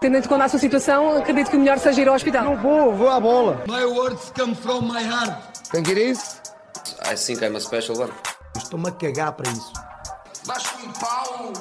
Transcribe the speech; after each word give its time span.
Tendo 0.00 0.16
em 0.16 0.22
conta 0.22 0.44
a 0.44 0.48
sua 0.48 0.58
situação, 0.58 1.18
acredito 1.18 1.50
que 1.50 1.56
o 1.56 1.60
melhor 1.60 1.78
seja 1.78 2.00
ir 2.00 2.08
ao 2.08 2.14
hospital. 2.14 2.42
Não 2.42 2.56
vou, 2.56 2.94
vou 2.94 3.10
à 3.10 3.20
bola. 3.20 3.62
My 3.68 3.84
words 3.84 4.32
come 4.34 4.54
from 4.54 4.80
my 4.90 5.02
heart. 5.04 5.36
Que 5.70 5.90
ir 5.92 6.12
isso? 6.12 6.40
I 7.04 7.14
think 7.14 7.44
I'm 7.44 7.54
a 7.54 7.60
special 7.60 7.98
one. 7.98 8.12
Estou-me 8.56 8.88
a 8.88 8.92
cagar 8.92 9.32
para 9.32 9.50
isso. 9.50 9.70
Baixo 10.46 10.74
um 10.82 10.90
pau. 10.92 11.52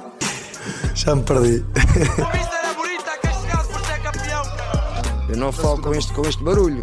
Já 0.95 1.15
me 1.15 1.23
perdi. 1.23 1.65
A 1.75 2.31
vista 2.31 2.55
era 2.55 2.73
bonita, 2.75 3.17
castigado 3.21 3.67
por 3.67 3.81
ser 3.85 4.01
campeão, 4.03 4.43
cara. 4.43 5.25
Eu 5.27 5.35
não 5.35 5.51
falo 5.51 5.81
com 5.81 5.93
este, 5.93 6.13
com 6.13 6.21
este 6.21 6.41
barulho. 6.41 6.81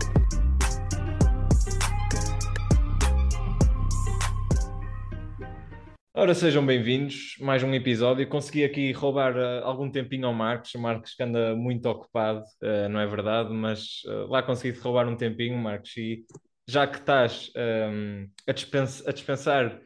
Ora, 6.19 6.35
sejam 6.35 6.65
bem-vindos, 6.65 7.37
mais 7.41 7.63
um 7.63 7.75
episódio. 7.75 8.27
Consegui 8.27 8.65
aqui 8.65 8.91
roubar 8.91 9.37
uh, 9.37 9.63
algum 9.65 9.91
tempinho 9.91 10.27
ao 10.27 10.33
Marcos, 10.33 10.75
o 10.75 10.81
Marcos 10.81 11.13
que 11.13 11.23
anda 11.23 11.55
muito 11.55 11.85
ocupado, 11.91 12.41
uh, 12.63 12.89
não 12.89 12.99
é 12.99 13.07
verdade, 13.07 13.53
mas 13.53 14.01
uh, 14.07 14.27
lá 14.27 14.43
consegui 14.43 14.79
roubar 14.79 15.07
um 15.07 15.15
tempinho, 15.15 15.59
Marcos, 15.59 15.95
e 15.99 16.25
já 16.67 16.87
que 16.87 16.97
estás 16.97 17.53
um, 17.55 18.27
a, 18.47 18.53
dispens 18.53 19.07
a, 19.07 19.13
dispensar 19.13 19.79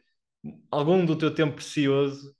algum 0.70 1.04
do 1.04 1.18
teu 1.18 1.34
tempo 1.34 1.56
precioso, 1.56 2.32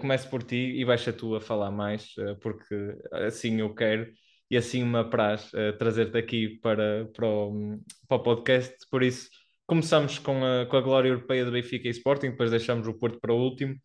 começo 0.00 0.28
por 0.28 0.42
ti 0.42 0.80
e 0.80 0.84
baixa 0.84 1.12
tu 1.12 1.36
a 1.36 1.40
falar 1.40 1.70
mais, 1.70 2.12
porque 2.42 2.74
assim 3.12 3.60
eu 3.60 3.72
quero 3.72 4.10
e 4.50 4.56
assim 4.56 4.84
me 4.84 4.98
apraz 4.98 5.52
trazer-te 5.78 6.18
aqui 6.18 6.58
para, 6.60 7.08
para, 7.14 7.26
o, 7.26 7.78
para 8.08 8.16
o 8.16 8.22
podcast, 8.24 8.74
por 8.90 9.04
isso 9.04 9.30
Começamos 9.70 10.18
com 10.18 10.44
a, 10.44 10.66
com 10.66 10.76
a 10.76 10.80
glória 10.80 11.10
europeia 11.10 11.44
do 11.44 11.52
Benfica 11.52 11.86
e 11.86 11.92
Sporting, 11.92 12.30
depois 12.30 12.50
deixamos 12.50 12.88
o 12.88 12.92
Porto 12.92 13.20
para 13.20 13.32
o 13.32 13.38
último. 13.38 13.76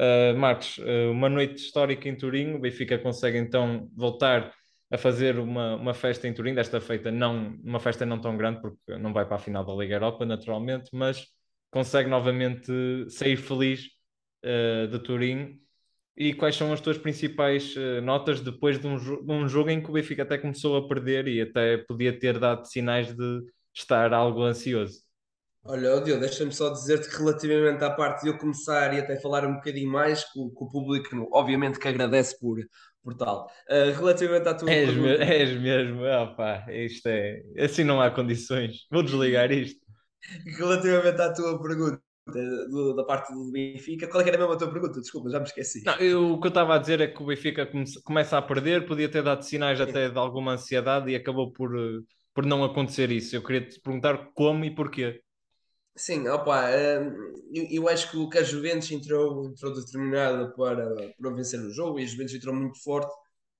Uh, 0.00 0.34
Marcos, 0.34 0.78
uh, 0.78 1.10
uma 1.10 1.28
noite 1.28 1.56
histórica 1.56 2.08
em 2.08 2.16
Turim, 2.16 2.54
o 2.54 2.58
Benfica 2.58 2.98
consegue 2.98 3.36
então 3.36 3.86
voltar 3.94 4.50
a 4.90 4.96
fazer 4.96 5.38
uma, 5.38 5.76
uma 5.76 5.92
festa 5.92 6.26
em 6.26 6.32
Turim, 6.32 6.54
desta 6.54 6.80
feita 6.80 7.10
não, 7.10 7.54
uma 7.62 7.78
festa 7.78 8.06
não 8.06 8.18
tão 8.18 8.34
grande, 8.34 8.62
porque 8.62 8.96
não 8.96 9.12
vai 9.12 9.26
para 9.26 9.36
a 9.36 9.38
final 9.38 9.62
da 9.62 9.74
Liga 9.74 9.96
Europa, 9.96 10.24
naturalmente, 10.24 10.88
mas 10.94 11.26
consegue 11.70 12.08
novamente 12.08 12.72
sair 13.10 13.36
feliz 13.36 13.90
uh, 14.42 14.88
de 14.88 14.98
Turim. 15.00 15.60
E 16.16 16.32
quais 16.32 16.56
são 16.56 16.72
as 16.72 16.80
tuas 16.80 16.96
principais 16.96 17.74
notas 18.02 18.40
depois 18.40 18.78
de 18.78 18.86
um, 18.86 18.96
de 18.96 19.30
um 19.30 19.46
jogo 19.46 19.68
em 19.68 19.82
que 19.82 19.90
o 19.90 19.92
Benfica 19.92 20.22
até 20.22 20.38
começou 20.38 20.78
a 20.78 20.88
perder 20.88 21.28
e 21.28 21.42
até 21.42 21.76
podia 21.76 22.18
ter 22.18 22.38
dado 22.38 22.64
sinais 22.64 23.14
de 23.14 23.42
estar 23.74 24.14
algo 24.14 24.42
ansioso? 24.42 25.05
Olha, 25.68 26.00
Diogo, 26.00 26.20
deixa-me 26.20 26.52
só 26.52 26.70
dizer-te 26.70 27.08
que 27.08 27.16
relativamente 27.16 27.82
à 27.82 27.90
parte 27.90 28.22
de 28.22 28.28
eu 28.28 28.38
começar 28.38 28.94
e 28.94 29.00
até 29.00 29.20
falar 29.20 29.44
um 29.44 29.54
bocadinho 29.54 29.90
mais, 29.90 30.24
o, 30.36 30.50
que 30.50 30.64
o 30.64 30.68
público, 30.68 31.28
obviamente, 31.32 31.78
que 31.78 31.88
agradece 31.88 32.38
por, 32.38 32.56
por 33.02 33.14
tal. 33.14 33.50
Uh, 33.68 33.90
relativamente 33.98 34.48
à 34.48 34.54
tua 34.54 34.70
és 34.70 34.88
pergunta... 34.88 35.18
Me, 35.18 35.24
és 35.24 35.60
mesmo, 35.60 36.02
opá, 36.04 36.64
isto 36.70 37.06
é... 37.08 37.42
Assim 37.58 37.82
não 37.82 38.00
há 38.00 38.10
condições. 38.10 38.86
Vou 38.90 39.02
desligar 39.02 39.50
isto. 39.50 39.80
Relativamente 40.58 41.20
à 41.20 41.32
tua 41.32 41.60
pergunta, 41.60 42.00
da 42.96 43.04
parte 43.04 43.32
do 43.32 43.50
Benfica, 43.50 44.06
qual 44.08 44.20
é 44.20 44.24
que 44.24 44.30
era 44.30 44.38
mesmo 44.38 44.52
a 44.52 44.56
tua 44.56 44.70
pergunta? 44.70 45.00
Desculpa, 45.00 45.30
já 45.30 45.38
me 45.40 45.46
esqueci. 45.46 45.82
Não, 45.84 45.96
eu, 45.96 46.32
o 46.32 46.40
que 46.40 46.46
eu 46.46 46.50
estava 46.50 46.76
a 46.76 46.78
dizer 46.78 47.00
é 47.00 47.08
que 47.08 47.22
o 47.22 47.26
Benfica 47.26 47.66
come, 47.66 47.84
começa 48.04 48.38
a 48.38 48.42
perder, 48.42 48.86
podia 48.86 49.08
ter 49.08 49.22
dado 49.22 49.42
sinais 49.42 49.80
até 49.80 50.08
de 50.10 50.18
alguma 50.18 50.52
ansiedade 50.52 51.10
e 51.10 51.16
acabou 51.16 51.52
por, 51.52 51.70
por 52.32 52.46
não 52.46 52.62
acontecer 52.62 53.10
isso. 53.10 53.34
Eu 53.34 53.42
queria 53.42 53.68
te 53.68 53.80
perguntar 53.80 54.30
como 54.32 54.64
e 54.64 54.70
porquê. 54.72 55.22
Sim, 55.96 56.28
opa, 56.28 56.66
hum, 56.70 57.32
eu, 57.70 57.88
acho 57.88 58.10
que 58.10 58.16
o 58.18 58.28
que 58.28 58.38
a 58.38 58.42
Juventus 58.42 58.90
entrou, 58.90 59.46
entrou 59.46 59.74
determinada 59.74 60.50
para, 60.52 60.94
para 61.18 61.30
vencer 61.30 61.58
o 61.60 61.70
jogo 61.70 61.98
e 61.98 62.04
a 62.04 62.06
Juventus 62.06 62.34
entrou 62.34 62.54
muito 62.54 62.82
forte 62.82 63.10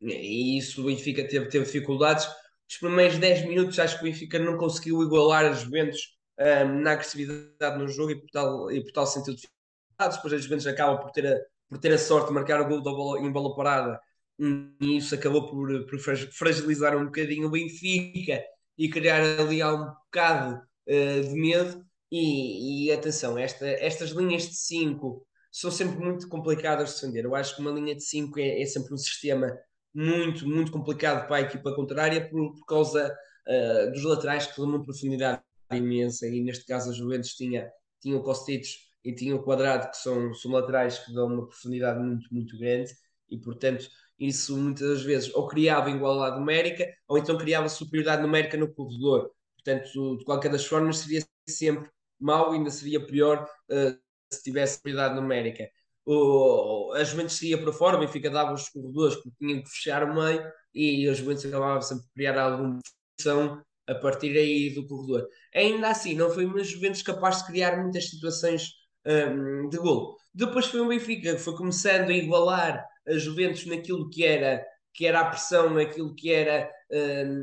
e 0.02 0.58
isso 0.58 0.82
o 0.82 0.86
Benfica 0.86 1.26
teve, 1.26 1.48
teve 1.48 1.64
dificuldades. 1.64 2.26
Os 2.68 2.76
primeiros 2.78 3.18
10 3.18 3.46
minutos 3.46 3.78
acho 3.78 3.96
que 3.96 4.02
o 4.02 4.04
Benfica 4.12 4.38
não 4.38 4.58
conseguiu 4.58 5.02
igualar 5.02 5.46
a 5.46 5.52
Juventus 5.52 6.14
um, 6.38 6.80
na 6.82 6.92
agressividade 6.92 7.78
no 7.78 7.88
jogo 7.88 8.10
e 8.12 8.20
por 8.20 8.30
tal, 8.30 8.70
e 8.70 8.82
por 8.82 8.92
tal 8.92 9.06
sentiu 9.06 9.34
dificuldades. 9.34 10.16
Depois 10.16 10.34
a 10.34 10.38
Juventus 10.38 10.66
acaba 10.66 10.98
por 10.98 11.10
ter 11.12 11.26
a, 11.26 11.40
por 11.70 11.78
ter 11.78 11.92
a 11.92 11.98
sorte 11.98 12.28
de 12.28 12.34
marcar 12.34 12.60
o 12.60 12.68
gol 12.68 12.82
bola, 12.82 13.20
em 13.20 13.32
bola 13.32 13.54
parada 13.56 13.98
e 14.38 14.96
isso 14.98 15.14
acabou 15.14 15.48
por, 15.48 15.86
por 15.86 15.98
fragilizar 15.98 16.96
um 16.96 17.06
bocadinho 17.06 17.46
o 17.48 17.50
Benfica 17.50 18.42
e 18.76 18.90
criar 18.90 19.22
ali 19.22 19.64
um 19.64 19.86
bocado 19.86 20.60
uh, 20.86 21.22
de 21.22 21.34
medo 21.34 21.85
e, 22.10 22.86
e 22.86 22.92
atenção, 22.92 23.38
esta, 23.38 23.66
estas 23.66 24.10
linhas 24.10 24.44
de 24.44 24.56
5 24.56 25.26
são 25.50 25.70
sempre 25.70 25.98
muito 25.98 26.28
complicadas 26.28 26.90
de 26.90 26.94
defender. 26.96 27.24
Eu 27.24 27.34
acho 27.34 27.54
que 27.56 27.62
uma 27.62 27.70
linha 27.70 27.94
de 27.94 28.04
5 28.04 28.38
é, 28.38 28.60
é, 28.60 28.66
sempre 28.66 28.92
um 28.94 28.98
sistema 28.98 29.56
muito, 29.94 30.46
muito 30.46 30.70
complicado 30.70 31.26
para 31.26 31.36
a 31.36 31.40
equipa 31.40 31.74
contrária 31.74 32.28
por, 32.28 32.54
por 32.54 32.66
causa 32.66 33.16
uh, 33.48 33.92
dos 33.92 34.04
laterais 34.04 34.46
que 34.46 34.56
dão 34.56 34.66
uma 34.66 34.84
profundidade 34.84 35.40
imensa. 35.72 36.26
E 36.26 36.42
neste 36.42 36.66
caso, 36.66 36.90
a 36.90 36.92
Juventus 36.92 37.30
tinha, 37.30 37.70
tinha 38.00 38.16
o 38.16 38.22
Costitos 38.22 38.70
e 39.02 39.14
tinha 39.14 39.34
o 39.34 39.42
Quadrado, 39.42 39.90
que 39.90 39.96
são, 39.96 40.34
são 40.34 40.50
laterais 40.52 40.98
que 40.98 41.14
dão 41.14 41.26
uma 41.26 41.46
profundidade 41.46 41.98
muito, 42.00 42.28
muito 42.32 42.58
grande. 42.58 42.92
E 43.30 43.38
portanto, 43.38 43.88
isso 44.18 44.56
muitas 44.56 45.02
vezes 45.02 45.34
ou 45.34 45.46
criava 45.48 45.90
igualdade 45.90 46.38
numérica 46.38 46.86
ou 47.08 47.18
então 47.18 47.36
criava 47.38 47.68
superioridade 47.68 48.22
numérica 48.22 48.56
no 48.56 48.72
corredor. 48.72 49.30
Portanto, 49.54 50.18
de 50.18 50.24
qualquer 50.24 50.50
das 50.50 50.64
formas, 50.66 50.98
seria 50.98 51.24
sempre 51.48 51.90
mau, 52.20 52.52
ainda 52.52 52.70
seria 52.70 53.04
pior 53.04 53.46
uh, 53.70 53.98
se 54.32 54.42
tivesse 54.42 54.80
prioridade 54.80 55.14
numérica. 55.14 55.68
O, 56.04 56.92
a 56.94 57.02
Juventus 57.02 57.34
seria 57.36 57.58
para 57.58 57.72
fora, 57.72 57.96
o 57.96 58.00
Benfica 58.00 58.30
dava 58.30 58.52
os 58.52 58.68
corredores 58.68 59.16
porque 59.16 59.32
tinham 59.38 59.62
que 59.62 59.68
fechar 59.68 60.04
o 60.04 60.14
meio 60.14 60.42
e 60.72 61.08
a 61.08 61.12
Juventus 61.12 61.44
acabava 61.46 61.82
sempre 61.82 62.04
por 62.04 62.12
criar 62.14 62.40
alguma 62.40 62.78
pressão 63.16 63.62
a 63.88 63.94
partir 63.94 64.36
aí 64.36 64.70
do 64.74 64.86
corredor. 64.86 65.28
Ainda 65.54 65.88
assim, 65.88 66.14
não 66.14 66.30
foi 66.30 66.44
uma 66.44 66.62
Juventus 66.62 67.02
capaz 67.02 67.38
de 67.38 67.46
criar 67.46 67.82
muitas 67.82 68.08
situações 68.10 68.70
um, 69.04 69.68
de 69.68 69.78
gol. 69.78 70.16
Depois 70.34 70.66
foi 70.66 70.80
o 70.80 70.88
Benfica 70.88 71.34
que 71.34 71.40
foi 71.40 71.56
começando 71.56 72.10
a 72.10 72.14
igualar 72.14 72.84
a 73.06 73.12
Juventus 73.14 73.66
naquilo 73.66 74.10
que 74.10 74.24
era, 74.24 74.64
que 74.92 75.06
era 75.06 75.20
a 75.20 75.26
pressão, 75.26 75.70
naquilo 75.70 76.14
que 76.14 76.32
era 76.32 76.70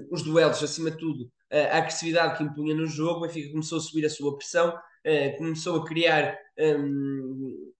os 0.10 0.24
duelos, 0.24 0.64
acima 0.64 0.92
de 0.92 0.98
tudo, 0.98 1.30
a 1.52 1.78
agressividade 1.78 2.38
que 2.38 2.44
impunha 2.44 2.74
no 2.74 2.88
jogo, 2.88 3.20
o 3.20 3.22
Benfica 3.22 3.52
começou 3.52 3.78
a 3.78 3.82
subir 3.82 4.06
a 4.06 4.10
sua 4.10 4.36
pressão, 4.36 4.70
uh, 4.70 5.38
começou 5.38 5.82
a 5.82 5.86
criar 5.86 6.38
um, 6.58 7.72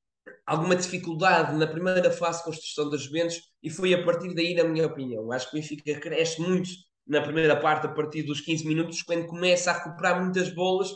alguma 0.46 0.76
dificuldade 0.76 1.56
na 1.58 1.66
primeira 1.66 2.12
fase 2.12 2.40
de 2.40 2.46
construção 2.46 2.90
das 2.90 3.02
Juventus 3.02 3.42
e 3.62 3.70
foi 3.70 3.94
a 3.94 4.04
partir 4.04 4.34
daí, 4.36 4.54
na 4.54 4.64
minha 4.64 4.86
opinião. 4.86 5.32
Acho 5.32 5.50
que 5.50 5.58
o 5.58 5.60
Benfica 5.60 6.00
cresce 6.00 6.42
muito 6.42 6.70
na 7.08 7.22
primeira 7.22 7.60
parte, 7.60 7.88
a 7.88 7.90
partir 7.90 8.24
dos 8.24 8.42
15 8.42 8.66
minutos, 8.66 9.02
quando 9.02 9.26
começa 9.26 9.72
a 9.72 9.74
recuperar 9.74 10.22
muitas 10.22 10.54
bolas 10.54 10.92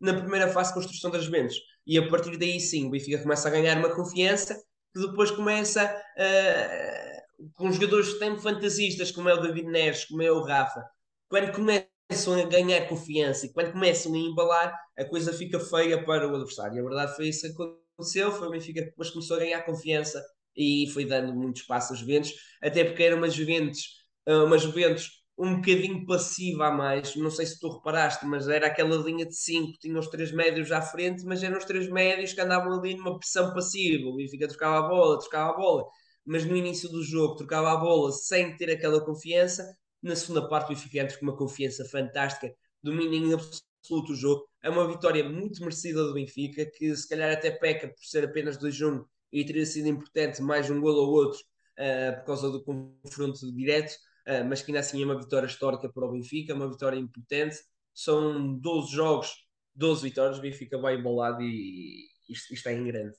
na 0.00 0.14
primeira 0.14 0.48
fase 0.48 0.70
de 0.70 0.74
construção 0.74 1.10
das 1.10 1.24
Juventus. 1.24 1.56
E 1.86 1.98
a 1.98 2.08
partir 2.08 2.36
daí, 2.36 2.60
sim, 2.60 2.86
o 2.86 2.90
Benfica 2.90 3.22
começa 3.22 3.48
a 3.48 3.50
ganhar 3.50 3.76
uma 3.78 3.94
confiança 3.94 4.54
que 4.92 5.06
depois 5.06 5.30
começa 5.30 5.84
uh, 5.86 7.19
com 7.54 7.72
jogadores 7.72 8.18
tão 8.18 8.38
fantasistas 8.38 9.10
como 9.10 9.28
é 9.28 9.34
o 9.34 9.40
David 9.40 9.68
Neres, 9.68 10.04
como 10.04 10.22
é 10.22 10.30
o 10.30 10.42
Rafa. 10.42 10.84
Quando 11.28 11.52
começa 11.52 11.90
começam 12.10 12.34
a 12.34 12.42
ganhar 12.44 12.88
confiança 12.88 13.46
e 13.46 13.52
quando 13.52 13.70
começam 13.70 14.12
a 14.12 14.18
embalar, 14.18 14.76
a 14.98 15.04
coisa 15.04 15.32
fica 15.32 15.60
feia 15.60 16.04
para 16.04 16.26
o 16.26 16.34
adversário. 16.34 16.80
A 16.80 16.88
verdade 16.88 17.14
foi 17.14 17.28
isso 17.28 17.42
que 17.54 17.62
aconteceu, 17.62 18.32
foi 18.32 18.48
o 18.48 18.50
Benfica 18.50 18.80
que 18.82 18.90
depois 18.90 19.10
começou 19.10 19.36
a 19.36 19.40
ganhar 19.40 19.62
confiança 19.62 20.20
e 20.56 20.88
foi 20.92 21.04
dando 21.04 21.32
muito 21.32 21.60
espaço 21.60 21.92
aos 21.92 22.00
Juventus, 22.00 22.32
até 22.60 22.82
porque 22.82 23.04
era 23.04 23.14
uma 23.14 23.30
Juventus, 23.30 23.84
ah, 24.26 24.42
uma 24.44 24.58
Juventus 24.58 25.20
um 25.38 25.56
bocadinho 25.56 26.04
passiva 26.04 26.66
a 26.66 26.70
mais, 26.70 27.14
não 27.16 27.30
sei 27.30 27.46
se 27.46 27.58
tu 27.60 27.68
reparaste, 27.68 28.26
mas 28.26 28.46
era 28.48 28.66
aquela 28.66 28.96
linha 28.96 29.24
de 29.24 29.34
5, 29.34 29.78
tinha 29.78 29.98
os 29.98 30.08
três 30.08 30.32
médios 30.32 30.70
à 30.72 30.82
frente, 30.82 31.24
mas 31.24 31.42
eram 31.42 31.56
os 31.56 31.64
três 31.64 31.88
médios 31.88 32.34
que 32.34 32.40
andavam 32.40 32.78
ali 32.78 32.94
numa 32.94 33.18
pressão 33.18 33.54
passiva, 33.54 34.06
o 34.08 34.16
Benfica 34.16 34.48
trocava 34.48 34.84
a 34.84 34.88
bola, 34.88 35.18
trocava 35.18 35.52
a 35.52 35.56
bola, 35.56 35.84
mas 36.30 36.44
no 36.44 36.54
início 36.54 36.88
do 36.88 37.02
jogo 37.02 37.34
trocava 37.34 37.72
a 37.72 37.76
bola 37.76 38.12
sem 38.12 38.56
ter 38.56 38.70
aquela 38.70 39.04
confiança, 39.04 39.76
na 40.00 40.14
segunda 40.14 40.48
parte, 40.48 40.66
o 40.66 40.68
Benfica 40.68 41.00
entra 41.00 41.18
com 41.18 41.24
uma 41.24 41.36
confiança 41.36 41.84
fantástica, 41.86 42.54
domina 42.80 43.16
em 43.16 43.34
absoluto 43.34 44.12
o 44.12 44.14
jogo. 44.14 44.48
É 44.62 44.70
uma 44.70 44.86
vitória 44.86 45.28
muito 45.28 45.60
merecida 45.60 46.04
do 46.04 46.14
Benfica, 46.14 46.64
que 46.64 46.94
se 46.94 47.08
calhar 47.08 47.32
até 47.32 47.50
peca 47.50 47.88
por 47.88 48.04
ser 48.04 48.26
apenas 48.26 48.56
2-1 48.56 49.04
e 49.32 49.44
teria 49.44 49.66
sido 49.66 49.88
importante 49.88 50.40
mais 50.40 50.70
um 50.70 50.80
gol 50.80 50.94
ou 50.94 51.08
outro 51.08 51.40
uh, 51.40 52.16
por 52.20 52.26
causa 52.26 52.48
do 52.48 52.62
confronto 52.62 53.52
direto, 53.52 53.92
uh, 54.28 54.44
mas 54.48 54.62
que 54.62 54.70
ainda 54.70 54.78
assim 54.78 55.02
é 55.02 55.04
uma 55.04 55.18
vitória 55.18 55.48
histórica 55.48 55.92
para 55.92 56.06
o 56.06 56.12
Benfica, 56.12 56.54
uma 56.54 56.70
vitória 56.70 56.96
importante. 56.96 57.56
São 57.92 58.56
12 58.56 58.92
jogos, 58.92 59.34
12 59.74 60.02
vitórias, 60.04 60.38
o 60.38 60.42
Benfica 60.42 60.78
vai 60.78 60.94
embolado 60.94 61.42
e 61.42 62.06
isto, 62.28 62.54
isto 62.54 62.68
é 62.68 62.74
em 62.74 62.84
grande. 62.84 63.16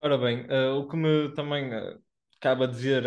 Ora 0.00 0.16
bem, 0.16 0.46
uh, 0.46 0.78
o 0.78 0.88
que 0.88 0.96
me 0.96 1.34
também 1.34 1.70
acaba 2.40 2.66
de 2.66 2.74
dizer 2.74 3.04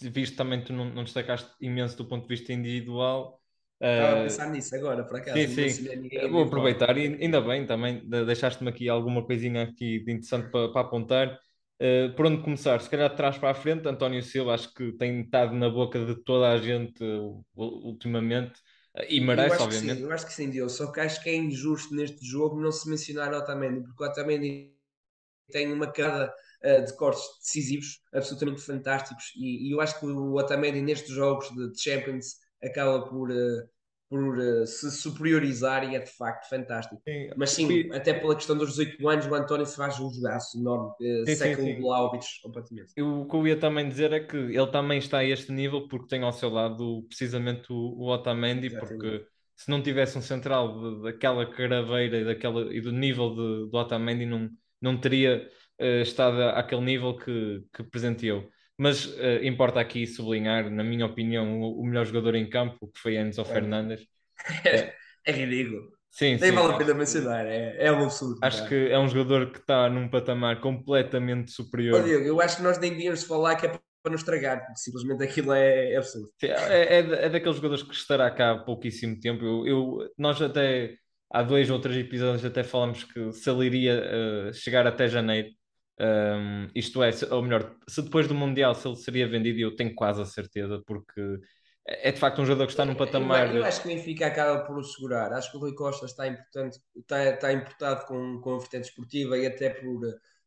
visto 0.00 0.36
também 0.36 0.62
tu 0.62 0.72
não, 0.72 0.86
não 0.86 1.04
destacaste 1.04 1.50
imenso 1.60 1.96
do 1.96 2.06
ponto 2.06 2.22
de 2.22 2.28
vista 2.28 2.52
individual. 2.52 3.40
Estava 3.80 4.14
a 4.14 4.18
eh, 4.18 4.22
pensar 4.24 4.50
nisso 4.50 4.74
agora, 4.74 5.04
por 5.04 5.16
acaso. 5.16 5.38
Sim, 5.38 5.68
sim. 5.68 6.28
Vou 6.30 6.44
aproveitar 6.44 6.96
e 6.96 7.06
ainda 7.06 7.40
bem 7.40 7.66
também, 7.66 8.06
deixaste-me 8.08 8.70
aqui 8.70 8.88
alguma 8.88 9.24
coisinha 9.24 9.62
aqui 9.62 10.00
de 10.00 10.12
interessante 10.12 10.50
para, 10.50 10.72
para 10.72 10.80
apontar. 10.80 11.38
Uh, 11.80 12.14
por 12.14 12.26
onde 12.26 12.42
começar? 12.42 12.80
Se 12.80 12.88
calhar 12.88 13.10
de 13.10 13.16
trás 13.16 13.36
para 13.36 13.50
a 13.50 13.54
frente, 13.54 13.86
António 13.88 14.22
Silva 14.22 14.54
acho 14.54 14.72
que 14.72 14.92
tem 14.92 15.22
estado 15.22 15.54
na 15.54 15.68
boca 15.68 16.04
de 16.04 16.14
toda 16.22 16.50
a 16.50 16.58
gente 16.58 17.02
uh, 17.02 17.44
ultimamente 17.56 18.54
e 19.08 19.20
merece, 19.20 19.56
eu 19.56 19.62
obviamente. 19.62 19.96
Sim, 19.96 20.04
eu 20.04 20.12
acho 20.12 20.26
que 20.26 20.32
sim, 20.32 20.50
Diogo, 20.50 20.70
só 20.70 20.90
que 20.92 21.00
acho 21.00 21.22
que 21.22 21.28
é 21.28 21.34
injusto 21.34 21.94
neste 21.94 22.24
jogo 22.24 22.60
não 22.60 22.70
se 22.70 22.88
mencionar 22.88 23.34
Otamendi, 23.34 23.82
porque 23.82 24.04
o 24.04 24.06
Otamendi 24.06 24.72
tem 25.50 25.72
uma 25.72 25.90
cara 25.90 26.26
uh, 26.26 26.32
de 26.86 26.96
cortes 26.96 27.22
decisivos 27.42 28.00
absolutamente 28.12 28.62
fantásticos 28.62 29.32
e, 29.36 29.68
e, 29.68 29.72
eu 29.72 29.80
acho 29.82 30.00
que 30.00 30.06
o 30.06 30.34
Otamendi 30.34 30.80
nestes 30.80 31.10
jogos 31.14 31.50
de 31.50 31.78
Champions 31.78 32.36
acaba 32.62 33.02
por, 33.02 33.30
uh, 33.30 33.68
por 34.08 34.38
uh, 34.38 34.66
se 34.66 34.90
superiorizar 34.90 35.90
e 35.90 35.96
é 35.96 35.98
de 35.98 36.10
facto 36.10 36.48
fantástico. 36.48 37.00
Sim. 37.06 37.30
Mas 37.36 37.50
sim, 37.50 37.92
até 37.92 38.14
pela 38.14 38.34
questão 38.34 38.56
dos 38.56 38.70
18 38.70 39.08
anos, 39.08 39.26
o 39.26 39.34
António 39.34 39.66
se 39.66 39.76
faz 39.76 39.98
um 40.00 40.10
jogaço 40.10 40.58
enorme, 40.58 40.92
uh, 41.00 41.36
seca 41.36 41.62
o 41.62 41.80
Vlaovic 41.80 42.24
completamente. 42.42 42.92
Eu, 42.96 43.20
o 43.20 43.28
que 43.28 43.36
eu 43.36 43.46
ia 43.46 43.58
também 43.58 43.88
dizer 43.88 44.12
é 44.12 44.20
que 44.20 44.36
ele 44.36 44.66
também 44.68 44.98
está 44.98 45.18
a 45.18 45.24
este 45.24 45.52
nível 45.52 45.86
porque 45.88 46.08
tem 46.08 46.22
ao 46.22 46.32
seu 46.32 46.48
lado 46.48 47.04
precisamente 47.08 47.72
o, 47.72 47.76
o 47.76 48.08
Otamendi, 48.08 48.68
Exatamente. 48.68 48.98
porque 48.98 49.26
se 49.56 49.70
não 49.70 49.82
tivesse 49.82 50.18
um 50.18 50.22
central 50.22 51.00
daquela 51.02 51.46
caraveira 51.46 52.18
e, 52.18 52.24
daquela, 52.24 52.74
e 52.74 52.80
do 52.80 52.92
nível 52.92 53.30
de, 53.30 53.70
do 53.70 53.76
Otamendi, 53.76 54.26
não, 54.26 54.50
não 54.80 54.98
teria 54.98 55.48
uh, 55.80 56.02
estado 56.02 56.42
àquele 56.42 56.82
nível 56.82 57.16
que, 57.16 57.64
que 57.72 57.82
presenteou. 57.82 58.48
Mas 58.76 59.06
uh, 59.06 59.42
importa 59.42 59.80
aqui 59.80 60.06
sublinhar, 60.06 60.70
na 60.70 60.82
minha 60.82 61.06
opinião, 61.06 61.60
o, 61.60 61.80
o 61.80 61.86
melhor 61.86 62.04
jogador 62.06 62.34
em 62.34 62.48
campo, 62.48 62.90
que 62.92 62.98
foi 62.98 63.16
Enzo 63.16 63.42
é. 63.42 63.44
Fernandes. 63.44 64.06
É, 64.66 64.92
é 65.24 65.32
ridículo. 65.32 65.94
Sim, 66.10 66.36
Nem 66.36 66.50
sim. 66.50 66.52
vale 66.52 66.74
a 66.74 66.76
pena 66.76 66.92
mencionar, 66.94 67.46
é, 67.46 67.76
é 67.78 67.90
um 67.90 68.04
absurdo. 68.04 68.38
Acho 68.42 68.68
que 68.68 68.88
é 68.88 68.98
um 68.98 69.08
jogador 69.08 69.50
que 69.50 69.58
está 69.58 69.88
num 69.88 70.08
patamar 70.08 70.60
completamente 70.60 71.50
superior. 71.50 72.00
Oh, 72.00 72.04
Diego, 72.04 72.24
eu 72.24 72.40
acho 72.40 72.58
que 72.58 72.62
nós 72.62 72.78
nem 72.78 72.90
devíamos 72.90 73.24
falar 73.24 73.56
que 73.56 73.66
é 73.66 73.68
para 73.68 74.12
nos 74.12 74.20
estragar, 74.20 74.64
porque 74.66 74.78
simplesmente 74.78 75.24
aquilo 75.24 75.52
é, 75.52 75.92
é 75.92 75.96
absurdo. 75.96 76.28
Sim, 76.38 76.48
é, 76.48 76.98
é, 76.98 76.98
é, 76.98 77.28
daqueles 77.30 77.56
jogadores 77.56 77.82
que 77.82 77.94
estará 77.94 78.30
cá 78.30 78.52
há 78.52 78.58
pouquíssimo 78.58 79.18
tempo. 79.18 79.44
Eu, 79.44 79.66
eu, 79.66 80.12
nós 80.18 80.40
até 80.42 80.94
há 81.32 81.42
dois 81.42 81.70
ou 81.70 81.80
três 81.80 81.96
episódios 81.96 82.44
até 82.44 82.62
falamos 82.62 83.02
que 83.02 83.32
se 83.32 83.50
ele 83.50 83.64
iria 83.64 84.02
uh, 84.50 84.54
chegar 84.54 84.86
até 84.86 85.08
janeiro. 85.08 85.48
Um, 86.00 86.68
isto 86.74 87.02
é, 87.02 87.12
se, 87.12 87.24
ou 87.26 87.42
melhor, 87.42 87.76
se 87.86 88.02
depois 88.02 88.26
do 88.26 88.34
Mundial 88.34 88.74
se 88.74 88.86
ele 88.88 88.96
seria 88.96 89.28
vendido, 89.28 89.60
eu 89.60 89.76
tenho 89.76 89.94
quase 89.94 90.20
a 90.20 90.24
certeza, 90.24 90.82
porque 90.86 91.20
é 91.86 92.10
de 92.10 92.18
facto 92.18 92.40
um 92.40 92.46
jogador 92.46 92.66
que 92.66 92.72
está 92.72 92.84
num 92.84 92.94
patamar. 92.94 93.50
Eu, 93.50 93.60
eu 93.60 93.64
acho 93.64 93.82
que 93.82 93.88
o 93.88 93.94
Benfica 93.94 94.26
acaba 94.26 94.64
por 94.64 94.78
o 94.78 94.82
segurar. 94.82 95.32
Acho 95.32 95.50
que 95.50 95.56
o 95.56 95.60
Rui 95.60 95.74
Costa 95.74 96.06
está, 96.06 96.26
importante, 96.26 96.78
está, 96.96 97.24
está 97.30 97.52
importado 97.52 98.06
com, 98.06 98.40
com 98.40 98.54
a 98.54 98.58
vertente 98.58 98.88
esportiva 98.88 99.36
e 99.36 99.46
até 99.46 99.70
por. 99.70 100.00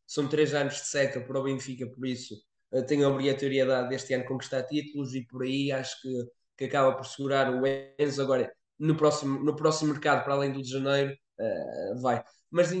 São 0.06 0.26
três 0.26 0.54
anos 0.54 0.74
de 0.74 0.86
seca 0.86 1.20
para 1.20 1.38
o 1.38 1.44
Benfica, 1.44 1.86
por 1.86 2.06
isso 2.06 2.34
uh, 2.72 2.82
tem 2.86 3.04
a 3.04 3.08
obrigatoriedade 3.08 3.90
deste 3.90 4.14
ano 4.14 4.24
conquistar 4.24 4.62
títulos 4.62 5.14
e 5.14 5.26
por 5.26 5.42
aí 5.42 5.70
acho 5.70 6.00
que, 6.00 6.08
que 6.56 6.64
acaba 6.64 6.96
por 6.96 7.04
segurar 7.04 7.52
o 7.52 7.62
Enzo. 7.98 8.22
Agora, 8.22 8.50
no 8.78 8.96
próximo, 8.96 9.38
no 9.44 9.54
próximo 9.54 9.92
mercado, 9.92 10.24
para 10.24 10.32
além 10.32 10.50
do 10.50 10.62
de 10.62 10.70
janeiro, 10.70 11.14
uh, 11.40 12.00
vai. 12.00 12.22
Mas 12.50 12.72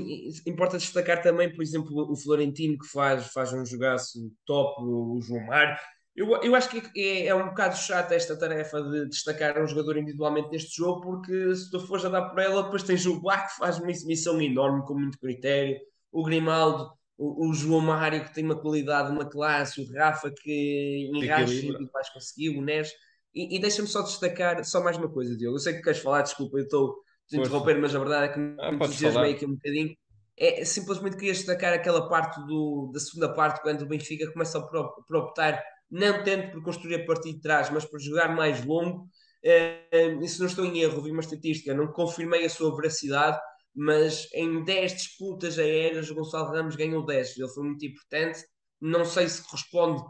importa 0.46 0.78
destacar 0.78 1.20
também, 1.20 1.54
por 1.54 1.62
exemplo, 1.62 2.10
o 2.10 2.16
Florentino, 2.16 2.78
que 2.78 2.86
faz, 2.86 3.26
faz 3.26 3.52
um 3.52 3.66
jogaço 3.66 4.18
top, 4.46 4.82
o 4.82 5.20
João 5.20 5.44
Mário. 5.46 5.76
Eu, 6.16 6.42
eu 6.42 6.54
acho 6.56 6.68
que 6.68 6.82
é, 7.00 7.26
é 7.26 7.34
um 7.34 7.50
bocado 7.50 7.76
chato 7.76 8.12
esta 8.12 8.36
tarefa 8.36 8.82
de 8.82 9.08
destacar 9.08 9.62
um 9.62 9.66
jogador 9.68 9.98
individualmente 9.98 10.50
neste 10.50 10.76
jogo, 10.76 11.02
porque 11.02 11.54
se 11.54 11.70
tu 11.70 11.78
fores 11.86 12.04
a 12.04 12.08
dar 12.08 12.30
por 12.30 12.40
ela, 12.40 12.64
depois 12.64 12.82
tens 12.82 13.06
o 13.06 13.20
Bach, 13.20 13.48
que 13.48 13.58
faz 13.58 13.78
uma 13.78 13.90
exibição 13.90 14.40
enorme, 14.40 14.84
com 14.84 14.94
muito 14.94 15.18
critério, 15.18 15.78
o 16.10 16.24
Grimaldo, 16.24 16.90
o, 17.16 17.48
o, 17.48 17.54
João 17.54 17.82
Mário, 17.82 18.24
que 18.24 18.34
tem 18.34 18.44
uma 18.44 18.60
qualidade, 18.60 19.12
uma 19.12 19.28
classe, 19.28 19.80
o 19.80 19.92
Rafa, 19.92 20.30
que 20.30 21.10
enracha 21.14 21.52
e 21.52 21.88
vais 21.92 22.08
conseguir, 22.10 22.58
o 22.58 22.62
Neres. 22.62 22.90
E, 23.34 23.56
e 23.56 23.60
deixa-me 23.60 23.86
só 23.86 24.02
destacar 24.02 24.64
só 24.64 24.82
mais 24.82 24.96
uma 24.96 25.08
coisa, 25.08 25.36
Diogo. 25.36 25.56
Eu 25.56 25.60
sei 25.60 25.74
que 25.74 25.82
queres 25.82 26.00
falar, 26.00 26.22
desculpa, 26.22 26.58
eu 26.58 26.64
estou 26.64 26.96
a 27.32 27.36
interromper, 27.36 27.78
mas 27.78 27.94
a 27.94 27.98
verdade 27.98 28.24
é 28.24 28.28
que 28.28 28.38
me 28.38 28.56
ah, 28.60 28.72
entusiasmei 28.72 29.32
aqui 29.32 29.46
um 29.46 29.54
bocadinho. 29.54 29.96
É, 30.36 30.64
simplesmente 30.64 31.16
queria 31.16 31.32
destacar 31.32 31.72
aquela 31.72 32.08
parte 32.08 32.40
do, 32.46 32.90
da 32.92 33.00
segunda 33.00 33.34
parte, 33.34 33.60
quando 33.60 33.82
o 33.82 33.86
Benfica 33.86 34.30
começa 34.32 34.58
a 34.58 34.62
por 34.62 35.16
optar, 35.16 35.62
não 35.90 36.22
tanto 36.22 36.52
por 36.52 36.62
construir 36.62 36.94
a 36.94 37.06
partir 37.06 37.32
de 37.32 37.40
trás, 37.40 37.70
mas 37.70 37.84
por 37.84 38.00
jogar 38.00 38.34
mais 38.34 38.64
longo. 38.64 39.08
Uh, 39.44 40.26
se 40.26 40.40
não 40.40 40.46
estou 40.46 40.64
em 40.64 40.80
erro, 40.80 41.02
vi 41.02 41.10
uma 41.10 41.20
estatística, 41.20 41.74
não 41.74 41.88
confirmei 41.88 42.44
a 42.44 42.50
sua 42.50 42.74
veracidade, 42.74 43.38
mas 43.74 44.28
em 44.34 44.64
10 44.64 44.94
disputas 44.94 45.58
aéreas 45.58 46.10
o 46.10 46.14
Gonçalo 46.14 46.52
Ramos 46.52 46.76
ganhou 46.76 47.04
10. 47.04 47.38
Ele 47.38 47.48
foi 47.48 47.64
muito 47.64 47.86
importante. 47.86 48.44
Não 48.80 49.04
sei 49.04 49.28
se 49.28 49.42
corresponde 49.42 50.02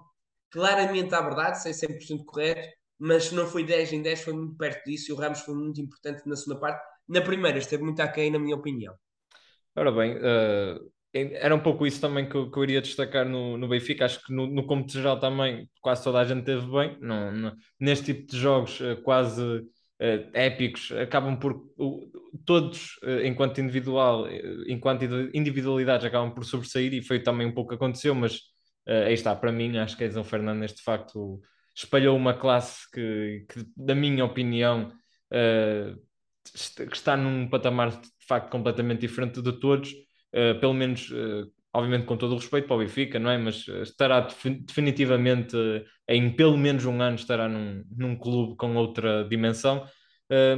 claramente 0.51 1.15
à 1.15 1.21
verdade, 1.21 1.63
se 1.63 1.69
é 1.69 1.73
100% 1.73 2.25
correto, 2.25 2.69
mas 2.99 3.25
se 3.25 3.35
não 3.35 3.47
foi 3.47 3.65
10 3.65 3.93
em 3.93 4.03
10, 4.03 4.23
foi 4.23 4.33
muito 4.33 4.57
perto 4.57 4.85
disso 4.85 5.11
e 5.11 5.15
o 5.15 5.17
Ramos 5.17 5.41
foi 5.41 5.55
muito 5.55 5.81
importante 5.81 6.27
na 6.27 6.37
segunda 6.37 6.61
parte. 6.61 6.83
Na 7.09 7.21
primeira 7.21 7.59
esteve 7.59 7.83
muito 7.83 8.01
aquém, 8.01 8.31
na 8.31 8.39
minha 8.39 8.57
opinião. 8.57 8.95
Ora 9.75 9.91
bem, 9.93 10.17
uh, 10.17 10.91
era 11.13 11.55
um 11.55 11.61
pouco 11.61 11.87
isso 11.87 12.01
também 12.01 12.29
que 12.29 12.35
eu, 12.35 12.51
que 12.51 12.59
eu 12.59 12.65
iria 12.65 12.83
destacar 12.83 13.29
no, 13.29 13.57
no 13.57 13.69
Benfica. 13.69 14.05
Acho 14.05 14.23
que 14.25 14.33
no, 14.33 14.47
no 14.47 14.89
geral 14.89 15.19
também 15.19 15.69
quase 15.81 16.05
toda 16.05 16.19
a 16.19 16.25
gente 16.25 16.45
teve 16.45 16.67
bem. 16.67 16.99
Não, 17.01 17.33
não 17.33 17.57
neste 17.81 18.13
tipo 18.13 18.31
de 18.31 18.39
jogos 18.39 18.81
uh, 18.81 19.01
quase 19.03 19.43
uh, 19.43 20.31
épicos, 20.35 20.93
acabam 20.93 21.39
por 21.39 21.65
todos, 22.45 22.99
enquanto 23.25 23.61
individual, 23.61 24.27
enquanto 24.67 25.05
individualidades, 25.35 26.07
acabam 26.07 26.33
por 26.33 26.45
sobressair 26.45 26.93
e 26.95 27.03
foi 27.03 27.21
também 27.23 27.47
um 27.47 27.53
pouco 27.53 27.71
que 27.71 27.75
aconteceu, 27.75 28.15
mas 28.15 28.41
aí 28.87 29.13
está, 29.13 29.35
para 29.35 29.53
mim, 29.53 29.77
acho 29.77 29.97
que 29.97 30.05
Edson 30.05 30.25
Fernandes 30.25 30.75
de 30.75 30.83
facto 30.83 31.41
espalhou 31.79 32.17
uma 32.17 32.35
classe 32.35 32.91
que, 32.91 33.47
que 33.49 33.65
na 33.77 33.95
minha 33.95 34.25
opinião, 34.25 34.93
uh, 35.33 36.08
que 36.53 36.97
está 36.97 37.17
num 37.17 37.49
patamar 37.49 37.91
de 37.91 38.27
facto 38.27 38.51
completamente 38.51 39.01
diferente 39.01 39.41
de 39.41 39.53
todos, 39.53 39.93
uh, 39.93 40.59
pelo 40.61 40.75
menos, 40.75 41.11
uh, 41.11 41.51
obviamente 41.73 42.07
com 42.07 42.17
todo 42.17 42.33
o 42.33 42.37
respeito 42.37 42.67
para 42.67 42.77
o 42.77 42.79
Benfica, 42.79 43.19
não 43.19 43.31
é? 43.31 43.39
Mas 43.39 43.67
estará 43.83 44.21
definitivamente 44.67 45.57
em 46.09 46.35
pelo 46.35 46.57
menos 46.57 46.85
um 46.85 47.01
ano 47.01 47.17
estará 47.17 47.49
num, 47.49 47.85
num 47.97 48.17
clube 48.17 48.57
com 48.57 48.75
outra 48.77 49.27
dimensão. 49.29 49.87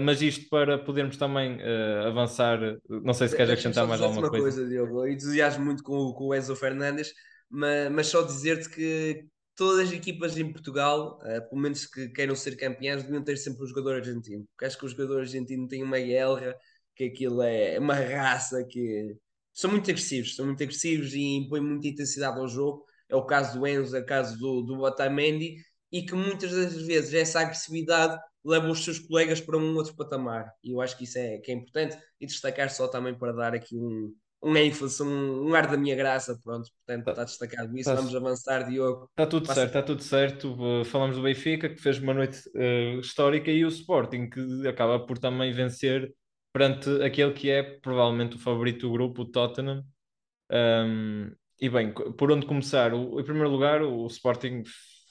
Mas 0.04 0.20
isto 0.20 0.48
para 0.48 0.78
podermos 0.78 1.16
também 1.16 1.60
avançar, 2.04 2.58
não 2.88 3.14
sei 3.14 3.28
se 3.28 3.36
queres 3.36 3.52
acrescentar 3.52 3.86
mais 3.86 4.02
alguma 4.02 4.22
uma 4.22 4.28
coisa. 4.28 4.56
coisa 4.56 4.68
Diogo, 4.68 5.06
eu 5.06 5.12
entusiasmo 5.12 5.64
muito 5.64 5.84
com, 5.84 6.12
com 6.12 6.24
o 6.24 6.34
Enzo 6.34 6.56
Fernandes, 6.56 7.12
mas, 7.48 7.92
mas 7.92 8.06
só 8.08 8.22
dizer-te 8.22 8.68
que 8.68 9.24
todas 9.60 9.88
as 9.88 9.92
equipas 9.92 10.38
em 10.38 10.50
Portugal, 10.50 11.18
uh, 11.18 11.48
pelo 11.50 11.60
menos 11.60 11.84
que 11.84 12.08
queiram 12.08 12.34
ser 12.34 12.56
campeãs, 12.56 13.02
deviam 13.02 13.22
ter 13.22 13.36
sempre 13.36 13.62
um 13.62 13.66
jogador 13.66 13.96
argentino. 13.96 14.46
Porque 14.52 14.64
acho 14.64 14.78
que 14.78 14.86
o 14.86 14.88
jogador 14.88 15.20
argentino 15.20 15.68
tem 15.68 15.82
uma 15.82 15.98
guerra, 15.98 16.56
que 16.96 17.04
aquilo 17.04 17.42
é 17.42 17.78
uma 17.78 17.94
raça 17.94 18.64
que 18.64 19.14
são 19.52 19.70
muito 19.70 19.90
agressivos, 19.90 20.34
são 20.34 20.46
muito 20.46 20.62
agressivos 20.62 21.12
e 21.12 21.36
impõem 21.36 21.60
muita 21.60 21.88
intensidade 21.88 22.38
ao 22.38 22.48
jogo. 22.48 22.86
É 23.06 23.14
o 23.14 23.26
caso 23.26 23.58
do 23.58 23.66
Enzo, 23.66 23.94
é 23.94 24.00
o 24.00 24.06
caso 24.06 24.38
do, 24.38 24.62
do 24.62 24.80
Otamendi, 24.80 25.56
e 25.92 26.02
que 26.06 26.14
muitas 26.14 26.52
das 26.52 26.74
vezes 26.86 27.12
essa 27.12 27.40
agressividade 27.40 28.18
leva 28.42 28.66
os 28.70 28.82
seus 28.82 28.98
colegas 28.98 29.42
para 29.42 29.58
um 29.58 29.74
outro 29.76 29.94
patamar. 29.94 30.50
E 30.64 30.72
eu 30.72 30.80
acho 30.80 30.96
que 30.96 31.04
isso 31.04 31.18
é, 31.18 31.36
que 31.36 31.50
é 31.52 31.54
importante. 31.54 31.98
E 32.18 32.24
destacar 32.24 32.70
só 32.70 32.88
também 32.88 33.14
para 33.14 33.32
dar 33.32 33.54
aqui 33.54 33.76
um, 33.76 34.14
um 34.42 34.56
ênfase, 34.56 35.02
um, 35.02 35.48
um, 35.48 35.54
ar 35.54 35.66
da 35.66 35.76
minha 35.76 35.94
graça, 35.94 36.38
pronto, 36.42 36.68
portanto 36.86 37.10
está 37.10 37.24
destacado 37.24 37.76
isso, 37.76 37.90
tá, 37.90 37.94
vamos 37.94 38.14
avançar, 38.14 38.68
Diogo. 38.68 39.08
Está 39.10 39.26
tudo 39.26 39.46
Passa... 39.46 39.60
certo, 39.60 39.68
está 39.68 39.82
tudo 39.82 40.02
certo, 40.02 40.84
falamos 40.86 41.16
do 41.16 41.22
Benfica, 41.22 41.68
que 41.68 41.80
fez 41.80 41.98
uma 41.98 42.14
noite 42.14 42.40
uh, 42.54 43.00
histórica, 43.00 43.50
e 43.50 43.64
o 43.64 43.68
Sporting, 43.68 44.30
que 44.30 44.66
acaba 44.66 44.98
por 44.98 45.18
também 45.18 45.52
vencer 45.52 46.12
perante 46.52 46.88
aquele 47.02 47.32
que 47.32 47.50
é 47.50 47.62
provavelmente 47.62 48.36
o 48.36 48.38
favorito 48.38 48.86
do 48.86 48.92
grupo, 48.92 49.22
o 49.22 49.24
Tottenham. 49.26 49.84
Um, 50.50 51.30
e 51.60 51.68
bem, 51.68 51.92
por 51.92 52.32
onde 52.32 52.46
começar? 52.46 52.94
O, 52.94 53.20
em 53.20 53.24
primeiro 53.24 53.50
lugar, 53.50 53.82
o 53.82 54.06
Sporting 54.06 54.62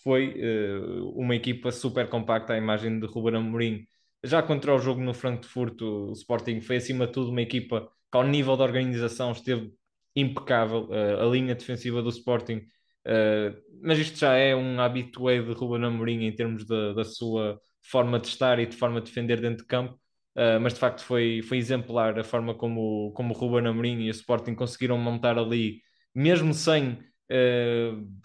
foi 0.03 0.33
uh, 0.41 1.09
uma 1.15 1.36
equipa 1.36 1.71
super 1.71 2.09
compacta 2.09 2.53
à 2.53 2.57
imagem 2.57 3.00
de 3.00 3.05
Ruben 3.05 3.36
Amorim. 3.36 3.86
Já 4.24 4.41
contra 4.41 4.75
o 4.75 4.79
jogo 4.79 5.01
no 5.01 5.13
Frankfurt, 5.13 5.81
o 5.81 6.12
Sporting 6.13 6.59
foi 6.62 6.77
acima 6.77 7.05
de 7.07 7.13
tudo 7.13 7.31
uma 7.31 7.41
equipa 7.41 7.89
que 8.12 8.18
ao 8.18 8.24
nível 8.24 8.58
da 8.58 8.63
organização 8.63 9.32
esteve 9.32 9.72
impecável, 10.16 10.88
uh, 10.89 11.22
a 11.22 11.25
linha 11.25 11.56
defensiva 11.56 12.01
do 12.01 12.10
Sporting, 12.10 12.58
uh, 12.58 13.56
mas 13.82 14.00
isto 14.00 14.20
já 14.20 14.34
é 14.36 14.56
um 14.56 14.80
habitué 14.80 15.42
de 15.42 15.51
Ruben 15.54 15.86
Amorim 15.86 16.24
em 16.25 16.36
termos 16.36 16.66
de, 16.66 16.94
da 16.94 17.04
sua 17.04 17.60
forma 17.82 18.20
de 18.20 18.28
estar 18.28 18.60
e 18.60 18.66
de 18.66 18.75
forma 18.75 19.00
de 19.01 19.08
defender 19.08 19.39
dentro 19.39 19.63
de 19.63 19.68
campo, 19.68 19.94
uh, 20.36 20.60
mas 20.62 20.74
de 20.74 20.80
facto 20.80 21.04
foi, 21.04 21.42
foi 21.44 21.58
exemplar 21.58 22.18
a 22.20 22.24
forma 22.24 22.54
como, 22.56 23.12
como 23.13 23.34
Ruben 23.34 23.68
Amorim 23.68 24.01
e 24.01 24.10
o 24.10 24.12
Sporting 24.12 24.56
conseguiram 24.56 24.98
montar 24.98 25.38
ali, 25.38 25.82
mesmo 26.13 26.54
sem 26.54 27.00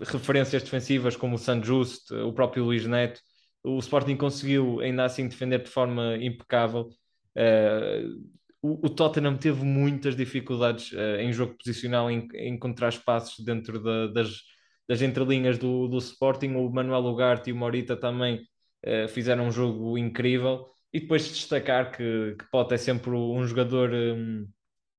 referências 0.00 0.62
defensivas 0.62 1.14
como 1.14 1.34
o 1.34 1.38
San 1.38 1.62
Just, 1.62 2.10
o 2.10 2.32
próprio 2.32 2.64
Luís 2.64 2.86
Neto, 2.86 3.20
o 3.64 3.78
Sporting 3.78 4.16
conseguiu 4.16 4.80
ainda 4.80 5.04
assim 5.04 5.26
defender 5.26 5.62
de 5.62 5.70
forma 5.70 6.16
impecável. 6.18 6.88
Uh, 7.36 8.22
o, 8.66 8.88
Tottenham 8.88 9.36
teve 9.36 9.62
muitas 9.62 10.16
dificuldades 10.16 10.90
uh, 10.92 11.20
em 11.20 11.30
jogo 11.34 11.54
posicional, 11.54 12.10
em, 12.10 12.26
em 12.32 12.54
encontrar 12.54 12.88
espaços 12.88 13.44
dentro 13.44 13.78
da, 13.78 14.06
das, 14.06 14.40
das 14.88 15.02
entrelinhas 15.02 15.58
do, 15.58 15.86
do 15.86 15.98
Sporting. 15.98 16.54
O 16.54 16.70
Manuel 16.70 17.04
Ugarte 17.04 17.50
e 17.50 17.52
o 17.52 17.56
Morita 17.56 17.94
também 17.94 18.40
uh, 18.86 19.06
fizeram 19.08 19.48
um 19.48 19.50
jogo 19.50 19.98
incrível. 19.98 20.66
E 20.94 21.00
depois 21.00 21.28
destacar 21.28 21.92
que, 21.92 22.36
que 22.38 22.50
Pote 22.50 22.72
é 22.72 22.78
sempre 22.78 23.10
um 23.10 23.46
jogador 23.46 23.92
um, 23.92 24.48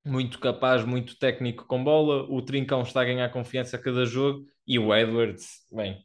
muito 0.06 0.38
capaz, 0.40 0.86
muito 0.86 1.18
técnico 1.18 1.66
com 1.66 1.84
bola. 1.84 2.24
O 2.30 2.44
Trincão 2.44 2.84
está 2.84 3.02
a 3.02 3.06
ganhar 3.06 3.30
confiança 3.30 3.78
a 3.78 3.82
cada 3.82 4.06
jogo. 4.06 4.46
E 4.68 4.78
o 4.78 4.96
Edwards, 4.96 5.66
bem, 5.72 5.98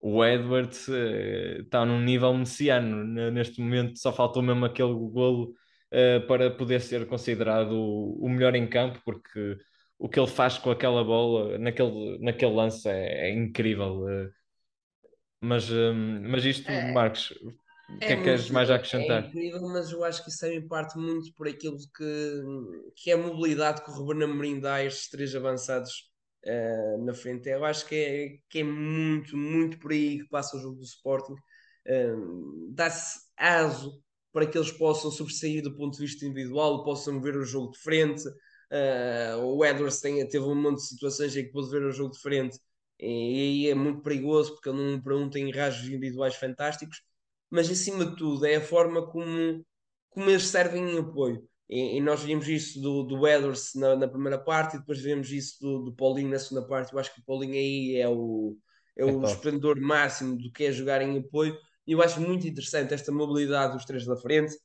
o 0.00 0.24
Edwards 0.24 0.88
uh, 0.88 1.62
está 1.62 1.84
num 1.86 2.00
nível 2.00 2.34
messiano 2.34 3.04
neste 3.30 3.60
momento. 3.60 3.96
Só 3.96 4.12
faltou 4.12 4.42
mesmo 4.42 4.64
aquele 4.64 4.92
golo 4.92 5.54
uh, 5.96 6.26
para 6.26 6.50
poder 6.50 6.80
ser 6.80 7.06
considerado 7.06 7.72
o, 7.72 8.28
melhor 8.28 8.54
em 8.54 8.68
campo, 8.68 9.00
porque 9.04 9.56
o 9.98 10.08
que 10.08 10.20
ele 10.20 10.28
faz 10.28 10.58
com 10.58 10.70
aquela 10.70 11.02
bola 11.02 11.58
naquele, 11.58 12.18
naquele 12.18 12.52
lance 12.52 12.86
é, 12.88 13.30
é 13.30 13.34
incrível. 13.34 14.04
Uh, 14.04 14.30
mas, 15.40 15.70
um, 15.70 16.20
mas 16.28 16.44
isto, 16.44 16.68
é, 16.70 16.92
Marcos, 16.92 17.30
o 17.88 17.98
que 17.98 18.04
é, 18.04 18.12
é 18.12 18.16
que 18.16 18.24
queres 18.24 18.50
mais 18.50 18.70
acrescentar? 18.70 19.24
É 19.24 19.28
incrível, 19.28 19.62
mas 19.68 19.90
eu 19.90 20.04
acho 20.04 20.22
que 20.22 20.30
isso 20.30 20.40
também 20.40 20.66
parte 20.66 20.98
muito 20.98 21.32
por 21.34 21.48
aquilo 21.48 21.78
que, 21.96 22.42
que 22.96 23.10
é 23.10 23.14
a 23.14 23.18
mobilidade 23.18 23.82
que 23.82 23.90
o 23.90 23.94
Ruben 23.94 24.24
Amorim 24.24 24.60
dá 24.60 24.76
a 24.76 24.84
estes 24.84 25.08
três 25.08 25.34
avançados 25.34 26.10
uh, 26.44 27.04
na 27.04 27.14
frente. 27.14 27.48
Eu 27.48 27.64
acho 27.64 27.86
que 27.86 27.94
é, 27.94 28.38
que 28.48 28.60
é 28.60 28.64
muito, 28.64 29.36
muito 29.36 29.78
por 29.78 29.92
aí 29.92 30.18
que 30.18 30.28
passa 30.28 30.56
o 30.56 30.60
jogo 30.60 30.76
do 30.76 30.84
Sporting. 30.84 31.34
Uh, 31.86 32.72
Dá-se 32.74 33.20
aso 33.36 34.02
para 34.36 34.46
que 34.46 34.58
eles 34.58 34.70
possam 34.70 35.10
sobressair 35.10 35.62
do 35.62 35.74
ponto 35.74 35.96
de 35.96 36.04
vista 36.04 36.26
individual, 36.26 36.84
possam 36.84 37.18
ver 37.22 37.38
o 37.38 37.42
jogo 37.42 37.72
de 37.72 37.78
frente. 37.78 38.28
Uh, 38.28 39.40
o 39.42 39.64
Edwards 39.64 39.98
tem, 39.98 40.28
teve 40.28 40.44
um 40.44 40.54
monte 40.54 40.76
de 40.76 40.88
situações 40.88 41.34
em 41.34 41.44
que 41.44 41.52
pôde 41.52 41.70
ver 41.70 41.82
o 41.82 41.90
jogo 41.90 42.12
de 42.12 42.20
frente 42.20 42.58
e 43.00 43.06
aí 43.06 43.70
é 43.70 43.74
muito 43.74 44.02
perigoso 44.02 44.52
porque 44.52 44.68
ele 44.68 44.76
não 44.76 45.00
para 45.00 45.16
um 45.16 45.30
tem 45.30 45.50
rajos 45.50 45.88
individuais 45.88 46.34
fantásticos, 46.34 47.02
mas 47.48 47.70
acima 47.70 48.04
de 48.04 48.14
tudo 48.14 48.44
é 48.44 48.56
a 48.56 48.60
forma 48.60 49.06
como, 49.10 49.64
como 50.10 50.28
eles 50.28 50.44
servem 50.48 50.82
em 50.82 50.98
apoio. 50.98 51.42
E, 51.66 51.96
e 51.96 52.00
nós 52.02 52.22
vimos 52.22 52.46
isso 52.46 52.78
do, 52.78 53.04
do 53.04 53.26
Edwards 53.26 53.72
na, 53.74 53.96
na, 53.96 54.06
primeira 54.06 54.38
parte 54.38 54.76
e 54.76 54.80
depois 54.80 55.00
vemos 55.00 55.32
isso 55.32 55.58
do, 55.62 55.84
do 55.84 55.94
Paulinho 55.94 56.28
na 56.28 56.38
segunda 56.38 56.68
parte. 56.68 56.92
Eu 56.92 56.98
acho 56.98 57.14
que 57.14 57.20
o 57.20 57.24
Paulinho 57.24 57.54
aí 57.54 57.96
é 57.96 58.06
o, 58.06 58.54
é 58.98 59.02
o 59.02 59.24
é 59.24 59.30
esplendor 59.30 59.80
máximo 59.80 60.36
do 60.36 60.52
que 60.52 60.64
é 60.64 60.72
jogar 60.72 61.00
em 61.00 61.16
apoio 61.16 61.56
e 61.86 61.92
eu 61.92 62.02
acho 62.02 62.20
muito 62.20 62.46
interessante 62.46 62.92
esta 62.92 63.12
mobilidade 63.12 63.74
dos 63.74 63.84
três 63.84 64.04
da 64.04 64.16
frente. 64.16 64.56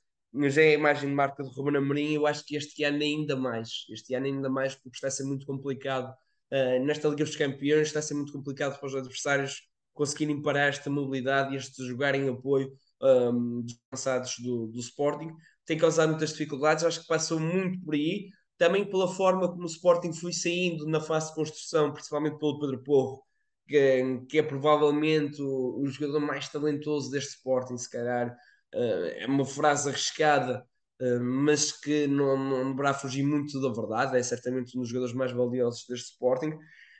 Já 0.49 0.61
é 0.61 0.69
a 0.69 0.73
imagem 0.73 1.09
de 1.09 1.15
marca 1.15 1.43
do 1.43 1.49
Ruben 1.49 1.77
Amorim. 1.77 2.13
Eu 2.13 2.25
acho 2.25 2.45
que 2.45 2.55
este 2.55 2.83
ano 2.83 3.01
ainda 3.01 3.35
mais. 3.35 3.85
Este 3.89 4.13
ano 4.15 4.25
ainda 4.25 4.49
mais, 4.49 4.75
porque 4.75 4.95
está 4.95 5.07
a 5.07 5.11
ser 5.11 5.25
muito 5.25 5.45
complicado. 5.45 6.13
Uh, 6.51 6.83
nesta 6.85 7.07
Liga 7.07 7.23
dos 7.23 7.35
Campeões 7.35 7.87
está 7.87 7.99
a 7.99 8.01
ser 8.01 8.13
muito 8.13 8.31
complicado 8.31 8.77
para 8.79 8.87
os 8.87 8.95
adversários 8.95 9.61
conseguirem 9.93 10.41
parar 10.41 10.67
esta 10.67 10.89
mobilidade 10.89 11.53
e 11.53 11.57
este 11.57 11.85
jogar 11.85 12.15
em 12.15 12.29
apoio 12.29 12.71
um, 13.01 13.61
dos 13.61 13.75
avançados 13.91 14.35
do, 14.39 14.67
do 14.67 14.79
Sporting. 14.79 15.31
Tem 15.65 15.77
causado 15.77 16.09
muitas 16.09 16.31
dificuldades. 16.31 16.83
Acho 16.83 17.01
que 17.01 17.07
passou 17.07 17.39
muito 17.39 17.79
por 17.81 17.93
aí. 17.93 18.29
Também 18.57 18.85
pela 18.89 19.07
forma 19.07 19.49
como 19.49 19.63
o 19.63 19.67
Sporting 19.67 20.13
foi 20.13 20.33
saindo 20.33 20.87
na 20.87 21.01
fase 21.01 21.29
de 21.29 21.35
construção, 21.35 21.91
principalmente 21.93 22.37
pelo 22.37 22.59
Pedro 22.59 22.83
Porro, 22.83 23.23
que, 23.67 24.21
que 24.29 24.39
é 24.39 24.43
provavelmente 24.43 25.41
o, 25.41 25.81
o, 25.81 25.87
jogador 25.87 26.19
mais 26.19 26.47
talentoso 26.49 27.11
deste 27.11 27.35
Sporting, 27.35 27.77
se 27.77 27.89
calhar. 27.89 28.35
Uh, 28.73 29.05
é 29.17 29.25
uma 29.27 29.45
frase 29.45 29.89
arriscada, 29.89 30.65
uh, 31.01 31.19
mas 31.21 31.71
que 31.71 32.07
não, 32.07 32.37
não 32.37 32.71
deverá 32.71 32.93
fugir 32.93 33.23
muito 33.23 33.59
da 33.61 33.69
verdade. 33.69 34.17
É 34.17 34.23
certamente 34.23 34.77
um 34.77 34.81
dos 34.81 34.89
jogadores 34.89 35.15
mais 35.15 35.31
valiosos 35.31 35.85
deste 35.87 36.11
Sporting. 36.11 36.57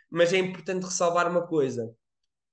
Mas 0.09 0.33
é 0.33 0.37
importante 0.37 0.83
ressalvar 0.85 1.29
uma 1.29 1.47
coisa: 1.47 1.93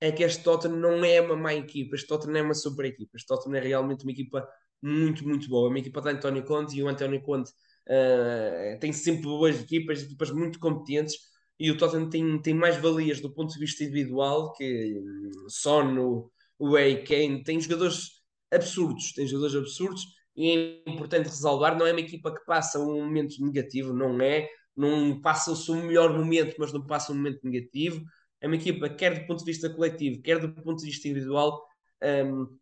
é 0.01 0.11
que 0.11 0.23
este 0.23 0.43
Tottenham 0.43 0.77
não 0.77 1.03
é 1.03 1.21
uma 1.21 1.35
má 1.35 1.53
equipa, 1.53 1.95
este 1.95 2.07
Tottenham 2.07 2.37
é 2.37 2.41
uma 2.41 2.53
super 2.53 2.85
equipa. 2.85 3.11
Este 3.15 3.27
Tottenham 3.27 3.57
é 3.57 3.61
realmente 3.61 4.03
uma 4.03 4.11
equipa 4.11 4.47
muito, 4.81 5.27
muito 5.27 5.49
boa. 5.49 5.67
É 5.67 5.69
uma 5.69 5.79
equipa 5.79 6.01
de 6.01 6.09
António 6.09 6.43
Conte 6.45 6.77
e 6.77 6.83
o 6.83 6.87
António 6.87 7.21
Conte 7.21 7.51
uh, 7.87 8.79
tem 8.79 8.93
sempre 8.93 9.23
boas 9.23 9.59
equipas, 9.59 10.03
equipas 10.03 10.31
muito 10.31 10.59
competentes 10.59 11.15
e 11.59 11.69
o 11.69 11.77
Tottenham 11.77 12.09
tem, 12.09 12.41
tem 12.41 12.53
mais 12.53 12.77
valias 12.77 13.19
do 13.19 13.33
ponto 13.33 13.53
de 13.53 13.59
vista 13.59 13.83
individual 13.83 14.53
que 14.53 15.01
só 15.47 15.83
no 15.83 16.31
o 16.57 16.75
Harry 16.75 17.03
Kane. 17.03 17.43
Tem 17.43 17.59
jogadores 17.59 18.21
absurdos, 18.51 19.13
tem 19.13 19.27
jogadores 19.27 19.55
absurdos 19.55 20.03
e 20.35 20.51
é 20.85 20.89
importante 20.89 21.27
ressalvar, 21.27 21.77
não 21.77 21.85
é 21.85 21.91
uma 21.91 21.99
equipa 21.99 22.33
que 22.33 22.45
passa 22.45 22.79
um 22.79 23.03
momento 23.03 23.35
negativo, 23.43 23.93
não 23.93 24.21
é, 24.21 24.47
não 24.75 25.19
passa 25.21 25.51
o 25.51 25.55
seu 25.55 25.75
melhor 25.75 26.17
momento, 26.17 26.55
mas 26.57 26.71
não 26.71 26.85
passa 26.85 27.11
um 27.11 27.15
momento 27.15 27.39
negativo, 27.43 28.01
é 28.39 28.47
uma 28.47 28.55
equipa 28.55 28.89
quer 28.89 29.19
do 29.19 29.27
ponto 29.27 29.39
de 29.39 29.45
vista 29.45 29.69
coletivo, 29.69 30.21
quer 30.21 30.39
do 30.39 30.53
ponto 30.53 30.79
de 30.79 30.85
vista 30.85 31.07
individual, 31.09 31.61
um, 32.01 32.57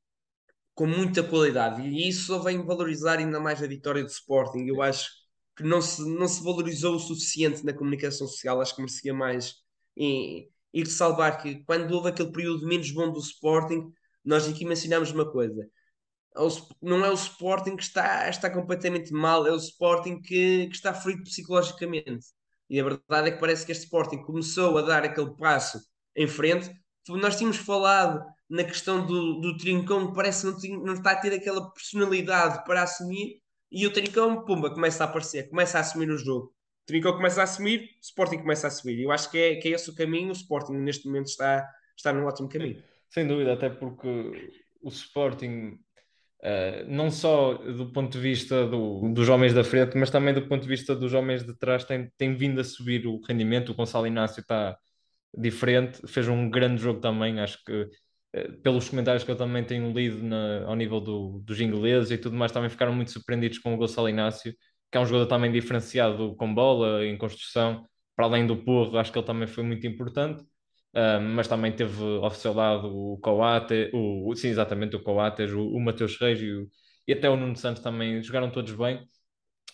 com 0.73 0.87
muita 0.87 1.23
qualidade, 1.23 1.81
e 1.83 2.07
isso 2.07 2.41
vem 2.41 2.65
valorizar 2.65 3.19
ainda 3.19 3.39
mais 3.39 3.61
a 3.61 3.67
vitória 3.67 4.03
do 4.03 4.09
Sporting, 4.09 4.65
eu 4.67 4.81
acho 4.81 5.09
não 5.63 5.81
se, 5.81 6.01
não 6.07 6.27
se 6.27 6.43
valorizou 6.43 6.95
o 6.95 6.99
suficiente 6.99 7.65
na 7.65 7.73
comunicação 7.73 8.27
social, 8.27 8.61
acho 8.61 8.75
que 8.75 8.81
merecia 8.81 9.13
mais. 9.13 9.55
E, 9.95 10.49
e 10.73 10.83
ressalvar 10.83 11.41
que 11.41 11.63
quando 11.63 11.91
houve 11.91 12.09
aquele 12.09 12.31
período 12.31 12.67
menos 12.67 12.91
bom 12.91 13.11
do 13.11 13.19
Sporting, 13.19 13.91
nós 14.23 14.47
aqui 14.47 14.65
mencionámos 14.65 15.11
uma 15.11 15.29
coisa. 15.31 15.67
É 16.35 16.39
não 16.81 17.03
é 17.03 17.09
o 17.09 17.13
Sporting 17.13 17.75
que 17.75 17.83
está, 17.83 18.29
está 18.29 18.49
completamente 18.49 19.11
mal, 19.11 19.47
é 19.47 19.51
o 19.51 19.55
Sporting 19.55 20.21
que, 20.21 20.67
que 20.67 20.75
está 20.75 20.93
ferido 20.93 21.23
psicologicamente. 21.23 22.27
E 22.69 22.79
a 22.79 22.83
verdade 22.83 23.29
é 23.29 23.31
que 23.31 23.39
parece 23.39 23.65
que 23.65 23.71
este 23.71 23.85
Sporting 23.85 24.21
começou 24.23 24.77
a 24.77 24.81
dar 24.81 25.03
aquele 25.03 25.35
passo 25.35 25.79
em 26.15 26.27
frente. 26.27 26.69
Nós 27.09 27.37
tínhamos 27.37 27.57
falado 27.57 28.23
na 28.49 28.63
questão 28.63 29.05
do, 29.05 29.39
do 29.39 29.57
Trincão, 29.57 30.13
parece 30.13 30.53
que 30.59 30.69
não, 30.69 30.83
não 30.83 30.93
está 30.93 31.11
a 31.11 31.15
ter 31.15 31.33
aquela 31.33 31.71
personalidade 31.71 32.63
para 32.65 32.83
assumir 32.83 33.41
e 33.71 33.85
o 33.85 33.91
Trincão, 33.91 34.45
pumba, 34.45 34.69
começa 34.69 35.03
a 35.03 35.07
aparecer, 35.07 35.49
começa 35.49 35.77
a 35.77 35.81
assumir 35.81 36.09
o 36.09 36.17
jogo. 36.17 36.47
O 36.47 36.85
Trincão 36.85 37.13
começa 37.13 37.41
a 37.41 37.43
assumir, 37.43 37.81
o 37.81 38.01
Sporting 38.01 38.37
começa 38.37 38.67
a 38.67 38.71
subir. 38.71 39.01
Eu 39.01 39.11
acho 39.11 39.29
que 39.29 39.37
é, 39.37 39.55
que 39.55 39.67
é 39.67 39.71
esse 39.71 39.89
o 39.89 39.95
caminho. 39.95 40.29
O 40.29 40.33
Sporting 40.33 40.73
neste 40.73 41.05
momento 41.05 41.27
está, 41.27 41.67
está 41.95 42.13
num 42.13 42.25
ótimo 42.25 42.47
caminho. 42.47 42.81
Sem 43.09 43.27
dúvida, 43.27 43.53
até 43.53 43.69
porque 43.69 44.53
o 44.81 44.89
Sporting, 44.89 45.79
uh, 46.39 46.87
não 46.87 47.11
só 47.11 47.55
do 47.55 47.91
ponto 47.91 48.13
de 48.13 48.19
vista 48.19 48.65
do, 48.65 49.09
dos 49.13 49.27
homens 49.27 49.53
da 49.53 49.65
frente, 49.65 49.97
mas 49.97 50.09
também 50.09 50.33
do 50.33 50.47
ponto 50.47 50.61
de 50.61 50.67
vista 50.67 50.95
dos 50.95 51.13
homens 51.13 51.43
de 51.43 51.53
trás, 51.57 51.83
tem, 51.83 52.09
tem 52.17 52.35
vindo 52.35 52.61
a 52.61 52.63
subir 52.63 53.05
o 53.05 53.19
rendimento. 53.21 53.73
O 53.73 53.75
Gonçalo 53.75 54.07
Inácio 54.07 54.39
está 54.39 54.77
diferente, 55.37 56.07
fez 56.07 56.27
um 56.29 56.49
grande 56.49 56.81
jogo 56.81 57.01
também. 57.01 57.39
Acho 57.41 57.61
que 57.65 57.89
pelos 58.63 58.89
comentários 58.89 59.23
que 59.23 59.31
eu 59.31 59.35
também 59.35 59.63
tenho 59.63 59.91
lido 59.91 60.21
na, 60.23 60.65
ao 60.65 60.75
nível 60.75 60.99
do, 60.99 61.39
dos 61.39 61.59
ingleses 61.61 62.11
e 62.11 62.17
tudo 62.17 62.35
mais, 62.35 62.51
também 62.51 62.69
ficaram 62.69 62.93
muito 62.93 63.11
surpreendidos 63.11 63.59
com 63.59 63.73
o 63.73 63.77
Gonçalo 63.77 64.09
Inácio, 64.09 64.53
que 64.91 64.97
é 64.97 65.01
um 65.01 65.05
jogador 65.05 65.27
também 65.27 65.51
diferenciado 65.51 66.35
com 66.35 66.53
bola, 66.53 67.05
em 67.05 67.17
construção, 67.17 67.85
para 68.15 68.25
além 68.25 68.47
do 68.47 68.57
Porro, 68.57 68.97
acho 68.97 69.11
que 69.11 69.19
ele 69.19 69.25
também 69.27 69.47
foi 69.47 69.63
muito 69.63 69.85
importante, 69.87 70.41
uh, 70.95 71.21
mas 71.21 71.47
também 71.47 71.71
teve 71.71 72.01
ao 72.21 72.31
seu 72.31 72.53
lado 72.53 72.87
o 72.87 73.17
Coates, 73.19 73.89
o, 73.93 74.33
sim, 74.35 74.49
exatamente, 74.49 74.95
o 74.95 75.03
Coates, 75.03 75.51
o, 75.51 75.61
o 75.69 75.79
Mateus 75.79 76.17
Reis 76.19 76.41
e, 76.41 76.51
o, 76.51 76.67
e, 77.07 77.13
até 77.13 77.29
o 77.29 77.37
Nuno 77.37 77.55
Santos 77.55 77.81
também 77.81 78.21
jogaram 78.23 78.49
todos 78.51 78.73
bem. 78.73 79.07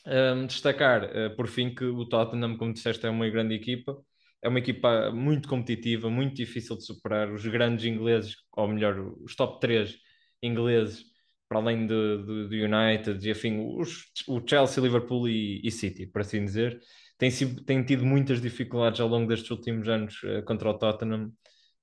Um, 0.06 0.46
destacar, 0.48 1.06
uh, 1.06 1.36
por 1.36 1.48
fim, 1.48 1.74
que 1.74 1.86
o 1.86 2.06
Tottenham, 2.06 2.58
como 2.58 2.74
disseste, 2.74 3.06
é 3.06 3.10
uma 3.10 3.30
grande 3.30 3.56
equipa, 3.56 3.98
é 4.44 4.50
uma 4.50 4.60
equipa 4.60 5.10
muito 5.12 5.48
competitiva, 5.48 6.10
muito 6.10 6.36
difícil 6.36 6.76
de 6.76 6.86
superar. 6.86 7.32
Os 7.32 7.46
grandes 7.48 7.86
ingleses, 7.86 8.36
ou 8.52 8.68
melhor, 8.68 9.00
os 9.24 9.36
top 9.36 9.60
3 9.62 9.98
ingleses, 10.42 11.06
para 11.48 11.60
além 11.60 11.88
do 11.88 12.50
United 12.52 13.26
e 13.26 13.32
afim, 13.32 13.60
os, 13.78 14.04
o 14.28 14.42
Chelsea, 14.46 14.84
Liverpool 14.84 15.30
e, 15.30 15.62
e, 15.64 15.72
City, 15.72 16.06
por 16.08 16.22
assim 16.22 16.44
dizer, 16.44 16.78
têm, 17.18 17.32
têm 17.66 17.84
tido 17.86 18.06
muitas 18.06 18.42
dificuldades 18.42 19.00
ao 19.00 19.08
longo 19.08 19.30
destes 19.30 19.50
últimos 19.50 19.88
anos 19.88 20.22
uh, 20.24 20.44
contra 20.44 20.70
o 20.70 20.74
Tottenham. 20.78 21.32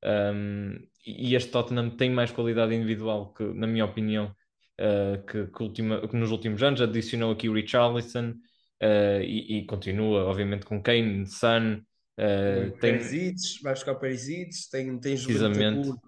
Um, 0.04 0.74
e 1.06 1.34
este 1.34 1.50
Tottenham 1.50 1.90
tem 1.96 2.10
mais 2.10 2.30
qualidade 2.30 2.74
individual 2.74 3.32
que, 3.32 3.44
na 3.54 3.66
minha 3.66 3.86
opinião, 3.86 4.34
uh, 4.78 5.24
que, 5.26 5.46
que, 5.46 5.62
ultima, 5.62 6.06
que, 6.06 6.16
nos 6.16 6.30
últimos 6.30 6.62
anos. 6.62 6.82
Adicionou 6.82 7.32
aqui 7.32 7.48
o 7.48 7.54
Richarlison 7.54 8.32
uh, 8.32 9.22
e, 9.22 9.60
e, 9.60 9.66
continua, 9.66 10.24
obviamente, 10.24 10.66
com 10.66 10.82
Kane, 10.82 11.26
Son, 11.26 11.80
Uh, 12.20 12.70
tem 12.72 12.98
Perisic, 12.98 13.62
vai 13.62 13.72
buscar 13.72 13.94
Perisic, 13.94 14.50
tem, 14.70 15.00
tem 15.00 15.16
Juventude 15.16 15.98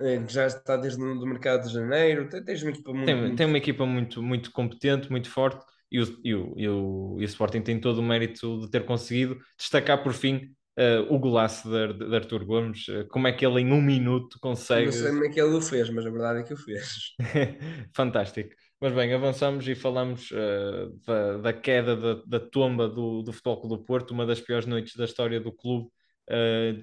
eh, 0.00 0.22
que 0.26 0.32
já 0.32 0.46
está 0.46 0.76
desde 0.76 1.02
o 1.02 1.26
mercado 1.26 1.66
de 1.66 1.74
janeiro, 1.74 2.26
tem, 2.28 2.42
tens 2.42 2.62
uma 2.62 2.70
equipa 2.70 2.92
muito, 2.92 3.06
tem, 3.06 3.16
muito... 3.16 3.36
tem 3.36 3.46
uma 3.46 3.58
equipa 3.58 3.84
muito, 3.84 4.22
muito 4.22 4.52
competente, 4.52 5.10
muito 5.10 5.28
forte 5.28 5.62
e 5.90 6.00
o, 6.00 6.20
e, 6.24 6.34
o, 6.34 6.54
e, 6.56 6.68
o, 6.68 7.16
e 7.18 7.22
o 7.22 7.24
Sporting 7.24 7.60
tem 7.60 7.80
todo 7.80 7.98
o 7.98 8.02
mérito 8.02 8.60
de 8.60 8.70
ter 8.70 8.86
conseguido 8.86 9.38
destacar 9.58 10.02
por 10.02 10.14
fim 10.14 10.54
uh, 10.78 11.12
o 11.12 11.18
golaço 11.18 11.68
de, 11.68 11.94
de, 11.94 12.14
Arthur 12.14 12.44
Gomes, 12.44 12.86
uh, 12.88 13.06
como 13.08 13.26
é 13.26 13.32
que 13.32 13.44
ele 13.44 13.60
em 13.60 13.72
um 13.72 13.82
minuto 13.82 14.38
consegue. 14.40 14.86
Não 14.86 14.92
sei 14.92 15.08
como 15.08 15.24
é 15.24 15.28
que 15.28 15.40
ele 15.40 15.54
o 15.54 15.60
fez, 15.60 15.90
mas 15.90 16.06
a 16.06 16.10
verdade 16.10 16.40
é 16.40 16.42
que 16.44 16.54
o 16.54 16.56
fez. 16.56 17.14
Fantástico. 17.92 18.50
Mas 18.80 18.92
bem, 18.92 19.12
avançamos 19.12 19.66
e 19.66 19.74
falamos 19.74 20.30
uh, 20.30 20.96
da, 21.04 21.38
da, 21.38 21.52
queda 21.52 21.96
da, 21.96 22.22
da 22.24 22.40
tomba 22.40 22.88
do, 22.88 23.22
do 23.22 23.32
Futebol 23.32 23.60
Clube 23.60 23.76
do 23.76 23.84
Porto, 23.84 24.12
uma 24.12 24.24
das 24.24 24.40
piores 24.40 24.66
noites 24.66 24.94
da 24.94 25.04
história 25.04 25.40
do 25.40 25.52
clube 25.52 25.90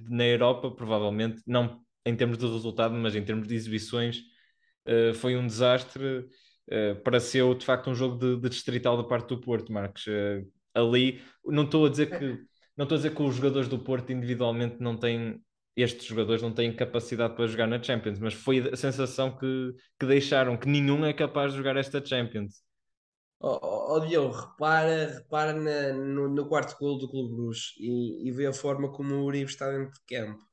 na 0.10 0.26
Europa, 0.26 0.72
provavelmente, 0.72 1.40
não 1.46 1.80
em 2.04 2.16
termos 2.16 2.36
de 2.36 2.48
resultado, 2.48 2.96
mas 2.96 3.16
em 3.16 3.24
termos 3.24 3.48
de 3.48 3.54
exibições, 3.54 4.22
foi 5.16 5.38
um 5.38 5.46
desastre. 5.46 6.28
pareceu 7.04 7.54
de 7.54 7.64
facto 7.64 7.92
um 7.92 7.94
jogo 7.94 8.18
de, 8.18 8.42
de 8.42 8.50
distrital 8.50 8.98
da 8.98 9.04
parte 9.04 9.30
do 9.30 9.40
Porto, 9.40 9.72
Marcos. 9.72 10.06
ali, 10.74 11.22
não 11.46 11.64
estou 11.64 11.86
a 11.86 11.90
dizer 11.90 12.08
que 12.18 12.44
não 12.76 12.84
estou 12.84 12.96
a 12.96 13.00
dizer 13.00 13.16
que 13.16 13.22
os 13.22 13.36
jogadores 13.36 13.70
do 13.70 13.80
Porto 13.80 14.12
individualmente 14.12 14.78
não 14.80 14.98
têm, 14.98 15.42
estes 15.76 16.06
jogadores 16.06 16.42
não 16.42 16.54
têm 16.54 16.76
capacidade 16.76 17.36
para 17.36 17.48
jogar 17.48 17.68
na 17.68 17.82
Champions, 17.82 18.20
mas 18.20 18.34
foi 18.34 18.60
a 18.60 18.76
sensação 18.76 19.36
que, 19.38 19.74
que 20.00 20.06
deixaram 20.06 20.58
que 20.58 20.68
nenhum 20.68 21.06
é 21.06 21.14
capaz 21.14 21.52
de 21.52 21.58
jogar 21.58 21.76
esta 21.76 22.04
Champions. 22.04 22.64
Oh, 23.40 23.96
oh, 23.96 24.00
Diogo, 24.00 24.34
repara, 24.34 25.08
repara 25.18 25.54
na, 25.54 25.94
no, 25.94 26.30
no, 26.30 26.48
quarto 26.48 26.78
gol 26.80 26.98
do 26.98 27.10
Clube 27.10 27.36
Bruxo 27.36 27.74
e, 27.78 28.28
e 28.28 28.32
vê 28.32 28.48
a 28.48 28.54
forma 28.54 28.92
como 28.92 29.14
o 29.16 29.26
Uribe 29.26 29.52
está 29.52 29.70
dentro 29.70 29.94
de 29.94 30.06
campo. 30.08 30.44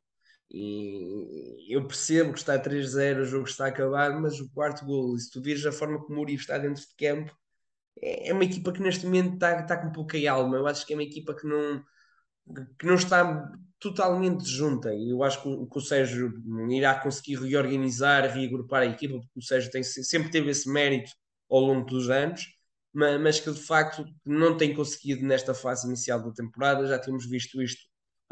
E 0.50 1.74
eu 1.74 1.86
percebo 1.86 2.32
que 2.32 2.38
está 2.38 2.58
3-0, 2.58 3.22
o 3.22 3.24
jogo 3.24 3.48
está 3.48 3.66
a 3.66 3.68
acabar, 3.68 4.20
mas 4.20 4.38
o 4.40 4.50
quarto 4.52 4.84
gol, 4.84 5.16
e 5.16 5.20
se 5.20 5.30
tu 5.30 5.40
vires 5.40 5.64
a 5.64 5.72
forma 5.72 6.04
como 6.04 6.18
o 6.18 6.22
Uribe 6.22 6.40
está 6.40 6.58
dentro 6.58 6.82
de 6.82 6.94
campo, 6.98 7.34
é, 8.00 8.28
é 8.30 8.32
uma 8.34 8.44
equipa 8.44 8.72
que 8.72 8.82
neste 8.82 9.06
momento 9.06 9.34
está, 9.34 9.60
está 9.60 9.76
com 9.76 9.92
pouca 9.92 10.18
alma. 10.30 10.56
Eu 10.56 10.66
acho 10.66 10.86
que 10.86 10.92
é 10.92 10.96
uma 10.96 11.02
equipa 11.02 11.34
que 11.34 11.46
não, 11.46 11.82
que 12.78 12.86
não 12.86 12.94
está 12.94 13.50
totalmente 13.82 14.44
junta. 14.44 14.94
E 14.94 15.10
eu 15.10 15.22
acho 15.24 15.42
que 15.42 15.48
o, 15.48 15.66
que 15.66 15.78
o 15.78 15.80
Sérgio 15.80 16.32
irá 16.70 16.94
conseguir 16.94 17.36
reorganizar, 17.36 18.32
reagrupar 18.32 18.82
a 18.82 18.86
equipa, 18.86 19.18
porque 19.18 19.38
o 19.38 19.42
Sérgio 19.42 19.70
tem, 19.70 19.82
sempre 19.82 20.30
teve 20.30 20.50
esse 20.50 20.68
mérito 20.70 21.10
ao 21.50 21.60
longo 21.60 21.84
dos 21.84 22.08
anos, 22.08 22.46
mas, 22.92 23.20
mas, 23.20 23.40
que 23.40 23.50
de 23.50 23.60
facto 23.60 24.04
não 24.24 24.56
tem 24.56 24.74
conseguido 24.74 25.26
nesta 25.26 25.52
fase 25.54 25.86
inicial 25.86 26.22
da 26.22 26.32
temporada. 26.32 26.86
Já 26.86 26.98
temos 26.98 27.26
visto 27.28 27.60
isto 27.60 27.82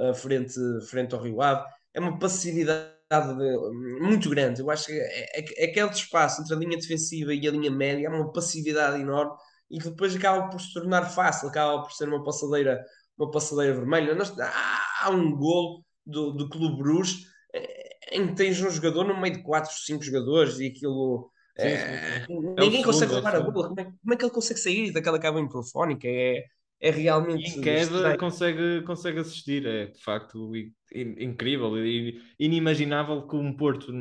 uh, 0.00 0.14
frente, 0.14 0.54
frente 0.88 1.14
ao 1.14 1.22
Rio 1.22 1.42
Ave. 1.42 1.64
É 1.92 2.00
uma 2.00 2.18
passividade 2.18 2.92
de, 3.10 4.00
muito 4.00 4.30
grande. 4.30 4.60
Eu 4.60 4.70
acho 4.70 4.86
que 4.86 4.92
é, 4.92 5.40
é, 5.40 5.64
é 5.64 5.70
aquele 5.70 5.90
espaço 5.90 6.42
entre 6.42 6.54
a 6.54 6.58
linha 6.58 6.78
defensiva 6.78 7.34
e 7.34 7.48
a 7.48 7.50
linha 7.50 7.70
média 7.70 8.06
é 8.06 8.10
uma 8.10 8.32
passividade 8.32 9.00
enorme 9.00 9.32
e 9.70 9.78
que 9.78 9.88
depois 9.90 10.14
acaba 10.14 10.48
por 10.48 10.60
se 10.60 10.72
tornar 10.72 11.04
fácil, 11.10 11.48
acaba 11.48 11.82
por 11.82 11.92
ser 11.92 12.08
uma 12.08 12.22
passadeira 12.22 12.84
uma 13.24 13.30
passadeira 13.30 13.74
vermelha. 13.74 14.14
Nós, 14.14 14.34
há 14.38 15.10
um 15.10 15.36
gol 15.36 15.84
do, 16.04 16.32
do 16.32 16.48
Clube 16.48 16.78
Bruges 16.78 17.26
eh, 17.54 17.90
em 18.12 18.28
que 18.28 18.34
tens 18.34 18.60
um 18.60 18.70
jogador 18.70 19.04
no 19.04 19.20
meio 19.20 19.36
de 19.36 19.42
4, 19.42 19.72
5 19.72 20.02
jogadores 20.02 20.58
e 20.58 20.66
aquilo. 20.66 21.30
Sim, 21.58 21.66
é, 21.66 22.20
sim, 22.20 22.26
sim. 22.26 22.54
Ninguém 22.58 22.80
é 22.80 22.84
consegue 22.84 23.14
levar 23.14 23.36
a 23.36 23.40
bola. 23.40 23.68
Como 23.68 23.80
é, 23.80 23.84
como 23.84 24.14
é, 24.14 24.16
que 24.16 24.24
ele 24.24 24.32
consegue 24.32 24.60
sair 24.60 24.92
daquela 24.92 25.18
cabine 25.18 25.48
telefónica? 25.48 26.08
É, 26.08 26.44
é 26.80 26.90
realmente. 26.90 27.58
Em 27.58 27.60
queda 27.60 28.16
consegue, 28.16 28.82
consegue 28.82 29.20
assistir, 29.20 29.66
é 29.66 29.86
de 29.86 30.02
facto 30.02 30.52
incrível 30.92 31.76
e 31.78 32.20
inimaginável 32.38 33.26
que 33.26 33.36
um 33.36 33.52
Porto 33.52 33.92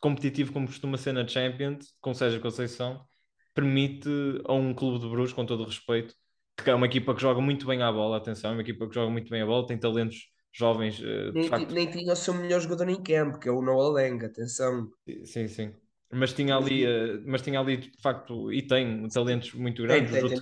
competitivo 0.00 0.52
como 0.52 0.66
costuma 0.66 0.96
ser 0.96 1.12
na 1.12 1.26
Champions, 1.26 1.92
com 2.00 2.14
Sérgio 2.14 2.40
Conceição, 2.40 3.04
permite 3.54 4.08
a 4.44 4.52
um 4.52 4.72
clube 4.72 5.00
de 5.00 5.10
Bruges, 5.10 5.32
com 5.32 5.44
todo 5.44 5.62
o 5.62 5.66
respeito, 5.66 6.14
que 6.62 6.70
é 6.70 6.74
uma 6.74 6.86
equipa 6.86 7.14
que 7.14 7.20
joga 7.20 7.40
muito 7.40 7.66
bem 7.66 7.82
à 7.82 7.92
bola, 7.92 8.16
atenção, 8.16 8.50
é 8.50 8.54
uma 8.54 8.62
equipa 8.62 8.88
que 8.88 8.94
joga 8.94 9.10
muito 9.10 9.30
bem 9.30 9.42
a 9.42 9.46
bola, 9.46 9.66
tem 9.66 9.78
talentos 9.78 10.26
jovens. 10.52 10.98
Uh, 11.00 11.32
nem, 11.32 11.48
facto... 11.48 11.72
nem 11.72 11.90
tinha 11.90 12.12
o 12.12 12.16
seu 12.16 12.34
melhor 12.34 12.60
jogador 12.60 12.88
em 12.88 13.02
campo, 13.02 13.38
que 13.38 13.48
é 13.48 13.52
o 13.52 13.62
Noah 13.62 14.02
atenção. 14.24 14.88
Sim, 15.24 15.48
sim. 15.48 15.72
Mas 16.10 16.32
tinha 16.32 16.56
ali, 16.56 16.86
uh, 16.86 17.22
mas 17.26 17.42
tinha 17.42 17.60
ali 17.60 17.76
de 17.76 18.02
facto, 18.02 18.50
e 18.52 18.62
tem 18.62 19.06
talentos 19.08 19.52
muito 19.52 19.82
grandes. 19.82 20.10
Tem, 20.10 20.20
tem, 20.22 20.38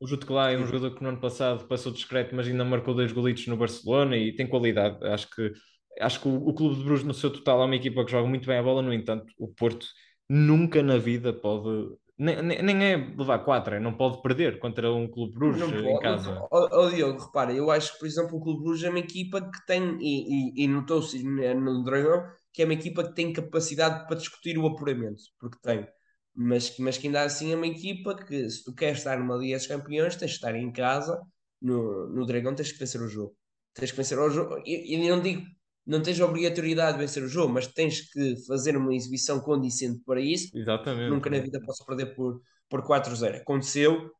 o 0.00 0.06
Juteclá 0.06 0.50
é 0.50 0.58
um 0.58 0.66
jogador 0.66 0.94
que 0.94 1.02
no 1.02 1.10
ano 1.10 1.20
passado 1.20 1.66
passou 1.66 1.92
discreto, 1.92 2.34
mas 2.34 2.48
ainda 2.48 2.64
marcou 2.64 2.94
dois 2.94 3.12
golitos 3.12 3.46
no 3.46 3.56
Barcelona 3.56 4.16
e 4.16 4.34
tem 4.34 4.46
qualidade. 4.46 4.98
Acho 5.06 5.30
que, 5.30 5.52
acho 6.00 6.20
que 6.20 6.28
o, 6.28 6.34
o 6.34 6.52
Clube 6.52 6.76
de 6.76 6.84
Bruges, 6.84 7.04
no 7.04 7.14
seu 7.14 7.30
total, 7.30 7.62
é 7.62 7.66
uma 7.66 7.76
equipa 7.76 8.04
que 8.04 8.10
joga 8.10 8.28
muito 8.28 8.46
bem 8.46 8.58
a 8.58 8.62
bola. 8.62 8.82
No 8.82 8.92
entanto, 8.92 9.32
o 9.38 9.46
Porto 9.48 9.86
nunca 10.28 10.82
na 10.82 10.98
vida 10.98 11.32
pode 11.32 11.94
nem, 12.18 12.62
nem 12.62 12.84
é 12.84 12.96
levar 12.96 13.38
4, 13.40 13.76
é 13.76 13.80
não 13.80 13.96
pode 13.96 14.20
perder 14.22 14.58
contra 14.58 14.92
um 14.92 15.08
Clube 15.10 15.34
Bruges 15.34 15.62
em 15.62 15.98
casa. 15.98 16.46
Ó 16.50 16.68
oh, 16.70 16.90
Diogo, 16.90 17.24
repara, 17.24 17.52
eu 17.52 17.70
acho 17.70 17.92
que, 17.92 17.98
por 18.00 18.06
exemplo, 18.06 18.36
o 18.36 18.40
Clube 18.40 18.62
Bruges 18.62 18.84
é 18.84 18.90
uma 18.90 18.98
equipa 18.98 19.40
que 19.40 19.66
tem, 19.66 19.96
e, 20.00 20.62
e, 20.62 20.64
e 20.64 20.68
notou-se 20.68 21.22
no 21.22 21.82
Dragão, 21.82 22.24
que 22.52 22.62
é 22.62 22.64
uma 22.64 22.74
equipa 22.74 23.04
que 23.04 23.14
tem 23.14 23.32
capacidade 23.32 24.06
para 24.06 24.16
discutir 24.16 24.58
o 24.58 24.66
apuramento, 24.66 25.22
porque 25.38 25.58
tem. 25.62 25.86
Mas, 26.34 26.76
mas 26.78 26.96
que 26.96 27.06
ainda 27.06 27.22
assim 27.22 27.52
é 27.52 27.56
uma 27.56 27.66
equipa 27.66 28.14
que, 28.14 28.48
se 28.48 28.64
tu 28.64 28.74
queres 28.74 28.98
estar 28.98 29.18
numa 29.18 29.36
Liga 29.36 29.56
dos 29.56 29.66
Campeões, 29.66 30.16
tens 30.16 30.30
de 30.30 30.36
estar 30.36 30.54
em 30.54 30.72
casa, 30.72 31.20
no, 31.60 32.08
no 32.08 32.26
Dragão 32.26 32.54
tens 32.54 32.72
que 32.72 32.78
vencer 32.78 33.00
o 33.00 33.08
jogo. 33.08 33.34
Tens 33.74 33.90
que 33.90 33.96
vencer 33.96 34.18
o 34.18 34.30
jogo. 34.30 34.62
E, 34.64 34.94
e 34.94 35.08
não 35.08 35.20
digo 35.20 35.42
não 35.86 36.00
tens 36.00 36.20
a 36.20 36.24
obrigatoriedade 36.24 36.96
de 36.96 37.04
vencer 37.04 37.22
o 37.22 37.28
jogo, 37.28 37.52
mas 37.52 37.66
tens 37.66 38.12
que 38.12 38.36
fazer 38.46 38.76
uma 38.76 38.94
exibição 38.94 39.40
condicente 39.40 40.00
para 40.06 40.20
isso. 40.20 40.56
Exatamente. 40.56 41.10
Nunca 41.10 41.28
na 41.28 41.40
vida 41.40 41.60
posso 41.64 41.84
perder 41.84 42.14
por, 42.14 42.40
por 42.68 42.82
4-0. 42.82 43.40
Aconteceu, 43.40 44.10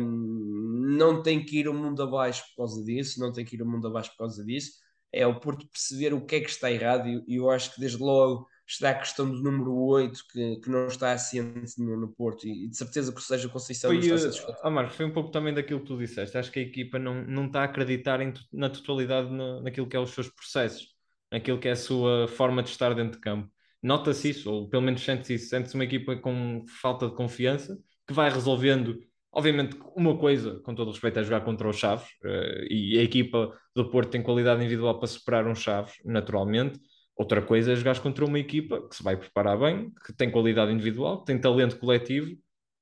hum, 0.00 0.94
não 0.96 1.22
tem 1.22 1.44
que 1.44 1.58
ir 1.58 1.68
o 1.68 1.74
mundo 1.74 2.02
abaixo 2.02 2.44
por 2.50 2.62
causa 2.62 2.84
disso, 2.84 3.20
não 3.20 3.32
tem 3.32 3.44
que 3.44 3.56
ir 3.56 3.62
o 3.62 3.66
mundo 3.66 3.88
abaixo 3.88 4.10
por 4.12 4.18
causa 4.18 4.44
disso. 4.44 4.72
É 5.12 5.26
o 5.26 5.40
Porto 5.40 5.66
perceber 5.68 6.12
o 6.12 6.24
que 6.24 6.36
é 6.36 6.40
que 6.40 6.50
está 6.50 6.70
errado 6.70 7.08
e, 7.08 7.36
eu 7.36 7.50
acho 7.50 7.74
que 7.74 7.80
desde 7.80 7.98
logo 7.98 8.46
está 8.66 8.90
a 8.90 8.94
questão 8.94 9.28
do 9.28 9.42
número 9.42 9.74
8 9.74 10.22
que, 10.30 10.56
que 10.56 10.68
não 10.68 10.86
está 10.86 11.12
assente 11.12 11.80
no, 11.80 11.98
no 11.98 12.08
Porto 12.08 12.46
e, 12.46 12.68
de 12.68 12.76
certeza 12.76 13.10
que 13.10 13.22
seja 13.22 13.48
Conceição 13.48 13.90
foi, 13.90 14.06
não 14.06 14.14
está. 14.14 14.58
Oh, 14.62 14.70
Marcos, 14.70 14.94
foi 14.94 15.06
um 15.06 15.12
pouco 15.12 15.30
também 15.30 15.54
daquilo 15.54 15.80
que 15.80 15.86
tu 15.86 15.98
disseste. 15.98 16.36
Acho 16.36 16.52
que 16.52 16.60
a 16.60 16.62
equipa 16.62 16.98
não, 16.98 17.24
não 17.24 17.46
está 17.46 17.62
a 17.62 17.64
acreditar 17.64 18.20
em, 18.20 18.34
na 18.52 18.68
totalidade 18.68 19.30
no, 19.30 19.62
naquilo 19.62 19.88
que 19.88 19.96
é 19.96 20.00
os 20.00 20.10
seus 20.10 20.28
processos 20.28 20.97
aquilo 21.30 21.58
que 21.58 21.68
é 21.68 21.72
a 21.72 21.76
sua 21.76 22.28
forma 22.28 22.62
de 22.62 22.70
estar 22.70 22.94
dentro 22.94 23.12
de 23.12 23.20
campo. 23.20 23.50
Nota-se 23.82 24.30
isso, 24.30 24.50
ou 24.50 24.68
pelo 24.68 24.82
menos 24.82 25.02
sente-se 25.02 25.34
isso. 25.34 25.48
Sente-se 25.48 25.74
uma 25.74 25.84
equipa 25.84 26.16
com 26.16 26.64
falta 26.80 27.08
de 27.08 27.14
confiança, 27.14 27.78
que 28.06 28.12
vai 28.12 28.30
resolvendo. 28.30 28.98
Obviamente, 29.32 29.76
uma 29.94 30.16
coisa, 30.18 30.58
com 30.60 30.74
todo 30.74 30.90
respeito, 30.90 31.20
é 31.20 31.22
jogar 31.22 31.42
contra 31.42 31.68
os 31.68 31.76
Chaves, 31.76 32.08
uh, 32.24 32.64
e 32.68 32.98
a 32.98 33.02
equipa 33.02 33.52
do 33.74 33.90
Porto 33.90 34.10
tem 34.10 34.22
qualidade 34.22 34.60
individual 34.60 34.98
para 34.98 35.06
superar 35.06 35.46
um 35.46 35.54
Chaves, 35.54 35.94
naturalmente. 36.04 36.80
Outra 37.14 37.42
coisa 37.42 37.72
é 37.72 37.76
jogar 37.76 38.00
contra 38.00 38.24
uma 38.24 38.38
equipa 38.38 38.88
que 38.88 38.96
se 38.96 39.02
vai 39.02 39.16
preparar 39.16 39.58
bem, 39.58 39.92
que 40.04 40.12
tem 40.12 40.30
qualidade 40.30 40.72
individual, 40.72 41.20
que 41.20 41.26
tem 41.26 41.40
talento 41.40 41.78
coletivo 41.78 42.32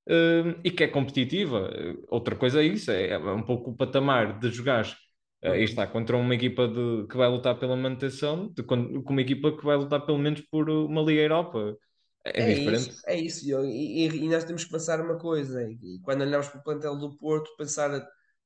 uh, 0.08 0.60
e 0.64 0.70
que 0.70 0.84
é 0.84 0.88
competitiva. 0.88 1.70
Outra 2.08 2.36
coisa 2.36 2.62
é 2.62 2.66
isso, 2.66 2.90
é, 2.90 3.10
é 3.10 3.18
um 3.18 3.42
pouco 3.42 3.70
o 3.70 3.76
patamar 3.76 4.38
de 4.38 4.50
jogar 4.50 4.86
Uh, 5.44 5.54
e 5.54 5.64
está 5.64 5.86
contra 5.86 6.16
uma 6.16 6.34
equipa 6.34 6.66
de, 6.66 7.06
que 7.08 7.16
vai 7.16 7.28
lutar 7.28 7.58
pela 7.58 7.76
manutenção, 7.76 8.48
de, 8.48 8.62
com 8.62 8.74
uma 8.74 9.20
equipa 9.20 9.56
que 9.56 9.64
vai 9.64 9.76
lutar 9.76 10.04
pelo 10.04 10.18
menos 10.18 10.40
por 10.40 10.68
uma 10.68 11.02
Liga 11.02 11.22
Europa. 11.22 11.76
É, 12.24 12.40
é 12.40 12.54
diferente. 12.54 12.90
Isso, 12.90 13.02
é 13.06 13.16
isso, 13.16 13.64
e, 13.64 14.06
e, 14.06 14.28
nós 14.28 14.44
temos 14.44 14.64
que 14.64 14.70
pensar 14.70 15.00
uma 15.00 15.18
coisa, 15.18 15.62
e 15.62 16.00
quando 16.02 16.22
olhamos 16.22 16.48
para 16.48 16.60
o 16.60 16.62
plantel 16.62 16.96
do 16.96 17.16
Porto, 17.16 17.54
pensar 17.56 17.90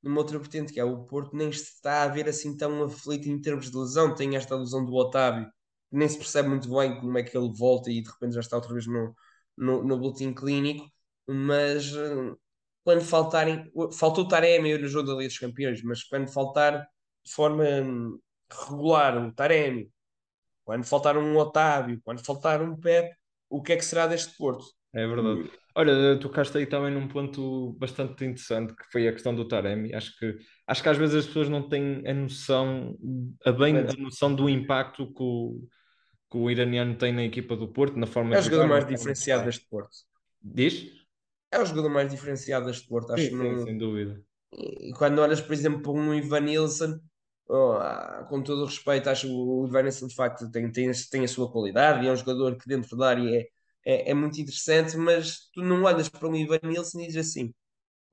numa 0.03 0.18
outra 0.18 0.38
vertente, 0.38 0.72
que 0.72 0.81
é 0.81 0.85
o 0.85 1.05
Porto 1.05 1.37
nem 1.37 1.48
está 1.48 2.03
a 2.03 2.09
ver 2.09 2.29
assim 2.29 2.57
tão 2.57 2.83
aflito 2.85 3.29
em 3.29 3.40
termos 3.40 3.70
de 3.70 3.76
lesão, 3.76 4.14
tem 4.14 4.37
esta 4.37 4.57
lesão 4.57 4.85
do 4.85 4.94
Otávio, 4.94 5.48
nem 5.90 6.09
se 6.09 6.16
percebe 6.16 6.48
muito 6.48 6.68
bem 6.74 6.98
como 7.00 7.16
é 7.18 7.22
que 7.22 7.37
ele 7.37 7.53
volta 7.57 7.90
e 7.90 8.03
de 8.03 8.11
repente 8.11 8.35
já 8.35 8.40
está 8.40 8.57
outra 8.57 8.72
vez 8.72 8.87
no, 8.87 9.14
no, 9.57 9.83
no 9.85 9.98
boletim 9.98 10.33
clínico, 10.33 10.90
mas 11.26 11.92
quando 12.85 13.01
faltarem. 13.03 13.71
Faltou 13.99 14.25
o 14.25 14.29
Taremi 14.29 14.77
no 14.79 14.88
jogo 14.88 15.09
da 15.09 15.14
Liga 15.14 15.29
dos 15.29 15.38
Campeões, 15.38 15.83
mas 15.83 16.03
quando 16.05 16.33
faltar 16.33 16.87
de 17.25 17.33
forma 17.33 17.64
hum, 17.64 18.19
regular 18.51 19.16
um 19.19 19.31
Taremi, 19.31 19.90
quando 20.64 20.85
faltar 20.85 21.16
um 21.16 21.37
Otávio, 21.37 22.01
quando 22.05 22.25
faltar 22.25 22.62
um 22.62 22.77
Pep, 22.77 23.14
o 23.49 23.62
que 23.62 23.73
é 23.73 23.77
que 23.77 23.85
será 23.85 24.07
deste 24.07 24.37
Porto? 24.37 24.64
É 24.93 25.07
verdade. 25.07 25.51
Olha, 25.75 26.19
tocaste 26.19 26.59
aí 26.59 26.66
também 26.66 26.93
num 26.93 27.07
ponto 27.07 27.73
bastante 27.79 28.25
interessante 28.25 28.75
que 28.75 28.85
foi 28.90 29.07
a 29.07 29.12
questão 29.12 29.35
do 29.35 29.47
Taremi. 29.47 29.95
Acho 29.95 30.19
que, 30.19 30.37
acho 30.66 30.83
que 30.83 30.88
às 30.88 30.99
vezes 30.99 31.14
as 31.14 31.27
pessoas 31.27 31.49
não 31.49 31.69
têm 31.69 32.03
a 32.07 32.12
noção, 32.12 32.97
a 33.45 33.53
bem 33.53 33.77
a 33.79 33.93
noção 33.97 34.35
do 34.35 34.49
impacto 34.49 35.07
que 35.14 35.23
o, 35.23 35.61
que 36.31 36.37
o 36.37 36.51
iraniano 36.51 36.97
tem 36.97 37.12
na 37.12 37.25
equipa 37.25 37.57
do 37.57 37.69
Porto, 37.69 37.97
na 37.97 38.07
forma 38.07 38.35
é 38.35 38.40
o 38.40 38.43
jogador 38.43 38.66
mais 38.66 38.87
diferenciado 38.87 39.45
deste 39.45 39.66
Porto. 39.69 39.90
Diz? 40.43 40.99
É 41.50 41.60
o 41.60 41.64
jogador 41.64 41.90
mais 41.90 42.10
diferenciado 42.10 42.66
deste 42.66 42.86
Porto, 42.86 43.12
acho 43.12 43.24
sim, 43.24 43.30
sim, 43.30 43.64
sem 43.64 43.78
dúvida. 43.78 44.22
E 44.52 44.92
quando 44.92 45.20
olhas, 45.20 45.40
por 45.40 45.52
exemplo, 45.52 45.82
para 45.82 45.92
um 45.92 46.14
Ivan 46.14 46.40
Nilsson, 46.40 46.98
oh, 47.48 47.78
com 48.28 48.42
todo 48.42 48.62
o 48.62 48.66
respeito, 48.66 49.08
acho 49.08 49.26
que 49.26 49.32
o 49.32 49.66
Ivan 49.66 49.82
Nilsson 49.82 50.06
de 50.06 50.14
facto 50.14 50.50
tem, 50.50 50.70
tem, 50.70 50.90
tem 51.10 51.24
a 51.24 51.28
sua 51.28 51.50
qualidade 51.50 52.04
e 52.04 52.08
é 52.08 52.12
um 52.12 52.16
jogador 52.16 52.56
que 52.56 52.68
dentro 52.68 52.96
da 52.96 53.08
área 53.10 53.28
é, 53.28 53.48
é, 53.84 54.10
é 54.10 54.14
muito 54.14 54.40
interessante, 54.40 54.96
mas 54.96 55.50
tu 55.52 55.62
não 55.62 55.84
olhas 55.84 56.08
para 56.08 56.28
um 56.28 56.34
Ivan 56.36 56.60
Nilsson 56.62 57.00
e 57.00 57.06
dizes 57.06 57.28
assim: 57.28 57.54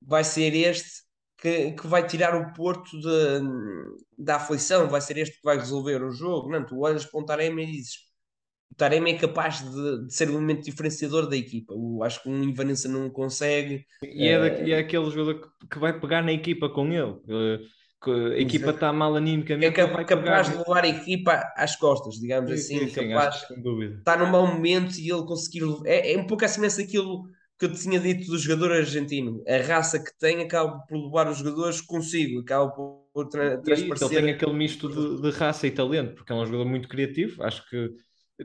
vai 0.02 0.24
ser 0.24 0.54
este 0.54 1.02
que, 1.38 1.72
que 1.72 1.86
vai 1.86 2.06
tirar 2.06 2.34
o 2.34 2.52
Porto 2.52 2.98
de, 2.98 3.40
da 4.18 4.36
aflição, 4.36 4.88
vai 4.88 5.00
ser 5.00 5.18
este 5.18 5.36
que 5.36 5.44
vai 5.44 5.56
resolver 5.56 6.02
o 6.02 6.10
jogo. 6.10 6.50
Não, 6.50 6.64
tu 6.64 6.80
olhas 6.80 7.04
para 7.06 7.20
um 7.20 7.24
Taremi 7.24 7.62
e 7.64 7.72
dizes 7.72 8.07
Taremi 8.78 9.12
é 9.12 9.18
capaz 9.18 9.60
de, 9.60 10.06
de 10.06 10.14
ser 10.14 10.30
um 10.30 10.34
elemento 10.34 10.64
diferenciador 10.64 11.28
da 11.28 11.36
equipa. 11.36 11.74
Eu 11.74 12.02
acho 12.04 12.22
que 12.22 12.28
um 12.30 12.44
Ivanense 12.44 12.88
não 12.88 13.10
consegue. 13.10 13.86
E 14.02 14.28
é, 14.28 14.38
da- 14.38 14.60
e 14.62 14.72
é 14.72 14.78
Eh, 14.78 14.78
aquele 14.78 15.10
jogador 15.10 15.40
que, 15.60 15.66
que 15.68 15.78
vai 15.78 15.98
pegar 16.00 16.22
na 16.22 16.32
equipa 16.32 16.68
com 16.70 16.86
ele. 16.92 17.20
eh, 17.28 17.58
que 18.02 18.10
a 18.10 18.38
equipa 18.38 18.70
está 18.70 18.92
mal 18.92 19.16
é 19.16 19.18
animicamente, 19.18 19.80
vai 19.90 20.04
capaz 20.04 20.48
pegar. 20.48 20.50
de 20.50 20.56
levar 20.58 20.84
a 20.84 20.88
equipa 20.88 21.52
às 21.56 21.76
costas, 21.76 22.14
digamos 22.20 22.52
Sim, 22.52 22.60
assim, 22.64 22.88
sim, 22.88 22.90
capaz 22.90 23.44
dúvida. 23.62 23.98
está 23.98 24.16
num 24.16 24.26
mau 24.30 24.46
momento 24.46 24.96
e 24.98 25.10
ele 25.10 25.24
conseguir. 25.26 25.62
É, 25.86 26.12
é 26.14 26.18
um 26.18 26.26
pouco 26.26 26.46
semelhança 26.48 26.82
daquilo 26.82 27.24
que 27.58 27.66
eu 27.66 27.72
tinha 27.74 27.98
dito 28.00 28.30
do 28.30 28.38
jogador 28.38 28.72
argentino. 28.72 29.42
A 29.48 29.58
raça 29.66 29.98
que 30.02 30.16
tem 30.18 30.40
acaba 30.42 30.78
por 30.86 30.96
levar 31.06 31.28
os 31.28 31.38
jogadores 31.38 31.80
consigo, 31.80 32.40
acaba 32.40 32.70
por, 33.12 33.28
tra- 33.28 33.60
E 33.64 33.72
é 33.72 33.78
isso, 33.78 34.04
ele 34.04 34.14
tem 34.14 34.30
transparecer. 34.30 34.34
aquele 34.34 34.52
misto 34.52 34.88
de, 34.88 35.22
de 35.22 35.30
raça 35.38 35.66
e 35.66 35.70
talento, 35.70 36.14
porque 36.14 36.32
é 36.32 36.34
um 36.34 36.44
jogador 36.46 36.64
muito 36.68 36.88
criativo. 36.88 37.42
Acho 37.42 37.68
que, 37.68 37.90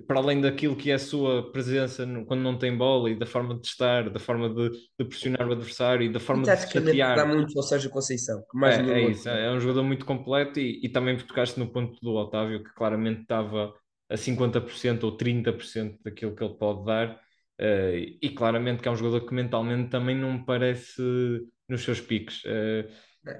para 0.08 0.20
além 0.20 0.42
daquilo 0.42 0.76
que 0.76 0.92
é 0.92 0.96
a 0.96 1.00
sua 1.00 1.52
presença 1.52 2.06
no- 2.06 2.26
quando 2.26 2.42
não 2.42 2.58
tem 2.58 2.76
bola 2.76 3.10
e 3.12 3.16
da 3.18 3.26
forma 3.26 3.56
de 3.60 3.68
estar, 3.68 4.10
da 4.10 4.20
forma 4.20 4.50
de, 4.50 4.70
de 5.00 5.06
pressionar 5.06 5.48
o 5.48 5.52
adversário 5.54 6.06
e 6.06 6.12
da 6.12 6.20
E 6.34 6.38
forma 6.38 6.50
de 6.50 6.60
se 6.60 6.68
taticamente 6.68 7.14
dá 7.14 7.26
chatear. 7.26 7.26
muito 7.26 7.58
ao 7.58 7.64
Sérgio 7.64 7.90
Conceição, 7.90 8.42
que 8.52 8.58
mais 8.58 8.78
É, 8.78 9.00
é 9.00 9.02
isso, 9.02 9.28
é 9.28 9.52
um 9.52 9.60
jogador 9.60 9.84
muito 9.84 10.06
completo 10.06 10.58
e, 10.60 10.80
e 10.86 10.90
também 10.90 11.18
tocaste 11.18 11.60
no 11.60 11.68
ponto 11.72 12.00
do 12.02 12.14
Otávio, 12.14 12.64
que 12.64 12.74
claramente 12.74 13.22
estava 13.24 13.74
a 14.10 14.16
50% 14.18 15.04
ou 15.04 15.18
30% 15.18 16.00
daquilo 16.04 16.34
que 16.36 16.42
ele 16.44 16.54
pode 16.58 16.86
dar, 16.86 17.20
eh, 17.60 18.16
e 18.22 18.30
claramente 18.30 18.82
que 18.82 18.88
é 18.88 18.92
um 18.92 18.96
jogador 18.96 19.26
que 19.28 19.34
mentalmente 19.34 19.90
também 19.90 20.16
não 20.18 20.44
parece 20.46 21.02
nos 21.68 21.84
seus 21.84 22.00
piques. 22.00 22.42
Eh, 22.46 22.88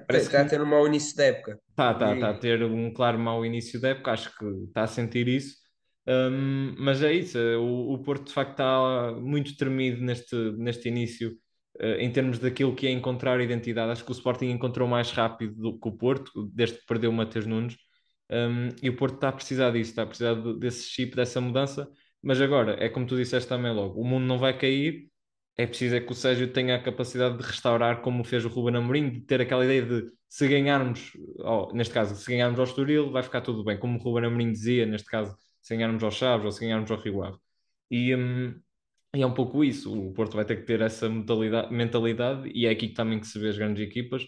parece 0.06 0.28
Está 0.28 0.40
a 0.42 0.44
que 0.46 0.50
ter 0.50 0.60
um 0.62 0.66
mau 0.66 0.86
início 0.86 1.16
da 1.16 1.24
época. 1.26 1.60
Está, 1.70 1.92
está, 1.92 2.12
E- 2.12 2.14
está 2.14 2.30
a 2.30 2.34
ter 2.34 2.62
um 2.64 2.92
claro 2.92 3.18
mau 3.18 3.44
início 3.44 3.80
da 3.80 3.88
época, 3.90 4.12
acho 4.12 4.36
que 4.38 4.44
está 4.68 4.84
a 4.84 4.86
sentir 4.86 5.26
isso. 5.28 5.56
Um, 6.06 6.74
mas 6.78 7.02
é 7.02 7.12
isso, 7.14 7.38
eh, 7.38 7.56
o, 7.56 7.92
o 7.94 7.98
Porto 8.02 8.26
de 8.26 8.32
facto 8.34 8.50
está 8.52 9.12
muito 9.20 9.56
tremido 9.56 10.02
neste, 10.02 10.34
neste 10.52 10.88
início, 10.88 11.32
eh, 11.80 11.96
em 12.04 12.12
termos 12.12 12.38
daquilo 12.38 12.74
que 12.74 12.86
é 12.86 12.90
encontrar 12.90 13.40
identidade. 13.40 13.90
Acho 13.92 14.04
que 14.04 14.10
o 14.10 14.12
Sporting 14.12 14.46
encontrou 14.50 14.86
mais 14.86 15.10
rápido 15.12 15.54
do 15.54 15.78
que 15.80 15.88
o 15.88 15.92
Porto, 15.92 16.50
desde 16.52 16.78
que 16.78 16.86
perdeu 16.86 17.10
o 17.10 17.12
Matheus 17.14 17.46
Nunes. 17.46 17.76
Um, 18.30 18.68
e 18.82 18.88
o 18.90 18.96
Porto 18.96 19.16
está 19.16 19.28
a 19.28 19.32
precisar 19.32 19.70
disso, 19.70 19.90
está 19.90 20.02
a 20.02 20.06
precisar 20.06 20.34
de- 20.34 20.58
desse 20.58 20.88
chip, 20.90 21.14
dessa 21.16 21.40
mudança. 21.40 21.88
Mas 22.22 22.40
agora, 22.40 22.76
é 22.82 22.88
como 22.88 23.06
tu 23.06 23.16
disseste 23.16 23.48
também 23.48 23.72
logo, 23.72 24.00
o 24.00 24.04
mundo 24.04 24.24
não 24.26 24.38
vai 24.38 24.56
cair, 24.58 25.08
é 25.56 25.66
preciso 25.66 25.94
é 25.96 26.00
que 26.00 26.10
o 26.10 26.14
Sérgio 26.14 26.52
tenha 26.52 26.74
a 26.76 26.82
capacidade 26.82 27.36
de 27.38 27.44
restaurar, 27.44 28.00
como 28.02 28.24
fez 28.24 28.44
o 28.44 28.48
Ruben 28.48 28.76
Amorim, 28.76 29.10
de 29.10 29.20
ter 29.20 29.40
aquela 29.40 29.64
ideia 29.64 29.82
de 29.84 30.10
se 30.28 30.48
ganharmos, 30.48 31.12
ó, 31.40 31.72
neste 31.72 31.92
caso, 31.94 32.14
se 32.16 32.28
ganharmos 32.30 32.58
ao 32.58 32.64
Estoril, 32.64 33.10
vai 33.12 33.22
ficar 33.22 33.40
tudo 33.42 33.62
bem, 33.62 33.78
como 33.78 33.98
o 33.98 34.02
Ruben 34.02 34.24
Amorim 34.26 34.50
dizia, 34.52 34.84
neste 34.86 35.08
caso, 35.08 35.36
se 35.64 35.76
ganharmos 35.76 36.04
ao 36.04 36.12
Chaves 36.12 36.46
ou 36.46 36.52
se 36.52 36.60
ganharmos 36.62 36.90
ao 36.92 36.98
Rio 37.00 37.24
Ave. 37.24 37.38
E, 37.90 38.14
hum, 38.16 38.60
e 39.16 39.22
é 39.22 39.26
um 39.26 39.34
pouco 39.34 39.64
isso, 39.64 39.92
o 40.10 40.12
Porto 40.14 40.36
vai 40.36 40.44
ter 40.46 40.56
que 40.58 40.64
ter 40.66 40.80
essa 40.82 41.08
mentalidade, 41.10 42.50
e 42.54 42.66
é 42.66 42.70
aqui 42.70 42.90
também 42.90 43.20
que 43.20 43.26
se 43.28 43.38
vê 43.40 43.50
as 43.50 43.58
grandes 43.58 43.82
equipas, 43.86 44.24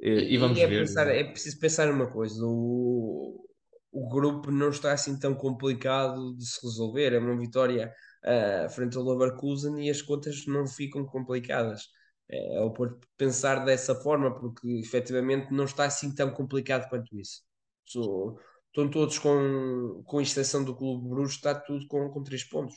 e, 0.00 0.34
e 0.34 0.38
vamos 0.38 0.62
é 0.62 0.66
ver. 0.66 0.88
pensar- 0.88 1.08
é 1.08 1.24
preciso 1.24 1.58
pensar 1.60 1.86
numa 1.88 2.10
coisa: 2.10 2.40
o, 2.44 3.44
o 3.92 4.08
grupo 4.08 4.50
não 4.50 4.70
está 4.70 4.92
assim 4.92 5.18
tão 5.18 5.34
complicado 5.34 6.34
de 6.36 6.46
se 6.46 6.60
resolver. 6.64 7.12
É 7.12 7.18
uma 7.18 7.36
vitória 7.38 7.92
ah, 8.24 8.68
frente 8.68 8.96
ao 8.96 9.04
Leverkusen 9.04 9.84
e 9.86 9.90
as 9.90 10.02
contas 10.02 10.46
não 10.46 10.66
ficam 10.66 11.04
complicadas. 11.06 11.82
É, 12.28 12.56
é 12.56 12.60
o 12.60 12.72
Porto 12.72 13.06
pensar 13.16 13.64
dessa 13.64 13.94
forma, 13.94 14.34
porque 14.38 14.68
efetivamente 14.80 15.52
não 15.52 15.64
está 15.64 15.84
assim 15.86 16.14
tão 16.14 16.30
complicado 16.32 16.88
quanto 16.88 17.16
isso. 17.18 17.42
So- 17.84 18.38
estão 18.76 18.90
todos 18.90 19.18
com, 19.18 20.02
com 20.04 20.20
exceção 20.20 20.64
do 20.64 20.74
Clube 20.76 21.08
Bruxo, 21.08 21.36
está 21.36 21.54
tudo 21.54 21.86
com, 21.88 22.10
com 22.10 22.22
três 22.22 22.44
pontos, 22.44 22.76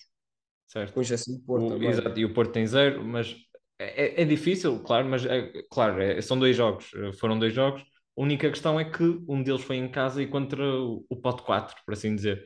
certo? 0.68 0.94
com 0.94 1.02
exceção 1.02 1.36
do 1.36 1.42
Porto 1.44 1.74
O- 1.74 1.84
exato, 1.84 2.20
e 2.20 2.26
o 2.26 2.34
Porto 2.34 2.54
tem 2.54 2.68
zero, 2.68 3.04
mas 3.04 3.36
é, 3.80 4.22
é- 4.22 4.24
é 4.24 4.26
difícil, 4.26 4.82
claro, 4.84 5.08
mas 5.10 5.26
é, 5.26 5.52
claro, 5.72 6.02
é- 6.02 6.22
são 6.22 6.38
dois 6.40 6.56
jogos, 6.56 6.92
eh, 6.96 7.14
foram 7.14 7.40
dois 7.40 7.54
jogos. 7.54 7.82
A 8.18 8.22
única 8.22 8.50
questão 8.50 8.80
é 8.80 8.86
que 8.90 9.04
um 9.28 9.42
deles 9.44 9.64
foi 9.64 9.78
em 9.78 9.90
casa 9.92 10.22
e 10.22 10.28
contra 10.28 10.64
o, 10.64 11.06
o 11.10 11.16
Pote 11.18 11.44
4, 11.44 11.76
por 11.86 11.94
assim 11.94 12.16
dizer. 12.16 12.46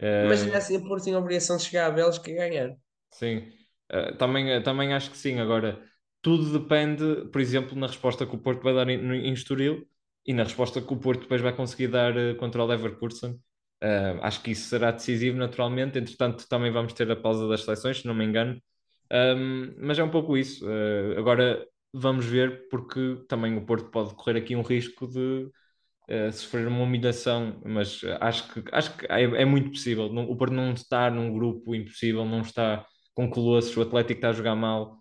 Eh, 0.00 0.24
Imagina 0.24 0.58
assim, 0.58 0.76
o 0.76 0.82
Porto 0.82 1.04
tem 1.04 1.14
a 1.14 1.18
obrigação 1.20 1.56
de 1.56 1.62
chegar 1.64 1.86
à 1.86 1.90
Bélgica 1.92 2.28
e 2.30 2.34
ganhar. 2.34 2.76
Sim, 3.12 3.52
Eh, 3.90 4.12
também, 4.16 4.50
eh, 4.50 4.60
também 4.60 4.94
acho 4.94 5.10
que 5.10 5.16
sim. 5.18 5.38
Agora, 5.38 5.82
tudo 6.22 6.58
depende, 6.58 7.26
por 7.30 7.40
exemplo, 7.40 7.76
na 7.78 7.86
resposta 7.86 8.26
que 8.26 8.34
o 8.34 8.38
Porto 8.38 8.62
vai 8.62 8.74
dar 8.74 8.88
em, 8.88 8.98
em 9.28 9.32
Estoril 9.32 9.86
e 10.26 10.32
na 10.32 10.44
resposta 10.44 10.80
que 10.80 10.92
o 10.92 10.96
Porto 10.98 11.22
depois 11.22 11.40
vai 11.40 11.54
conseguir 11.54 11.88
dar 11.88 12.16
eh, 12.16 12.34
contra 12.34 12.62
o 12.62 12.66
Leverkusen. 12.66 13.38
Eh, 13.80 14.18
acho 14.22 14.42
que 14.42 14.52
isso 14.52 14.68
será 14.68 14.90
decisivo, 14.90 15.36
naturalmente. 15.38 15.98
Entretanto, 15.98 16.48
também 16.48 16.72
vamos 16.72 16.92
ter 16.94 17.10
a 17.10 17.16
pausa 17.16 17.48
das 17.48 17.62
seleções, 17.64 17.98
se 18.00 18.06
não 18.06 18.14
me 18.14 18.24
engano. 18.24 18.60
Um, 19.12 19.74
mas 19.78 19.98
é 19.98 20.04
um 20.04 20.10
pouco 20.10 20.36
isso. 20.36 20.66
Eh, 20.68 21.16
agora 21.18 21.66
vamos 21.92 22.24
ver, 22.26 22.68
porque 22.70 23.22
também 23.28 23.56
o 23.56 23.64
Porto 23.66 23.90
pode 23.90 24.14
correr 24.14 24.38
aqui 24.38 24.56
um 24.56 24.62
risco 24.62 25.06
de 25.06 25.50
eh, 26.08 26.30
sofrer 26.32 26.66
uma 26.68 26.82
humilhação, 26.84 27.60
mas 27.64 28.02
acho 28.20 28.52
que, 28.52 28.64
acho 28.72 28.96
que 28.96 29.06
é, 29.06 29.22
é 29.22 29.44
muito 29.44 29.70
possível. 29.70 30.06
O 30.06 30.36
Porto 30.36 30.52
não 30.54 30.72
está 30.72 31.10
num 31.10 31.32
grupo 31.32 31.74
impossível, 31.74 32.24
não 32.24 32.40
está 32.40 32.86
com 33.14 33.30
colossos, 33.30 33.76
o 33.76 33.82
Atlético 33.82 34.18
está 34.18 34.30
a 34.30 34.32
jogar 34.32 34.56
mal. 34.56 34.98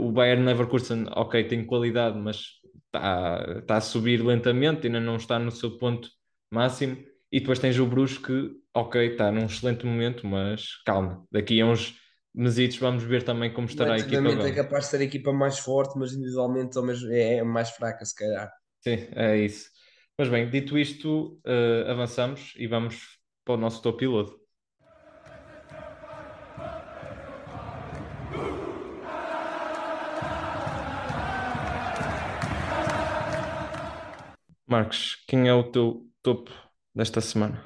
O 0.00 0.12
Bayern 0.12 0.44
Leverkusen, 0.44 1.06
ok, 1.16 1.44
tem 1.44 1.64
qualidade, 1.66 2.18
mas 2.18 2.46
está, 2.94 3.58
está 3.60 3.76
a 3.76 3.80
subir 3.80 4.24
lentamente, 4.24 4.86
ainda 4.86 5.00
não 5.00 5.16
está 5.16 5.38
no 5.38 5.50
seu 5.50 5.78
ponto 5.78 6.08
máximo. 6.50 6.96
E 7.32 7.40
depois 7.40 7.58
tens 7.58 7.78
o 7.78 7.86
Bruges 7.86 8.18
que, 8.18 8.50
ok, 8.74 9.12
está 9.12 9.30
num 9.32 9.46
excelente 9.46 9.84
momento, 9.86 10.26
mas 10.26 10.76
calma, 10.84 11.26
daqui 11.30 11.60
a 11.60 11.66
uns 11.66 11.98
mesitos 12.34 12.76
vamos 12.78 13.02
ver 13.04 13.22
também 13.24 13.52
como 13.52 13.66
estará 13.66 13.94
a 13.94 13.98
equipa. 13.98 14.30
É 14.42 14.52
capaz 14.52 14.84
de 14.84 14.90
ser 14.90 15.00
a 15.00 15.04
equipa 15.04 15.32
mais 15.32 15.58
forte, 15.58 15.98
mas 15.98 16.12
individualmente 16.12 16.76
ao 16.78 16.84
mesmo- 16.84 17.10
é 17.12 17.40
a 17.40 17.44
mais 17.44 17.70
fraca, 17.70 18.04
se 18.04 18.14
calhar. 18.14 18.50
Sim, 18.80 19.08
é 19.16 19.36
isso. 19.38 19.70
Mas 20.18 20.28
bem, 20.28 20.48
dito 20.50 20.78
isto, 20.78 21.40
eh, 21.44 21.84
avançamos 21.90 22.52
e 22.56 22.66
vamos 22.66 23.18
para 23.44 23.54
o 23.54 23.56
nosso 23.56 23.82
top 23.82 23.98
piloto. 23.98 24.38
Marcos, 34.74 35.24
quem 35.28 35.48
é 35.48 35.54
o 35.54 35.70
teu 35.70 36.04
topo 36.20 36.50
desta 36.92 37.20
semana? 37.20 37.64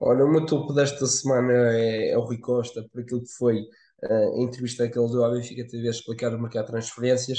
Olha, 0.00 0.24
o 0.24 0.28
meu 0.28 0.44
topo 0.44 0.72
desta 0.72 1.06
semana 1.06 1.52
é, 1.52 2.10
é 2.10 2.18
o 2.18 2.22
Rui 2.22 2.38
Costa, 2.38 2.84
por 2.90 3.02
aquilo 3.02 3.22
que 3.22 3.30
foi 3.38 3.60
eh, 4.02 4.30
a 4.36 4.42
entrevista 4.42 4.88
que 4.90 4.98
ele 4.98 5.12
deu 5.12 5.24
à 5.24 5.30
Benfica 5.30 5.64
TV 5.64 5.86
a 5.86 5.92
explicar 5.92 6.34
o 6.34 6.42
mercado 6.42 6.64
de 6.64 6.72
transferências. 6.72 7.38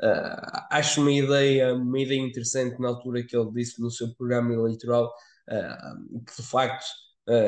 Eh, 0.00 0.36
acho 0.70 1.00
uma 1.00 1.10
ideia, 1.10 1.74
uma 1.74 1.98
ideia 1.98 2.20
interessante 2.20 2.80
na 2.80 2.86
altura 2.86 3.24
que 3.24 3.36
ele 3.36 3.50
disse 3.50 3.82
no 3.82 3.90
seu 3.90 4.14
programa 4.14 4.54
eleitoral, 4.54 5.12
eh, 5.48 5.76
que 6.24 6.40
de 6.40 6.48
facto 6.48 6.84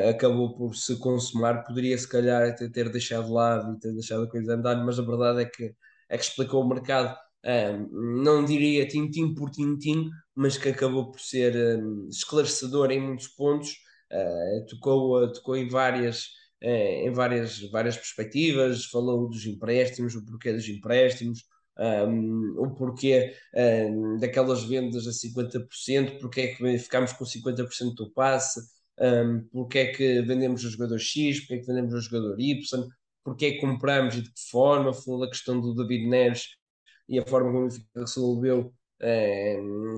acabou 0.09 0.53
por 0.57 0.75
se 0.75 0.99
consumar. 0.99 1.63
Poderia, 1.63 1.97
se 1.97 2.09
calhar, 2.09 2.43
até 2.43 2.67
ter 2.67 2.91
deixado 2.91 3.27
de 3.27 3.31
lado 3.31 3.73
e 3.73 3.79
ter 3.79 3.93
deixado 3.93 4.23
a 4.23 4.29
coisa 4.29 4.53
andar, 4.55 4.75
mas 4.85 4.99
a 4.99 5.01
verdade 5.01 5.43
é 5.43 5.45
que, 5.45 5.73
é 6.09 6.17
que 6.17 6.23
explicou 6.25 6.61
o 6.61 6.67
mercado, 6.67 7.15
não 7.91 8.45
diria 8.45 8.87
tintim 8.87 9.33
por 9.33 9.49
tintim, 9.49 10.09
mas 10.35 10.57
que 10.57 10.69
acabou 10.69 11.11
por 11.11 11.19
ser 11.19 11.55
eh, 11.55 11.79
esclarecedor 12.09 12.91
em 12.91 12.99
muitos 12.99 13.27
pontos. 13.27 13.77
Uh, 14.11 14.65
tocou, 14.67 15.23
uh, 15.23 15.31
tocou 15.31 15.55
em 15.55 15.69
várias, 15.69 16.25
uh, 16.63 16.67
em 16.67 17.11
várias, 17.11 17.61
várias 17.71 17.95
perspectivas, 17.95 18.85
falou 18.85 19.29
dos 19.29 19.45
empréstimos, 19.45 20.15
o 20.15 20.25
porquê 20.25 20.51
dos 20.51 20.67
empréstimos, 20.67 21.45
um, 21.79 22.55
o 22.57 22.75
porquê 22.75 23.33
um, 23.55 24.17
daquelas 24.17 24.63
vendas 24.63 25.07
a 25.07 25.11
50%, 25.11 26.19
porque 26.19 26.41
é 26.41 26.47
que 26.55 26.79
ficámos 26.79 27.13
com 27.13 27.25
50% 27.25 27.95
do 27.95 28.11
passe, 28.11 28.59
um, 28.99 29.47
porque 29.51 29.79
é 29.79 29.87
que 29.87 30.21
vendemos 30.21 30.63
o 30.63 30.69
jogador 30.69 30.99
X, 30.99 31.39
porque 31.39 31.55
é 31.55 31.57
que 31.59 31.67
vendemos 31.67 31.93
o 31.93 32.01
jogador 32.01 32.39
Y, 32.39 32.87
porque 33.23 33.45
é 33.45 33.51
que 33.51 33.61
compramos 33.61 34.15
e 34.15 34.21
de 34.21 34.31
que 34.31 34.49
forma, 34.49 34.93
falou 34.93 35.21
da 35.21 35.29
questão 35.29 35.59
do 35.59 35.73
David 35.73 36.07
Neres 36.07 36.47
e 37.07 37.19
a 37.19 37.25
forma 37.25 37.51
como 37.51 37.67
ele 37.67 37.83
resolveu, 37.95 38.59
um, 38.59 38.80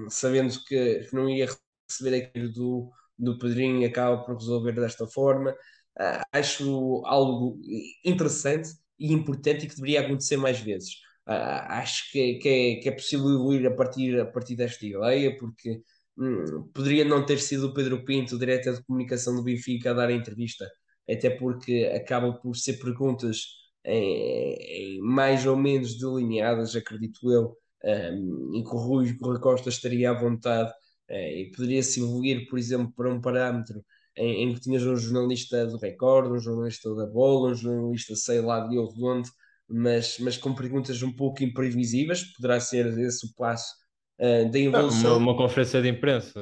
sabendo 0.09 0.53
que, 0.65 1.07
não 1.13 1.29
ia 1.29 1.47
receber 1.89 2.23
aquilo 2.23 2.51
do 2.51 2.91
do 3.17 3.37
Pedrinho 3.37 3.87
acaba 3.87 4.23
por 4.23 4.35
resolver 4.35 4.73
desta 4.73 5.07
forma. 5.07 5.51
Uh, 5.99 6.23
acho 6.31 7.03
algo 7.05 7.59
interessante 8.03 8.69
e 8.99 9.13
importante 9.13 9.65
e 9.65 9.69
que 9.69 9.75
deveria 9.75 10.01
acontecer 10.01 10.37
mais 10.37 10.59
vezes. 10.59 10.95
Uh, 11.27 11.63
acho 11.69 12.11
que, 12.11 12.35
que, 12.35 12.49
é, 12.49 12.75
que, 12.81 12.89
é, 12.89 12.91
possível 12.91 13.29
evoluir 13.29 13.65
a 13.67 13.75
partir, 13.75 14.19
a 14.19 14.25
partir 14.25 14.55
desta 14.55 14.85
ideia, 14.85 15.37
porque 15.37 15.81
hum, 16.17 16.69
poderia 16.73 17.05
não 17.05 17.25
ter 17.25 17.39
sido 17.39 17.67
o 17.67 17.73
Pedro 17.73 18.03
Pinto, 18.03 18.35
o 18.35 18.39
diretor 18.39 18.75
de 18.75 18.83
comunicação 18.83 19.35
do 19.35 19.43
Benfica, 19.43 19.91
a 19.91 19.93
dar 19.93 20.09
a 20.09 20.13
entrevista, 20.13 20.69
até 21.09 21.29
porque 21.29 21.91
acaba 21.95 22.33
por 22.33 22.55
ser 22.55 22.73
perguntas 22.79 23.45
em, 23.85 24.97
em 24.97 25.01
mais 25.01 25.45
ou 25.45 25.55
menos 25.55 25.97
delineadas, 25.97 26.75
acredito 26.75 27.31
eu, 27.31 27.55
um, 27.83 28.51
em 28.55 28.63
que 28.63 28.69
o 28.69 28.77
Rui, 28.77 29.17
Rui 29.21 29.39
Costa 29.39 29.69
estaria 29.69 30.09
à 30.09 30.13
vontade 30.13 30.71
uh, 31.09 31.13
e 31.13 31.51
poderia-se 31.55 31.99
evoluir, 31.99 32.47
por 32.49 32.57
exemplo, 32.57 32.91
para 32.95 33.13
um 33.13 33.21
parâmetro 33.21 33.83
em, 34.15 34.43
em, 34.43 34.53
que 34.53 34.61
tinhas 34.61 34.83
um 34.83 34.95
jornalista 34.95 35.65
do 35.65 35.77
Record, 35.77 36.31
um 36.31 36.39
jornalista 36.39 36.93
da 36.95 37.05
Bola, 37.05 37.51
um 37.51 37.55
jornalista 37.55 38.15
sei 38.15 38.41
lá 38.41 38.67
de 38.67 38.77
onde, 38.77 39.29
mas, 39.67 40.17
mas 40.19 40.37
com 40.37 40.53
perguntas 40.53 41.01
um 41.01 41.11
pouco 41.11 41.43
imprevisíveis, 41.43 42.23
poderá 42.35 42.59
ser 42.59 42.97
esse 42.99 43.25
o 43.25 43.33
passo 43.35 43.73
uh, 44.19 44.49
da 44.51 44.59
evolução. 44.59 45.17
Uma, 45.17 45.31
uma, 45.31 45.37
conferência 45.37 45.81
de 45.81 45.89
imprensa. 45.89 46.39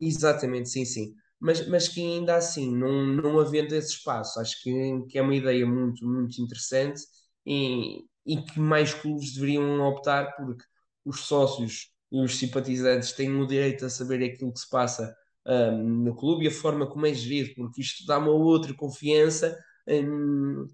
Exatamente, 0.00 0.68
sim, 0.68 0.84
sim. 0.84 1.12
Mas, 1.40 1.66
mas 1.68 1.88
que 1.88 2.00
ainda 2.00 2.36
assim, 2.36 2.74
não, 2.74 3.06
não 3.06 3.38
havendo 3.38 3.74
esse 3.74 3.92
espaço, 3.92 4.40
acho 4.40 4.60
que, 4.62 4.72
que 5.08 5.18
é 5.18 5.22
uma 5.22 5.34
ideia 5.34 5.64
muito, 5.64 6.04
muito 6.04 6.40
interessante 6.42 7.00
e, 7.46 8.04
e 8.26 8.42
que 8.42 8.58
mais 8.58 8.92
clubes 8.92 9.34
deveriam 9.34 9.80
optar, 9.80 10.34
porque 10.36 10.64
os 11.08 11.20
sócios 11.20 11.90
e 12.12 12.20
os 12.20 12.38
simpatizantes 12.38 13.12
têm 13.12 13.34
o 13.40 13.46
direito 13.46 13.86
a 13.86 13.90
saber 13.90 14.22
aquilo 14.22 14.52
que 14.52 14.60
se 14.60 14.68
passa 14.68 15.14
um, 15.46 16.04
no 16.04 16.14
clube 16.14 16.44
e 16.44 16.48
a 16.48 16.50
forma 16.50 16.86
como 16.86 17.06
é 17.06 17.14
gerido, 17.14 17.54
porque 17.54 17.80
isto 17.80 18.06
dá 18.06 18.18
uma 18.18 18.30
outra 18.30 18.74
confiança 18.74 19.58
um, 19.88 20.66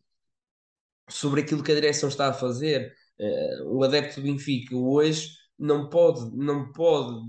sobre 1.09 1.41
aquilo 1.41 1.63
que 1.63 1.71
a 1.71 1.77
direção 1.77 2.09
está 2.09 2.29
a 2.29 2.33
fazer. 2.33 2.93
Uh, 3.19 3.77
o 3.77 3.85
adepto 3.85 4.21
do 4.21 4.25
Benfica 4.25 4.77
hoje 4.77 5.31
não 5.57 5.89
pode, 5.89 6.37
não 6.37 6.73
pode 6.73 7.29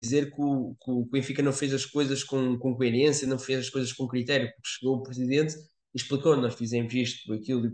dizer 0.00 0.30
que 0.30 0.40
o, 0.40 0.76
que 0.80 0.90
o 0.90 1.04
Benfica 1.06 1.42
não 1.42 1.52
fez 1.52 1.74
as 1.74 1.84
coisas 1.84 2.22
com, 2.22 2.56
com 2.58 2.76
coerência, 2.76 3.26
não 3.26 3.38
fez 3.38 3.60
as 3.60 3.70
coisas 3.70 3.92
com 3.92 4.06
critério, 4.06 4.48
porque 4.54 4.68
chegou 4.68 4.96
o 4.96 5.02
presidente 5.02 5.56
e 5.56 5.96
explicou: 5.96 6.36
nós 6.36 6.54
fizemos 6.54 6.94
isto, 6.94 7.32
aquilo 7.32 7.72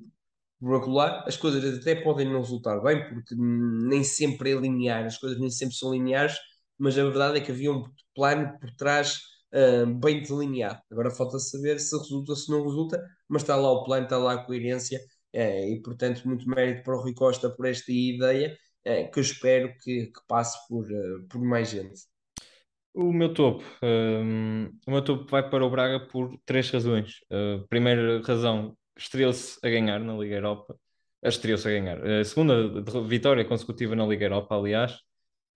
acolá, 0.70 1.24
as 1.26 1.36
coisas 1.36 1.78
até 1.78 1.94
podem 1.94 2.26
não 2.26 2.40
resultar 2.40 2.80
bem, 2.80 3.08
porque 3.08 3.34
nem 3.36 4.04
sempre 4.04 4.52
é 4.52 4.54
linear, 4.54 5.04
as 5.04 5.18
coisas 5.18 5.38
nem 5.38 5.50
sempre 5.50 5.74
são 5.74 5.92
lineares, 5.92 6.36
mas 6.78 6.98
a 6.98 7.04
verdade 7.04 7.38
é 7.38 7.40
que 7.40 7.50
havia 7.50 7.72
um 7.72 7.84
plano 8.14 8.58
por 8.60 8.70
trás 8.76 9.20
uh, 9.52 9.86
bem 9.86 10.22
delineado. 10.22 10.80
Agora 10.90 11.10
falta 11.10 11.38
saber 11.38 11.78
se 11.80 11.96
resulta, 11.96 12.34
se 12.34 12.50
não 12.50 12.62
resulta, 12.62 13.02
mas 13.28 13.42
está 13.42 13.56
lá 13.56 13.70
o 13.70 13.84
plano, 13.84 14.04
está 14.04 14.18
lá 14.18 14.34
a 14.34 14.44
coerência, 14.44 15.00
é, 15.32 15.68
e 15.70 15.80
portanto, 15.82 16.22
muito 16.26 16.48
mérito 16.48 16.82
para 16.82 16.96
o 16.96 17.00
Rui 17.00 17.14
Costa 17.14 17.50
por 17.50 17.66
esta 17.66 17.90
ideia, 17.90 18.56
é, 18.84 19.04
que 19.04 19.18
eu 19.18 19.22
espero 19.22 19.72
que, 19.82 20.06
que 20.06 20.20
passe 20.28 20.58
por, 20.68 20.84
uh, 20.84 21.26
por 21.28 21.40
mais 21.40 21.70
gente. 21.70 22.02
O 22.94 23.10
meu 23.10 23.32
topo, 23.32 23.64
um, 23.82 24.70
o 24.86 24.90
meu 24.90 25.02
topo 25.02 25.24
vai 25.30 25.48
para 25.48 25.64
o 25.64 25.70
Braga 25.70 26.06
por 26.08 26.36
três 26.44 26.68
razões. 26.68 27.20
Uh, 27.30 27.66
primeira 27.68 28.20
razão, 28.20 28.76
estreou-se 28.96 29.58
a 29.62 29.68
ganhar 29.68 30.00
na 30.00 30.14
Liga 30.14 30.36
Europa. 30.36 30.76
Estreou-se 31.22 31.68
a 31.68 31.70
ganhar. 31.70 32.04
A 32.04 32.24
segunda 32.24 32.82
vitória 33.06 33.44
consecutiva 33.44 33.94
na 33.94 34.06
Liga 34.06 34.26
Europa, 34.26 34.56
aliás. 34.56 34.92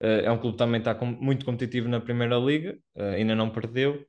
Uh, 0.01 0.21
é 0.23 0.31
um 0.31 0.37
clube 0.37 0.53
que 0.53 0.59
também 0.59 0.79
está 0.79 0.93
muito 0.93 1.45
competitivo 1.45 1.89
na 1.89 1.99
Primeira 1.99 2.37
Liga, 2.37 2.77
ainda 2.95 3.35
não 3.35 3.49
perdeu. 3.49 4.05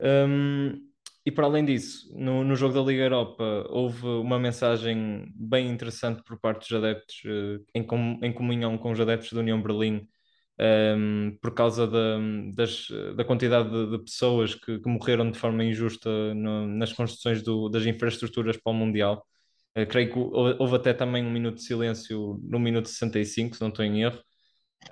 Um, 0.00 0.88
e 1.26 1.30
para 1.30 1.44
além 1.44 1.64
disso, 1.64 2.10
no, 2.16 2.42
no 2.42 2.56
jogo 2.56 2.72
da 2.72 2.80
Liga 2.80 3.02
Europa 3.02 3.66
houve 3.68 4.06
uma 4.06 4.38
mensagem 4.38 5.26
bem 5.34 5.68
interessante 5.68 6.22
por 6.22 6.38
parte 6.38 6.60
dos 6.60 6.72
adeptos, 6.72 7.22
em, 7.74 7.82
com, 7.82 8.18
em 8.22 8.32
comunhão 8.32 8.78
com 8.78 8.90
os 8.92 9.00
adeptos 9.00 9.32
da 9.32 9.40
União 9.40 9.60
Berlim, 9.60 10.08
um, 10.60 11.36
por 11.40 11.54
causa 11.54 11.86
da, 11.86 12.18
das, 12.54 12.88
da 13.16 13.24
quantidade 13.24 13.70
de, 13.70 13.90
de 13.92 14.04
pessoas 14.04 14.54
que, 14.54 14.78
que, 14.78 14.88
morreram 14.88 15.30
de 15.30 15.38
forma 15.38 15.64
injusta 15.64 16.34
no, 16.34 16.66
nas 16.66 16.92
construções 16.92 17.42
do, 17.42 17.68
das 17.68 17.86
infraestruturas 17.86 18.56
para 18.56 18.72
o 18.72 18.74
Mundial. 18.74 19.24
Uh, 19.76 19.86
creio 19.86 20.12
que 20.12 20.18
houve 20.18 20.76
até 20.76 20.92
também 20.92 21.24
um 21.24 21.30
minuto 21.30 21.56
de 21.56 21.64
silêncio 21.64 22.40
no 22.42 22.58
minuto 22.58 22.88
65, 22.88 23.56
se 23.56 23.60
não 23.60 23.68
estou 23.68 23.84
em 23.84 24.02
erro. 24.02 24.20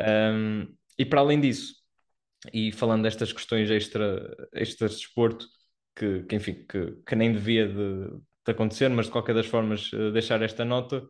Um, 0.01 0.67
e 0.99 1.05
para 1.05 1.21
além 1.21 1.41
disso, 1.41 1.75
e 2.53 2.73
falando 2.73 3.03
destas 3.03 3.33
questões 3.33 3.71
extra, 3.71 4.35
extra 4.55 4.89
desporto, 4.89 5.47
que, 5.95 6.23
que 6.25 6.37
enfim, 6.37 6.65
que, 6.69 6.93
que 7.07 7.17
nem 7.17 7.33
devia 7.33 7.67
de, 7.69 8.09
de, 8.45 8.53
acontecer, 8.53 8.89
mas 8.91 9.07
de 9.07 9.13
qualquer 9.13 9.35
das 9.35 9.47
formas 9.47 9.93
uh, 9.93 10.13
deixar 10.13 10.43
esta 10.43 10.65
nota, 10.65 11.03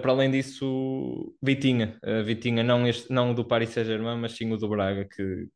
para 0.00 0.12
além 0.12 0.30
disso, 0.30 1.34
Vitinha, 1.42 1.98
uh, 2.04 2.22
Vitinha 2.24 2.62
não, 2.62 2.86
este, 2.86 3.12
não 3.12 3.34
do 3.34 3.44
Paris 3.44 3.70
Saint-Germain, 3.70 4.18
mas 4.18 4.32
sim 4.32 4.50
o 4.52 4.56
do 4.56 4.68
Braga, 4.68 5.04
que 5.04 5.48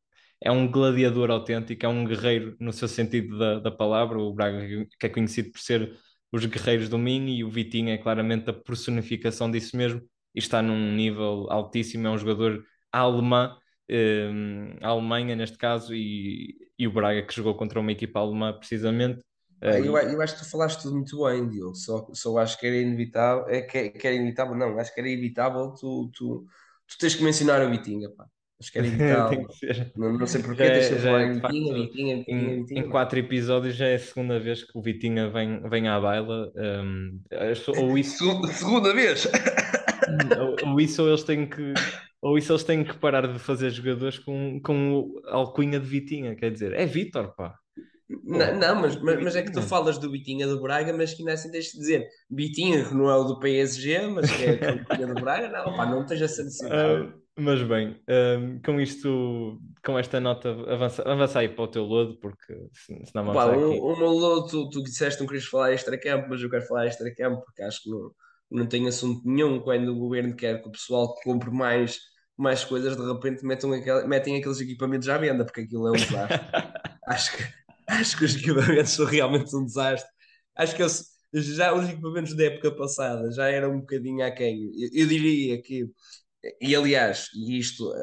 é 0.43 0.51
um 0.51 0.71
gladiador 0.71 1.31
autêntico, 1.31 1.87
é 1.87 1.89
um 1.89 2.05
guerreiro 2.05 2.57
no 2.61 2.73
seu 2.73 2.89
sentido 2.89 3.39
da, 3.39 3.61
da 3.61 3.71
palavra. 3.71 4.19
O 4.19 4.35
Braga, 4.35 4.67
que 4.99 5.07
é 5.07 5.09
conhecido 5.09 5.53
por 5.53 5.61
ser 5.61 5.97
os 6.33 6.45
guerreiros 6.45 6.89
do 6.89 6.99
Minho, 6.99 7.29
e 7.29 7.45
o 7.45 7.51
Vitinha 7.51 7.95
é 7.95 7.99
claramente 7.99 8.51
a 8.51 8.53
personificação 8.53 9.51
disso 9.51 9.77
mesmo, 9.77 10.01
e 10.35 10.39
está 10.39 10.61
num 10.62 10.93
nível 10.95 11.47
altíssimo. 11.51 12.07
É 12.07 12.11
um 12.11 12.19
jogador 12.19 12.65
alemã, 12.93 13.57
uh, 13.91 14.77
a 14.83 14.89
Alemanha 14.89 15.37
neste 15.37 15.57
caso, 15.57 15.95
e, 15.95 16.57
e 16.79 16.87
o 16.87 16.93
Braga 16.93 17.23
que 17.23 17.35
jogou 17.35 17.55
contra 17.55 17.81
uma 17.81 17.93
equipa 17.93 18.21
alemã 18.21 18.53
precisamente 18.53 19.23
ah, 19.61 19.79
eu, 19.79 19.97
eu, 19.97 20.21
acho 20.21 20.35
que 20.37 20.45
tu 20.45 20.51
falaste 20.51 20.83
tudo 20.83 20.97
muito 20.97 21.25
bem, 21.25 21.49
Diogo. 21.49 21.75
Só, 21.75 22.07
só 22.12 22.38
acho 22.38 22.59
que 22.59 22.66
era 22.66 22.77
inevitável. 22.77 23.49
É 23.49 23.62
que, 23.62 23.90
que 23.90 24.07
era 24.07 24.16
inevitável, 24.16 24.55
não, 24.55 24.79
acho 24.79 24.95
que 24.95 25.01
era 25.01 25.09
inevitável 25.09 25.73
tu, 25.73 26.11
tu, 26.14 26.47
tu 26.87 26.99
tens 26.99 27.14
que 27.14 27.25
mencionar 27.25 27.66
o 27.66 27.71
Vitinha, 27.71 28.11
pá. 28.11 28.27
Acho 28.61 28.73
que 28.73 28.79
era 28.79 28.87
inevitável. 28.88 29.47
não, 29.97 30.12
não 30.19 30.27
sei 30.27 30.42
porquê, 30.42 30.69
deixa 30.69 30.95
eu 30.95 31.01
falar 31.01 31.23
em 31.23 31.35
Vitinha, 31.35 31.75
Vitinha, 31.75 32.16
Vitinha, 32.16 32.38
em, 32.38 32.57
Vitinha. 32.61 32.81
Em 32.81 32.88
quatro 32.88 33.19
episódios 33.19 33.77
já 33.77 33.87
é 33.87 33.95
a 33.95 33.99
segunda 33.99 34.38
vez 34.38 34.62
que 34.62 34.77
o 34.77 34.83
Vitinha 34.83 35.31
vem, 35.31 35.61
vem 35.69 35.88
à 35.88 35.99
baila. 36.01 36.53
Um, 36.55 37.21
ou 37.79 37.97
isso... 37.99 38.47
segunda 38.49 38.95
vez! 38.95 39.27
ou, 40.38 40.71
ou 40.71 40.81
isso 40.81 41.03
ou 41.03 41.09
eles 41.09 41.25
têm 41.25 41.49
que 41.49 41.75
ou 42.21 42.37
isso 42.38 42.53
eles 42.53 42.64
têm 42.64 42.85
que 42.85 42.97
parar 42.97 43.27
de 43.27 43.38
fazer 43.38 43.71
jogadores 43.71 44.19
com, 44.19 44.61
com 44.61 45.21
a 45.27 45.37
alcunha 45.37 45.79
de 45.79 45.87
Vitinha, 45.87 46.35
quer 46.35 46.51
dizer, 46.51 46.73
é 46.73 46.85
Vitor, 46.85 47.35
pá. 47.37 47.57
Não, 48.09 48.55
não 48.57 48.81
mas, 48.83 49.01
mas, 49.03 49.23
mas, 49.23 49.37
é 49.37 49.42
que 49.42 49.51
tu 49.51 49.61
falas 49.61 49.99
do 49.99 50.11
Bitinha 50.11 50.47
do 50.47 50.61
Braga, 50.61 50.92
mas 50.92 51.12
que 51.12 51.23
ainda 51.23 51.33
assim 51.33 51.51
tens 51.51 51.66
de 51.66 51.79
dizer 51.79 52.09
Bitinha, 52.31 52.85
que 52.85 52.95
não 52.95 53.11
é 53.11 53.16
o 53.16 53.25
do 53.25 53.40
PSG, 53.40 54.07
mas 54.07 54.31
que 54.31 54.45
é 54.45 54.73
o 54.73 54.79
Bitinha 54.79 55.07
do 55.09 55.21
Braga, 55.21 55.49
não, 55.49 55.77
pá, 55.77 55.87
não 55.87 56.07
tens 56.07 56.23
essa 56.23 56.45
necessidade. 56.45 57.03
Uh, 57.03 57.12
mas 57.38 57.62
bem, 57.64 58.01
um, 58.09 58.61
com 58.62 58.81
isto, 58.81 59.61
com 59.85 59.99
esta 59.99 60.21
nota, 60.21 60.51
avança, 60.51 61.03
avança 61.03 61.40
aí 61.40 61.49
para 61.49 61.64
o 61.64 61.69
teu 61.69 61.83
lodo, 61.83 62.16
porque 62.21 62.55
senão 63.05 63.27
vamos 63.27 63.35
pá, 63.35 63.51
aqui. 63.51 63.59
O, 63.59 63.92
o 63.92 63.99
meu 63.99 64.11
lodo, 64.11 64.47
tu, 64.47 64.71
tu 64.71 64.83
disseste 64.85 65.19
que 65.19 65.25
não 65.25 65.29
querias 65.29 65.47
falar 65.47 65.73
extra-campo, 65.73 66.29
mas 66.31 66.40
eu 66.40 66.49
quero 66.49 66.66
falar 66.66 66.87
extra-campo, 66.87 67.42
porque 67.45 67.62
acho 67.62 67.83
que 67.83 67.90
não, 67.90 68.11
não 68.53 68.66
tem 68.66 68.87
assunto 68.87 69.21
nenhum 69.25 69.59
quando 69.59 69.88
o 69.88 69.99
governo 69.99 70.37
quer 70.37 70.62
que 70.62 70.69
o 70.69 70.73
pessoal 70.73 71.12
compre 71.25 71.51
mais, 71.51 71.99
mais 72.38 72.64
coisas, 72.64 72.97
de 72.97 73.05
repente 73.05 73.45
metam 73.45 73.73
aquel, 73.73 74.07
metem 74.07 74.37
aqueles 74.37 74.61
equipamentos 74.61 75.09
à 75.09 75.19
venda, 75.19 75.45
porque 75.45 75.62
aquilo 75.62 75.88
é 75.88 75.90
um 75.90 75.97
desastre. 75.97 76.40
acho 77.09 77.37
que 77.37 77.66
acho 77.87 78.16
que 78.16 78.25
os 78.25 78.37
equipamentos 78.37 78.92
são 78.94 79.07
realmente 79.07 79.55
um 79.57 79.64
desastre. 79.64 80.11
Acho 80.57 80.75
que 80.77 80.83
eu, 80.83 80.88
já 81.33 81.75
os 81.75 81.88
equipamentos 81.88 82.35
da 82.35 82.44
época 82.44 82.70
passada 82.77 83.31
já 83.33 83.49
eram 83.49 83.72
um 83.75 83.81
bocadinho 83.81 84.25
aquém. 84.25 84.70
Eu, 84.75 84.90
eu 84.92 85.07
diria 85.07 85.61
que, 85.61 85.90
e 86.61 86.75
aliás, 86.75 87.29
e 87.35 87.59
isto 87.59 87.90
uh, 87.90 87.94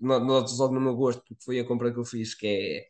noto 0.00 0.54
logo 0.56 0.74
no 0.74 0.80
meu 0.80 0.94
gosto, 0.94 1.22
porque 1.26 1.42
foi 1.44 1.60
a 1.60 1.64
compra 1.64 1.92
que 1.92 1.98
eu 1.98 2.04
fiz, 2.04 2.34
que 2.34 2.46
é 2.46 2.86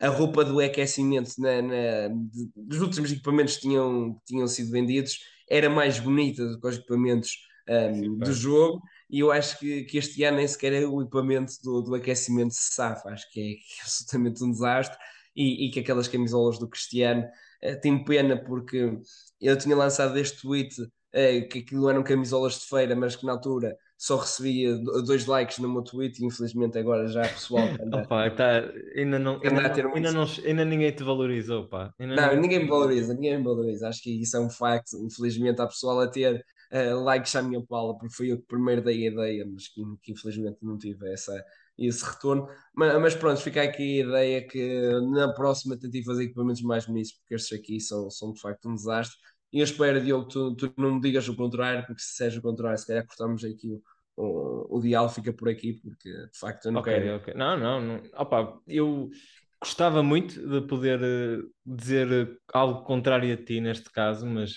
a 0.00 0.08
roupa 0.08 0.44
do 0.44 0.60
aquecimento 0.60 1.32
na, 1.38 1.62
na, 1.62 2.08
de, 2.08 2.50
dos 2.56 2.80
últimos 2.80 3.12
equipamentos 3.12 3.56
que 3.56 3.62
tinham, 3.62 4.20
tinham 4.26 4.48
sido 4.48 4.70
vendidos 4.70 5.18
era 5.48 5.68
mais 5.68 5.98
bonita 5.98 6.46
do 6.46 6.58
que 6.58 6.66
os 6.66 6.76
equipamentos 6.76 7.32
um, 7.68 7.72
ehm, 7.72 7.94
Sim, 7.94 8.18
do 8.18 8.32
jogo 8.32 8.80
e 9.10 9.20
eu 9.20 9.30
acho 9.30 9.58
que, 9.58 9.84
que 9.84 9.98
este 9.98 10.22
ano 10.24 10.38
nem 10.38 10.48
sequer 10.48 10.72
é 10.72 10.86
o 10.86 11.02
equipamento 11.02 11.52
do, 11.62 11.82
do 11.82 11.94
aquecimento 11.94 12.54
se 12.54 12.72
safa, 12.72 13.10
acho 13.10 13.30
que 13.30 13.40
é, 13.40 13.44
que 13.44 13.80
é 13.80 13.82
absolutamente 13.82 14.44
um 14.44 14.50
desastre 14.50 14.96
e, 15.34 15.66
e 15.66 15.70
que 15.70 15.80
aquelas 15.80 16.08
camisolas 16.08 16.58
do 16.58 16.68
Cristiano 16.68 17.24
uh, 17.24 17.80
tenho 17.80 18.04
pena 18.04 18.36
porque 18.36 18.98
eu 19.40 19.56
tinha 19.56 19.76
lançado 19.76 20.18
este 20.18 20.42
tweet 20.42 20.80
uh, 20.82 21.48
que 21.48 21.60
aquilo 21.60 21.88
eram 21.88 22.02
camisolas 22.02 22.60
de 22.60 22.66
feira, 22.66 22.94
mas 22.94 23.16
que 23.16 23.26
na 23.26 23.32
altura 23.32 23.76
só 23.96 24.16
recebia 24.16 24.78
dois 25.04 25.26
likes 25.26 25.58
no 25.58 25.68
meu 25.68 25.82
tweet 25.82 26.22
e 26.22 26.26
infelizmente 26.26 26.78
agora 26.78 27.06
já 27.06 27.20
pessoal 27.20 27.68
anda, 27.80 27.98
Opa, 27.98 28.30
tá, 28.30 28.64
ainda, 28.96 29.18
não, 29.18 29.34
ainda, 29.44 29.60
não, 29.60 29.94
ainda, 29.94 30.12
não, 30.12 30.26
ainda 30.46 30.64
ninguém 30.64 30.90
te 30.90 31.02
valorizou 31.02 31.68
pá. 31.68 31.92
Ainda 31.98 32.16
não, 32.16 32.34
não, 32.34 32.40
ninguém 32.40 32.60
me 32.60 32.68
valoriza, 32.68 33.12
ninguém 33.12 33.36
me 33.36 33.44
valoriza. 33.44 33.88
Acho 33.88 34.02
que 34.02 34.22
isso 34.22 34.36
é 34.36 34.40
um 34.40 34.48
facto, 34.48 34.96
infelizmente 35.04 35.60
há 35.60 35.66
pessoal 35.66 36.00
a 36.00 36.08
ter 36.08 36.42
uh, 36.72 37.04
likes 37.04 37.36
à 37.36 37.42
minha 37.42 37.62
pala 37.66 37.96
porque 37.98 38.14
fui 38.14 38.32
eu 38.32 38.38
que 38.38 38.46
primeiro 38.46 38.82
dei 38.82 39.06
a 39.06 39.10
ideia 39.10 39.46
mas 39.46 39.68
que, 39.68 39.82
que 40.02 40.12
infelizmente 40.12 40.58
não 40.62 40.78
tive 40.78 41.12
essa 41.12 41.44
esse 41.88 42.04
retorno. 42.04 42.46
Mas, 42.74 43.00
mas, 43.00 43.14
pronto, 43.14 43.40
fica 43.40 43.62
aqui 43.62 44.02
a 44.02 44.06
ideia 44.06 44.46
que 44.46 44.90
na 45.12 45.32
próxima 45.34 45.78
tentei 45.78 46.02
fazer 46.04 46.24
equipamentos 46.24 46.62
mais 46.62 46.86
bonitos, 46.86 47.12
porque 47.12 47.34
estes 47.34 47.58
aqui 47.58 47.80
são, 47.80 48.10
são 48.10 48.32
de 48.32 48.40
facto 48.40 48.68
um 48.68 48.74
desastre. 48.74 49.16
E 49.52 49.58
eu 49.60 49.64
espero, 49.64 50.00
Diogo, 50.02 50.28
tu, 50.28 50.54
tu 50.56 50.72
não 50.76 50.94
me 50.94 51.00
digas 51.00 51.28
o 51.28 51.36
contrário, 51.36 51.84
porque 51.86 52.02
se 52.02 52.14
seja 52.14 52.38
o 52.38 52.42
contrário, 52.42 52.78
se 52.78 52.86
calhar 52.86 53.06
cortamos 53.06 53.44
aqui 53.44 53.68
o, 53.72 53.82
o, 54.16 54.78
o 54.78 54.80
diálogo, 54.80 55.12
fica 55.14 55.32
por 55.32 55.48
aqui, 55.48 55.74
porque 55.82 56.08
de 56.10 56.38
facto 56.38 56.66
eu 56.66 56.72
não 56.72 56.80
okay, 56.80 56.82
quero. 56.82 57.16
Okay. 57.16 57.34
Não, 57.34 57.56
não, 57.58 57.80
não. 57.80 58.02
Opa, 58.14 58.60
eu 58.66 59.10
gostava 59.60 60.02
muito 60.02 60.40
de 60.48 60.66
poder 60.66 61.00
eh, 61.02 61.42
dizer 61.64 62.38
algo 62.52 62.82
contrário 62.84 63.32
a 63.34 63.36
ti 63.44 63.60
neste 63.60 63.90
caso, 63.90 64.26
mas 64.26 64.54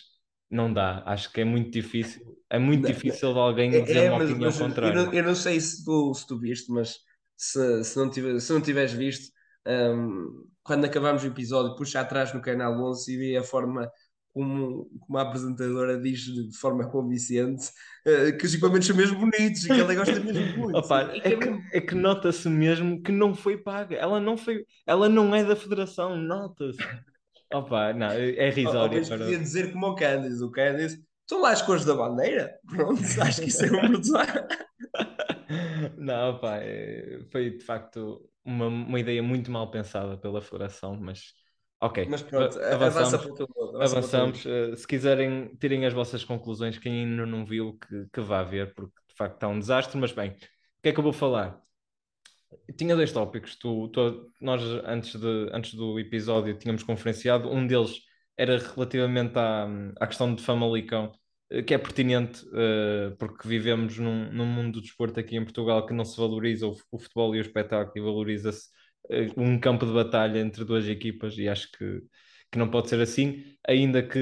não 0.49 0.71
dá. 0.73 1.03
Acho 1.05 1.31
que 1.31 1.41
é 1.41 1.45
muito 1.45 1.71
difícil. 1.71 2.21
É 2.49 2.59
muito 2.59 2.85
Não, 2.85 2.91
difícil 2.91 3.33
de 3.33 3.39
alguém 3.39 3.71
É, 3.71 3.77
dizer 3.83 4.01
é, 4.07 4.11
uma 4.11 4.17
mas, 4.17 4.31
opinião 4.33 4.53
mas 4.59 4.59
eu, 4.81 4.93
contrária. 4.93 4.93
não, 4.93 5.13
eu 5.13 5.23
não 5.23 5.35
sei 5.35 5.59
se 5.59 5.83
tu, 5.85 6.13
se 6.13 6.27
tu 6.27 6.39
viste, 6.39 6.71
mas 6.71 6.97
se, 7.35 7.83
se, 7.83 7.97
não 7.97 8.09
tiver, 8.09 8.39
se 8.39 8.53
não 8.53 8.61
tiveres 8.61 8.93
visto, 8.93 9.31
hum, 9.67 10.47
quando 10.63 10.85
acabámos 10.85 11.23
o 11.23 11.27
episódio, 11.27 11.75
puxa 11.75 11.99
atrás 12.01 12.33
no 12.33 12.41
canal 12.41 12.73
11 12.81 13.13
e 13.13 13.17
vê 13.17 13.37
a 13.37 13.43
forma 13.43 13.89
como, 14.33 14.89
como 14.99 15.17
a 15.17 15.21
apresentadora 15.21 15.99
diz 16.01 16.21
de 16.21 16.57
forma 16.57 16.89
convincente 16.89 17.69
eh, 18.05 18.31
que 18.31 18.45
os 18.45 18.53
equipamentos 18.53 18.87
são 18.87 18.95
mesmo 18.95 19.19
bonitos 19.19 19.63
e 19.65 19.71
que 19.71 19.79
ela 19.79 19.93
gosta 19.93 20.19
mesmo 20.19 20.47
muito. 20.57 20.77
Opa, 20.77 21.13
E 21.15 21.21
que 21.21 21.33
é 21.33 21.33
é 21.33 21.37
que, 21.37 21.49
é 21.71 21.81
nota-se 21.95 22.49
mesmo 22.49 23.01
que 23.01 23.11
não 23.11 23.35
foi 23.35 23.57
paga. 23.57 23.95
Ela 23.95 24.19
não 24.19 24.37
foi, 24.37 24.65
ela 24.87 25.07
não 25.09 25.35
é 25.35 25.43
da 25.43 25.55
federação, 25.55 26.17
nota-se. 26.17 26.89
Opa, 27.51 27.93
não, 27.93 28.07
é 28.11 28.49
é 28.49 28.49
risório 28.49 28.89
menos 28.89 29.09
para. 29.09 29.17
podia 29.17 29.39
dizer 29.39 29.71
como 29.71 29.87
o 29.87 29.95
Candice. 29.95 30.43
O 30.43 30.51
Candice, 30.51 31.03
estão 31.23 31.41
lá 31.41 31.51
as 31.51 31.61
cores 31.61 31.85
da 31.85 31.95
bandeira? 31.95 32.57
Pronto, 32.67 33.01
acho 33.21 33.41
que 33.41 33.47
isso 33.49 33.65
é 33.65 33.71
um 33.71 33.89
brutal. 33.89 34.25
Não, 35.97 36.31
opa, 36.31 36.57
é- 36.57 37.19
foi 37.31 37.51
de 37.57 37.63
facto 37.63 38.29
uma, 38.43 38.67
uma 38.67 38.99
ideia 38.99 39.21
muito 39.23 39.51
mal 39.51 39.69
pensada 39.71 40.17
pela 40.17 40.41
federação, 40.41 40.95
mas 40.99 41.33
ok, 41.81 42.05
Mas 42.09 42.21
pronto, 42.21 42.57
avança 42.59 42.99
avançamos. 42.99 43.13
avança 43.15 43.43
lado. 43.55 43.81
Avançamos. 43.83 44.45
Eh, 44.45 44.75
se 44.75 44.87
quiserem, 44.87 45.55
tirem 45.57 45.85
as 45.85 45.93
vossas 45.93 46.23
conclusões. 46.23 46.77
Quem 46.77 47.03
ainda 47.05 47.25
não 47.25 47.45
viu, 47.45 47.77
que, 47.77 48.07
que 48.11 48.21
vá 48.21 48.43
ver, 48.43 48.73
porque 48.73 48.93
de 49.09 49.15
facto 49.15 49.35
está 49.35 49.47
um 49.47 49.59
desastre. 49.59 49.97
Mas 49.99 50.11
bem, 50.11 50.31
o 50.31 50.35
que 50.81 50.89
é 50.89 50.93
que 50.93 50.99
eu 50.99 51.03
vou 51.03 51.13
falar? 51.13 51.61
Tinha 52.77 52.95
dois 52.95 53.11
tópicos. 53.11 53.55
Tu, 53.55 53.87
tu- 53.89 54.31
nós, 54.41 54.61
antes, 54.85 55.15
de, 55.19 55.49
antes 55.51 55.73
do 55.75 55.99
episódio, 55.99 56.57
tínhamos 56.57 56.83
conferenciado. 56.83 57.49
Um 57.51 57.65
deles 57.67 58.01
era 58.37 58.57
relativamente 58.57 59.37
à, 59.37 59.67
à 59.99 60.07
questão 60.07 60.33
de 60.33 60.41
Famalicão, 60.43 61.11
eh, 61.49 61.61
que 61.63 61.73
é 61.73 61.77
pertinente, 61.77 62.45
eh, 62.53 63.15
porque 63.19 63.47
vivemos 63.47 63.97
num, 63.97 64.31
num 64.31 64.45
mundo 64.45 64.73
do 64.73 64.81
desporto 64.81 65.19
aqui 65.19 65.35
em 65.37 65.43
Portugal 65.43 65.85
que 65.85 65.93
não 65.93 66.05
se 66.05 66.17
valoriza 66.19 66.67
o, 66.67 66.75
o 66.91 66.99
futebol 66.99 67.35
e 67.35 67.39
o 67.39 67.41
espetáculo, 67.41 67.93
e 67.97 68.01
valoriza-se 68.01 68.67
eh, 69.09 69.27
um 69.37 69.59
campo 69.59 69.85
de 69.85 69.93
batalha 69.93 70.39
entre 70.39 70.63
duas 70.65 70.87
equipas, 70.87 71.37
e 71.37 71.47
acho 71.47 71.71
que, 71.71 72.01
que 72.51 72.57
não 72.59 72.69
pode 72.69 72.89
ser 72.89 72.99
assim, 73.01 73.43
ainda 73.67 74.01
que 74.03 74.19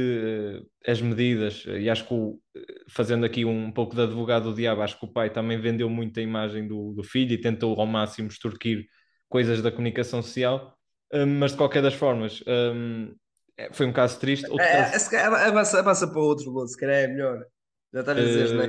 eh, 0.85 0.91
as 0.91 1.01
medidas, 1.01 1.63
e 1.67 1.89
acho 1.89 2.07
que 2.07 2.13
o- 2.13 2.39
fazendo 2.89 3.25
aqui 3.25 3.45
um 3.45 3.71
pouco 3.71 3.95
de 3.95 4.01
advogado 4.01 4.49
do 4.49 4.55
diabo, 4.55 4.81
acho 4.81 4.99
que 4.99 5.05
o 5.05 5.11
pai 5.11 5.29
também 5.31 5.59
vendeu 5.59 5.89
muito 5.89 6.19
a 6.19 6.23
imagem 6.23 6.67
do, 6.67 6.93
do 6.93 7.03
filho 7.03 7.33
e 7.33 7.37
tentou 7.41 7.79
ao 7.79 7.85
máximo 7.87 8.27
extorquir 8.29 8.85
coisas 9.29 9.61
da 9.61 9.71
comunicação 9.71 10.21
social, 10.21 10.77
mas 11.39 11.51
de 11.51 11.57
qualquer 11.57 11.81
das 11.81 11.93
formas, 11.93 12.41
eh, 12.47 13.13
foi 13.73 13.85
um 13.85 13.93
caso 13.93 14.19
triste. 14.19 14.49
Outro 14.51 14.69
É, 14.69 14.69
caso- 14.69 14.95
é, 14.95 14.99
se 14.99 15.09
calhar 15.09 15.33
avança, 15.33 15.79
avança 15.79 16.07
para 16.07 16.19
outro 16.21 16.51
lado, 16.53 16.67
se 16.69 16.77
calhar 16.77 16.95
é 17.03 17.07
melhor. 17.07 17.45
Já 17.93 17.99
estás 18.01 18.17
a 18.17 18.21
dizer, 18.21 18.53
não 18.53 18.63
é? 18.63 18.67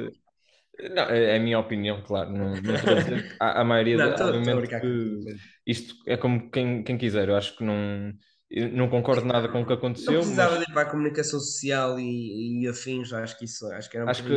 Eh, 0.79 0.89
Não, 0.91 1.05
é 1.11 1.35
é 1.35 1.37
a 1.37 1.41
minha 1.41 1.59
opinião, 1.59 2.03
claro. 2.05 2.31
Não, 2.33 2.61
não 2.63 2.75
a 2.77 2.95
dizer 2.95 3.25
a, 3.41 3.61
a 3.63 3.65
maioria, 3.65 3.99
Não, 3.99 4.07
a 4.15 4.23
obviamente, 4.25 4.69
que 4.69 5.37
isto 5.67 5.95
é 6.07 6.17
como 6.17 6.51
quem, 6.51 6.85
quem 6.85 6.99
quiser. 6.99 7.29
Eu 7.29 7.37
acho 7.37 7.57
que 7.57 7.65
não, 7.65 8.13
não 8.73 8.91
concordo 8.91 9.27
nada 9.27 9.49
com 9.49 9.63
o 9.63 9.67
que 9.67 9.73
Não 9.97 10.15
aconteceu, 10.15 10.19
precisava 10.19 10.57
mas 10.57 10.59
de 10.59 10.65
ir 10.65 10.73
para 10.75 10.83
a 10.83 10.91
comunicação 10.91 11.39
social 11.41 11.99
e, 11.99 12.63
e 12.65 12.69
afins, 12.69 13.13
acho 13.13 13.39
que 13.39 13.45
isso 13.47 13.67
acho 13.73 13.89
que 13.91 13.97
era 13.97 14.07
um 14.07 14.11
acho 14.11 14.25
que. 14.25 14.35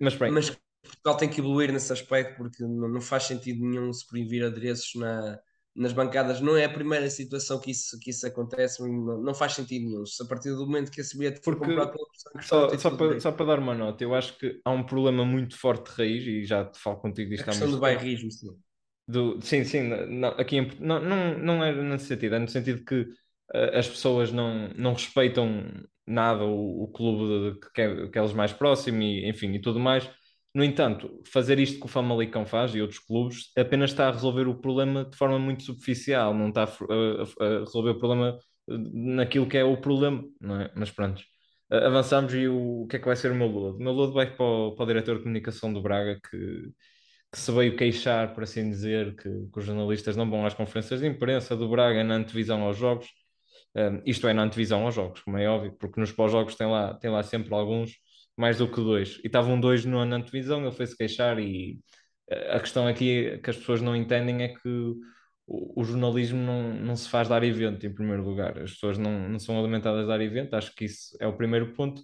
Mas 0.00 0.16
bem, 0.16 0.32
Mas 0.32 0.50
Portugal 0.82 1.16
tem 1.16 1.28
que 1.30 1.40
evoluir 1.40 1.72
nesse 1.72 1.92
aspecto 1.92 2.36
porque 2.36 2.62
não, 2.62 2.88
não 2.88 3.00
faz 3.00 3.24
sentido 3.24 3.64
nenhum 3.64 3.92
se 3.92 4.06
proibir 4.06 4.44
adereços 4.44 4.94
na, 4.96 5.38
nas 5.76 5.92
bancadas. 5.92 6.40
Não 6.40 6.56
é 6.56 6.64
a 6.64 6.72
primeira 6.72 7.08
situação 7.10 7.60
que 7.60 7.70
isso, 7.70 7.98
que 8.00 8.10
isso 8.10 8.26
acontece, 8.26 8.80
não, 8.82 9.20
não 9.22 9.34
faz 9.34 9.54
sentido 9.54 9.84
nenhum. 9.86 10.06
Se 10.06 10.22
a 10.22 10.26
partir 10.26 10.50
do 10.50 10.66
momento 10.66 10.90
que 10.90 11.00
esse 11.00 11.16
bilhete 11.18 11.42
for 11.44 11.56
Porque 11.60 11.72
comprado 11.74 11.92
pela 11.92 12.08
pessoa 12.10 12.34
questão, 12.38 12.66
só, 12.68 12.68
tem 12.68 12.78
só, 12.78 12.90
para, 12.90 13.20
só 13.20 13.32
para 13.32 13.46
dar 13.46 13.58
uma 13.58 13.74
nota, 13.74 14.02
eu 14.04 14.14
acho 14.14 14.36
que 14.38 14.60
há 14.64 14.70
um 14.70 14.84
problema 14.84 15.24
muito 15.24 15.56
forte 15.58 15.90
de 15.90 15.96
raiz, 15.96 16.24
e 16.26 16.44
já 16.44 16.64
te 16.64 16.78
falo 16.78 16.98
contigo 17.00 17.30
A 17.38 17.42
disto 17.42 17.48
há 17.50 17.54
questão 17.54 17.70
muito 17.70 17.70
do 17.70 17.80
tempo. 17.80 17.80
bairrismo, 17.80 18.30
sim. 18.30 18.62
Do, 19.08 19.40
sim, 19.42 19.62
sim, 19.64 19.82
não, 19.84 20.30
aqui 20.30 20.56
em, 20.56 20.68
não, 20.80 21.00
não, 21.00 21.38
não 21.38 21.64
é 21.64 21.72
nesse 21.72 22.06
sentido, 22.06 22.34
é 22.36 22.38
no 22.40 22.48
sentido 22.48 22.84
que 22.84 23.06
eh, 23.54 23.78
as 23.78 23.88
pessoas 23.88 24.32
não, 24.32 24.68
não 24.70 24.94
respeitam 24.94 25.64
nada 26.06 26.44
o, 26.44 26.84
o 26.84 26.88
clube 26.92 27.54
de- 27.60 27.70
que, 27.72 27.82
é, 27.82 28.08
que 28.08 28.18
é 28.18 28.22
eles 28.22 28.32
mais 28.32 28.52
próximo 28.52 29.02
e 29.02 29.28
enfim 29.28 29.52
e 29.54 29.60
tudo 29.60 29.78
mais. 29.78 30.08
No 30.56 30.64
entanto, 30.64 31.22
fazer 31.26 31.58
isto 31.58 31.78
que 31.78 31.84
o 31.86 31.88
Famalicão 31.88 32.46
faz 32.46 32.74
e 32.74 32.80
outros 32.80 32.98
clubes 33.00 33.50
apenas 33.56 33.90
está 33.90 34.08
a 34.08 34.12
resolver 34.12 34.48
o 34.48 34.54
problema 34.60 35.04
de 35.04 35.16
forma 35.16 35.38
muito 35.38 35.62
superficial, 35.64 36.32
não 36.34 36.48
está 36.48 36.64
a, 36.64 36.66
a- 36.66 37.46
a 37.56 37.58
resolver 37.60 37.90
o 37.90 37.98
problema 37.98 38.38
eh, 38.70 38.74
naquilo 38.92 39.46
que 39.48 39.58
é 39.58 39.64
o 39.64 39.76
problema, 39.80 40.24
não 40.40 40.60
é? 40.60 40.70
Mas 40.74 40.90
pronto. 40.90 41.22
Avançamos 41.70 42.32
e 42.34 42.46
o, 42.48 42.82
o 42.84 42.86
que 42.88 42.96
é 42.96 42.98
que 43.00 43.06
vai 43.06 43.16
ser 43.16 43.32
o 43.32 43.34
meu 43.34 43.48
lodo? 43.48 43.76
O 43.78 43.82
meu 43.82 43.92
lodo 43.92 44.12
vai 44.12 44.34
para 44.34 44.44
o, 44.44 44.74
para 44.74 44.84
o 44.84 44.86
diretor 44.86 45.16
de 45.18 45.22
comunicação 45.24 45.72
do 45.72 45.82
Braga 45.82 46.18
que 46.30 46.72
que 47.32 47.38
se 47.40 47.52
veio 47.52 47.76
queixar, 47.76 48.34
por 48.34 48.44
assim 48.44 48.70
dizer, 48.70 49.14
que, 49.16 49.22
que 49.28 49.58
os 49.58 49.64
jornalistas 49.64 50.16
não 50.16 50.28
vão 50.30 50.46
às 50.46 50.54
conferências 50.54 51.00
de 51.00 51.06
imprensa 51.06 51.56
do 51.56 51.68
Braga 51.68 52.02
na 52.04 52.14
antevisão 52.16 52.62
aos 52.62 52.76
jogos. 52.76 53.08
Um, 53.74 54.00
isto 54.06 54.26
é, 54.26 54.32
na 54.32 54.42
antevisão 54.44 54.84
aos 54.86 54.94
jogos, 54.94 55.20
como 55.22 55.36
é 55.38 55.48
óbvio, 55.48 55.76
porque 55.78 56.00
nos 56.00 56.10
pós-jogos 56.12 56.54
tem 56.56 56.66
lá, 56.66 56.94
tem 56.94 57.10
lá 57.10 57.22
sempre 57.22 57.54
alguns, 57.54 57.92
mais 58.36 58.58
do 58.58 58.68
que 58.70 58.76
dois. 58.76 59.18
E 59.24 59.26
estavam 59.26 59.58
dois 59.60 59.84
no, 59.84 60.04
na 60.04 60.16
antevisão, 60.16 60.62
ele 60.62 60.72
foi-se 60.72 60.96
queixar 60.96 61.38
e 61.38 61.80
uh, 62.30 62.56
a 62.56 62.60
questão 62.60 62.86
aqui 62.86 63.38
que 63.42 63.50
as 63.50 63.56
pessoas 63.56 63.80
não 63.82 63.96
entendem 63.96 64.42
é 64.42 64.48
que 64.48 64.68
o, 65.46 65.80
o 65.80 65.84
jornalismo 65.84 66.38
não, 66.42 66.74
não 66.74 66.96
se 66.96 67.08
faz 67.08 67.28
dar 67.28 67.42
evento, 67.44 67.86
em 67.86 67.94
primeiro 67.94 68.24
lugar. 68.24 68.58
As 68.58 68.72
pessoas 68.72 68.98
não, 68.98 69.28
não 69.28 69.38
são 69.38 69.58
alimentadas 69.58 70.04
a 70.04 70.06
dar 70.08 70.20
evento, 70.20 70.54
acho 70.54 70.74
que 70.74 70.84
isso 70.86 71.16
é 71.20 71.26
o 71.26 71.36
primeiro 71.36 71.72
ponto. 71.74 72.02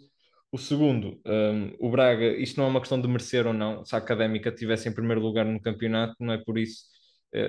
O 0.51 0.59
segundo, 0.59 1.18
um, 1.27 1.75
o 1.81 1.90
Braga, 1.90 2.27
isto 2.37 2.59
não 2.59 2.66
é 2.66 2.68
uma 2.71 2.81
questão 2.81 3.01
de 3.01 3.09
merecer 3.09 3.47
ou 3.47 3.55
não. 3.55 3.85
Se 3.85 3.95
a 3.95 3.99
Académica 3.99 4.51
estivesse 4.51 4.88
em 4.88 4.92
primeiro 4.92 5.21
lugar 5.21 5.47
no 5.47 5.61
campeonato, 5.61 6.14
não 6.21 6.33
é 6.35 6.38
por 6.38 6.59
isso, 6.59 6.85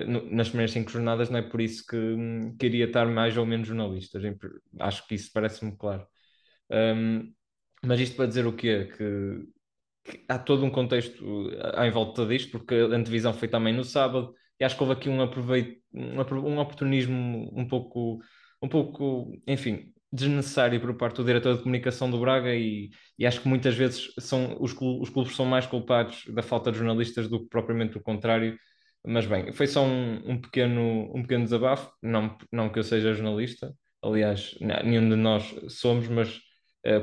no, 0.06 0.30
nas 0.30 0.48
primeiras 0.48 0.72
cinco 0.72 0.90
jornadas, 0.90 1.28
não 1.28 1.38
é 1.38 1.42
por 1.42 1.60
isso 1.60 1.84
que 1.86 1.96
um, 1.96 2.56
queria 2.56 2.86
estar 2.86 3.06
mais 3.06 3.36
ou 3.36 3.44
menos 3.44 3.68
jornalistas. 3.68 4.22
Acho 4.80 5.06
que 5.06 5.14
isso 5.16 5.30
parece-me 5.34 5.76
claro. 5.76 6.06
Um, 6.70 7.30
mas 7.86 8.00
isto 8.00 8.16
para 8.16 8.26
dizer 8.26 8.46
o 8.46 8.52
quê? 8.52 8.88
Que, 8.96 9.44
que, 10.04 10.24
há 10.28 10.38
todo 10.38 10.64
um 10.64 10.70
contexto 10.70 11.50
à 11.74 11.88
volta 11.90 12.26
disto, 12.26 12.50
porque 12.52 12.74
a 12.74 12.96
antevisão 12.96 13.32
foi 13.32 13.48
também 13.48 13.74
no 13.74 13.84
sábado, 13.84 14.34
e 14.60 14.64
acho 14.64 14.76
que 14.76 14.82
houve 14.82 14.94
aqui 14.94 15.08
um, 15.08 15.20
aproveito, 15.22 15.80
um, 15.92 16.58
oportunismo 16.58 17.50
um 17.54 17.66
pouco, 17.66 18.20
um 18.62 18.68
pouco, 18.68 19.32
enfim, 19.46 19.92
desnecessário 20.12 20.80
por 20.80 20.94
parte 20.96 21.16
do 21.16 21.24
diretor 21.24 21.56
de 21.56 21.62
comunicação 21.62 22.10
do 22.10 22.20
Braga 22.20 22.54
e, 22.54 22.90
e 23.18 23.26
acho 23.26 23.40
que 23.40 23.48
muitas 23.48 23.74
vezes 23.74 24.12
são, 24.20 24.56
os, 24.60 24.72
clubes, 24.72 25.08
os 25.08 25.10
clubes 25.12 25.34
são 25.34 25.44
mais 25.44 25.66
culpados 25.66 26.24
da 26.28 26.42
falta 26.42 26.70
de 26.70 26.78
jornalistas 26.78 27.28
do 27.28 27.40
que 27.40 27.48
propriamente 27.48 27.98
o 27.98 28.02
contrário. 28.02 28.56
Mas 29.06 29.26
bem, 29.26 29.52
foi 29.52 29.66
só 29.66 29.84
um, 29.84 30.30
um, 30.30 30.40
pequeno, 30.40 31.12
um 31.14 31.22
pequeno 31.22 31.44
desabafo, 31.44 31.90
não, 32.02 32.36
não 32.50 32.70
que 32.70 32.78
eu 32.78 32.84
seja 32.84 33.12
jornalista, 33.12 33.74
aliás, 34.02 34.56
nenhum 34.60 35.08
de 35.08 35.16
nós 35.16 35.54
somos, 35.68 36.08
mas 36.08 36.40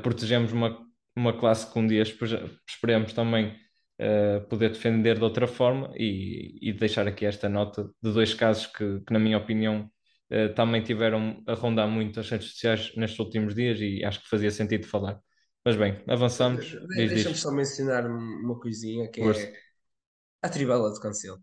protegemos 0.03 0.51
uma, 0.51 0.77
uma 1.15 1.37
classe 1.37 1.71
que 1.71 1.79
um 1.79 1.87
dia 1.87 2.03
esperemos 2.03 3.13
também 3.13 3.55
uh, 3.99 4.47
poder 4.47 4.69
defender 4.69 5.17
de 5.17 5.23
outra 5.23 5.47
forma 5.47 5.91
e, 5.95 6.57
e, 6.61 6.73
deixar 6.73 7.07
aqui 7.07 7.25
esta 7.25 7.47
nota 7.47 7.89
de 8.01 8.11
dois 8.11 8.33
casos 8.33 8.67
que, 8.67 9.01
que 9.01 9.13
na 9.13 9.19
minha 9.19 9.37
opinião, 9.37 9.89
Uh, 10.31 10.53
também 10.55 10.81
tiveram 10.81 11.43
a 11.45 11.53
rondar 11.53 11.89
muito 11.89 12.17
as 12.17 12.29
redes 12.29 12.51
sociais 12.51 12.95
nestes 12.95 13.19
últimos 13.19 13.53
dias 13.53 13.77
e 13.81 14.01
acho 14.01 14.21
que 14.21 14.29
fazia 14.29 14.49
sentido 14.49 14.87
falar. 14.87 15.19
Mas 15.65 15.75
bem, 15.75 16.01
avançamos. 16.07 16.67
De 16.67 17.07
Deixa-me 17.09 17.35
só 17.35 17.51
mencionar 17.51 18.05
uma 18.09 18.57
coisinha 18.57 19.11
que 19.11 19.19
é 19.19 19.53
a 20.41 20.47
trivela 20.47 20.89
do 20.89 20.99
Cancelo. 21.01 21.37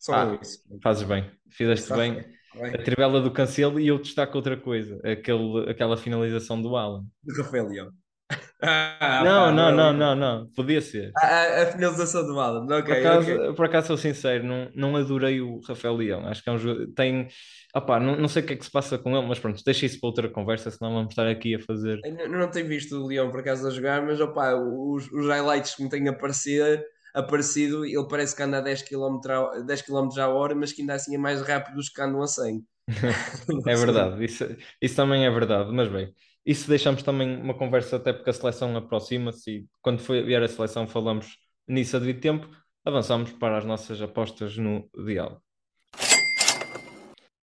Só 0.00 0.14
ah, 0.14 0.38
isso. 0.42 0.64
Fazes 0.82 1.04
bem, 1.04 1.30
fizeste 1.48 1.92
bem. 1.92 2.14
bem. 2.14 2.24
A 2.62 2.78
trivela 2.78 3.20
do 3.20 3.30
Cancelo 3.30 3.80
e 3.80 3.88
eu 3.88 3.98
destaco 3.98 4.36
outra 4.36 4.56
coisa, 4.56 5.00
aquele, 5.04 5.70
aquela 5.70 5.96
finalização 5.96 6.60
do 6.60 6.76
Alan. 6.76 7.04
Do 7.22 7.42
Rafael 7.42 7.68
Leão. 7.68 7.90
Ah, 8.66 9.20
não, 9.22 9.44
pá, 9.44 9.52
não, 9.52 9.72
não, 9.72 9.92
não, 9.92 10.14
não, 10.14 10.50
podia 10.56 10.80
ser. 10.80 11.12
A, 11.18 11.62
a 11.62 11.66
finalização 11.66 12.24
do 12.24 12.40
Alan, 12.40 12.64
ok. 12.64 12.82
Por 12.82 12.96
acaso, 12.96 13.34
okay. 13.34 13.52
por 13.52 13.66
acaso 13.66 13.86
sou 13.88 13.96
sincero, 13.98 14.42
não, 14.42 14.70
não 14.74 14.96
adorei 14.96 15.42
o 15.42 15.60
Rafael 15.68 15.94
Leão. 15.94 16.26
Acho 16.26 16.42
que 16.42 16.48
é 16.48 16.52
um 16.52 16.58
jogo. 16.58 16.86
Tem. 16.94 17.28
Opá, 17.74 18.00
não, 18.00 18.16
não 18.16 18.26
sei 18.26 18.42
o 18.42 18.46
que 18.46 18.54
é 18.54 18.56
que 18.56 18.64
se 18.64 18.70
passa 18.70 18.96
com 18.96 19.14
ele, 19.14 19.26
mas 19.26 19.38
pronto, 19.38 19.62
deixa 19.62 19.84
isso 19.84 20.00
para 20.00 20.08
outra 20.08 20.28
conversa, 20.30 20.70
senão 20.70 20.94
vamos 20.94 21.10
estar 21.10 21.28
aqui 21.28 21.56
a 21.56 21.60
fazer. 21.60 22.00
Eu 22.04 22.30
não, 22.30 22.38
não 22.38 22.50
tenho 22.50 22.66
visto 22.66 22.96
o 22.96 23.06
Leão 23.06 23.30
por 23.30 23.40
acaso 23.40 23.66
a 23.66 23.70
jogar, 23.70 24.00
mas 24.00 24.18
opá, 24.18 24.54
os, 24.54 25.12
os 25.12 25.26
highlights 25.26 25.74
que 25.74 25.82
me 25.82 25.90
têm 25.90 26.08
aparecido, 26.08 26.82
aparecido, 27.14 27.84
ele 27.84 28.06
parece 28.08 28.34
que 28.34 28.42
anda 28.42 28.58
a 28.58 28.60
10 28.60 28.82
km, 28.82 29.20
a, 29.30 29.60
10 29.60 29.82
km 29.82 30.08
a 30.18 30.28
hora, 30.28 30.54
mas 30.54 30.72
que 30.72 30.82
ainda 30.82 30.94
assim 30.94 31.14
é 31.14 31.18
mais 31.18 31.40
rápido 31.40 31.76
dos 31.76 31.88
que 31.88 32.00
andam 32.00 32.20
a 32.20 32.26
100. 32.26 32.64
é 33.66 33.76
verdade, 33.76 34.24
isso, 34.24 34.44
isso 34.82 34.96
também 34.96 35.24
é 35.24 35.30
verdade, 35.30 35.70
mas 35.72 35.88
bem, 35.88 36.12
isso 36.44 36.68
deixamos 36.68 37.02
também 37.02 37.40
uma 37.40 37.54
conversa 37.54 37.96
até 37.96 38.12
porque 38.12 38.28
a 38.28 38.32
seleção 38.32 38.76
aproxima-se 38.76 39.50
e 39.50 39.66
quando 39.80 40.00
vier 40.00 40.42
a 40.42 40.48
seleção 40.48 40.86
falamos 40.86 41.38
nisso 41.66 41.96
a 41.96 42.00
devido 42.00 42.20
tempo, 42.20 42.48
avançamos 42.84 43.32
para 43.32 43.56
as 43.56 43.64
nossas 43.64 44.02
apostas 44.02 44.58
no 44.58 44.86
diálogo. 45.06 45.42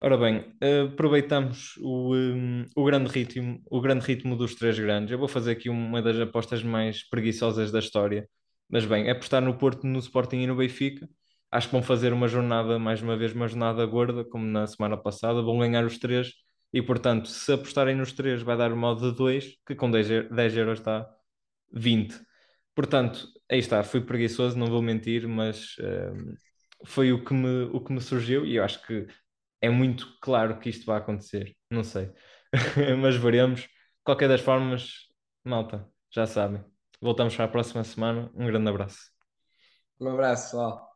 Ora 0.01 0.17
bem, 0.17 0.45
eh, 0.61 0.83
aproveitamos 0.83 1.75
o, 1.81 2.15
um, 2.15 2.65
o 2.73 2.85
grande 2.85 3.09
ritmo, 3.09 3.61
o 3.69 3.81
grande 3.81 4.05
ritmo 4.05 4.35
dos 4.35 4.55
três 4.55 4.79
grandes. 4.79 5.11
Eu 5.11 5.19
vou 5.19 5.27
fazer 5.27 5.51
aqui 5.51 5.69
uma 5.69 6.01
das 6.01 6.17
apostas 6.17 6.63
mais 6.63 7.07
preguiçosas 7.09 7.69
da 7.69 7.79
história. 7.79 8.25
Mas 8.69 8.85
bem, 8.85 9.09
apostar 9.09 9.41
no 9.41 9.57
Porto, 9.57 9.85
no 9.87 9.99
Sporting 9.99 10.37
e 10.37 10.47
no 10.47 10.55
Benfica. 10.55 11.09
Acho 11.51 11.67
que 11.67 11.73
vão 11.73 11.81
fazer 11.83 12.13
uma 12.13 12.27
jornada, 12.27 12.77
mais 12.77 13.01
uma 13.01 13.17
vez, 13.17 13.33
uma 13.33 13.47
jornada 13.47 13.85
gorda, 13.85 14.23
como 14.23 14.45
na 14.45 14.67
semana 14.67 14.95
passada. 14.97 15.41
Vão 15.41 15.59
ganhar 15.59 15.83
os 15.85 15.97
três 15.97 16.33
e, 16.71 16.81
portanto, 16.81 17.27
se 17.27 17.51
apostarem 17.53 17.95
nos 17.95 18.11
três, 18.13 18.41
vai 18.43 18.55
dar 18.57 18.71
uma 18.71 18.95
de 18.95 19.11
2, 19.15 19.55
que 19.65 19.75
com 19.75 19.89
10, 19.89 20.29
10 20.29 20.57
euros 20.57 20.79
está 20.79 21.09
20. 21.73 22.19
Portanto, 22.75 23.27
aí 23.51 23.59
está, 23.59 23.83
fui 23.83 24.01
preguiçoso, 24.01 24.57
não 24.57 24.67
vou 24.67 24.81
mentir, 24.81 25.27
mas 25.27 25.75
uh, 25.79 26.37
foi 26.85 27.11
o 27.11 27.23
que, 27.23 27.33
me, 27.33 27.63
o 27.73 27.81
que 27.81 27.91
me 27.93 28.01
surgiu 28.01 28.45
e 28.45 28.55
eu 28.55 28.63
acho 28.63 28.85
que 28.85 29.07
é 29.61 29.69
muito 29.69 30.07
claro 30.21 30.59
que 30.59 30.69
isto 30.69 30.85
vai 30.85 30.97
acontecer. 30.99 31.55
Não 31.69 31.83
sei, 31.83 32.11
mas 33.01 33.15
veremos. 33.15 33.67
Qualquer 34.03 34.29
das 34.29 34.41
formas, 34.41 35.07
malta, 35.43 35.87
já 36.11 36.25
sabem. 36.25 36.63
Voltamos 37.01 37.35
para 37.35 37.45
a 37.45 37.47
próxima 37.49 37.83
semana. 37.83 38.31
Um 38.33 38.45
grande 38.45 38.69
abraço. 38.69 39.11
Um 39.99 40.09
abraço, 40.09 40.43
pessoal. 40.51 40.88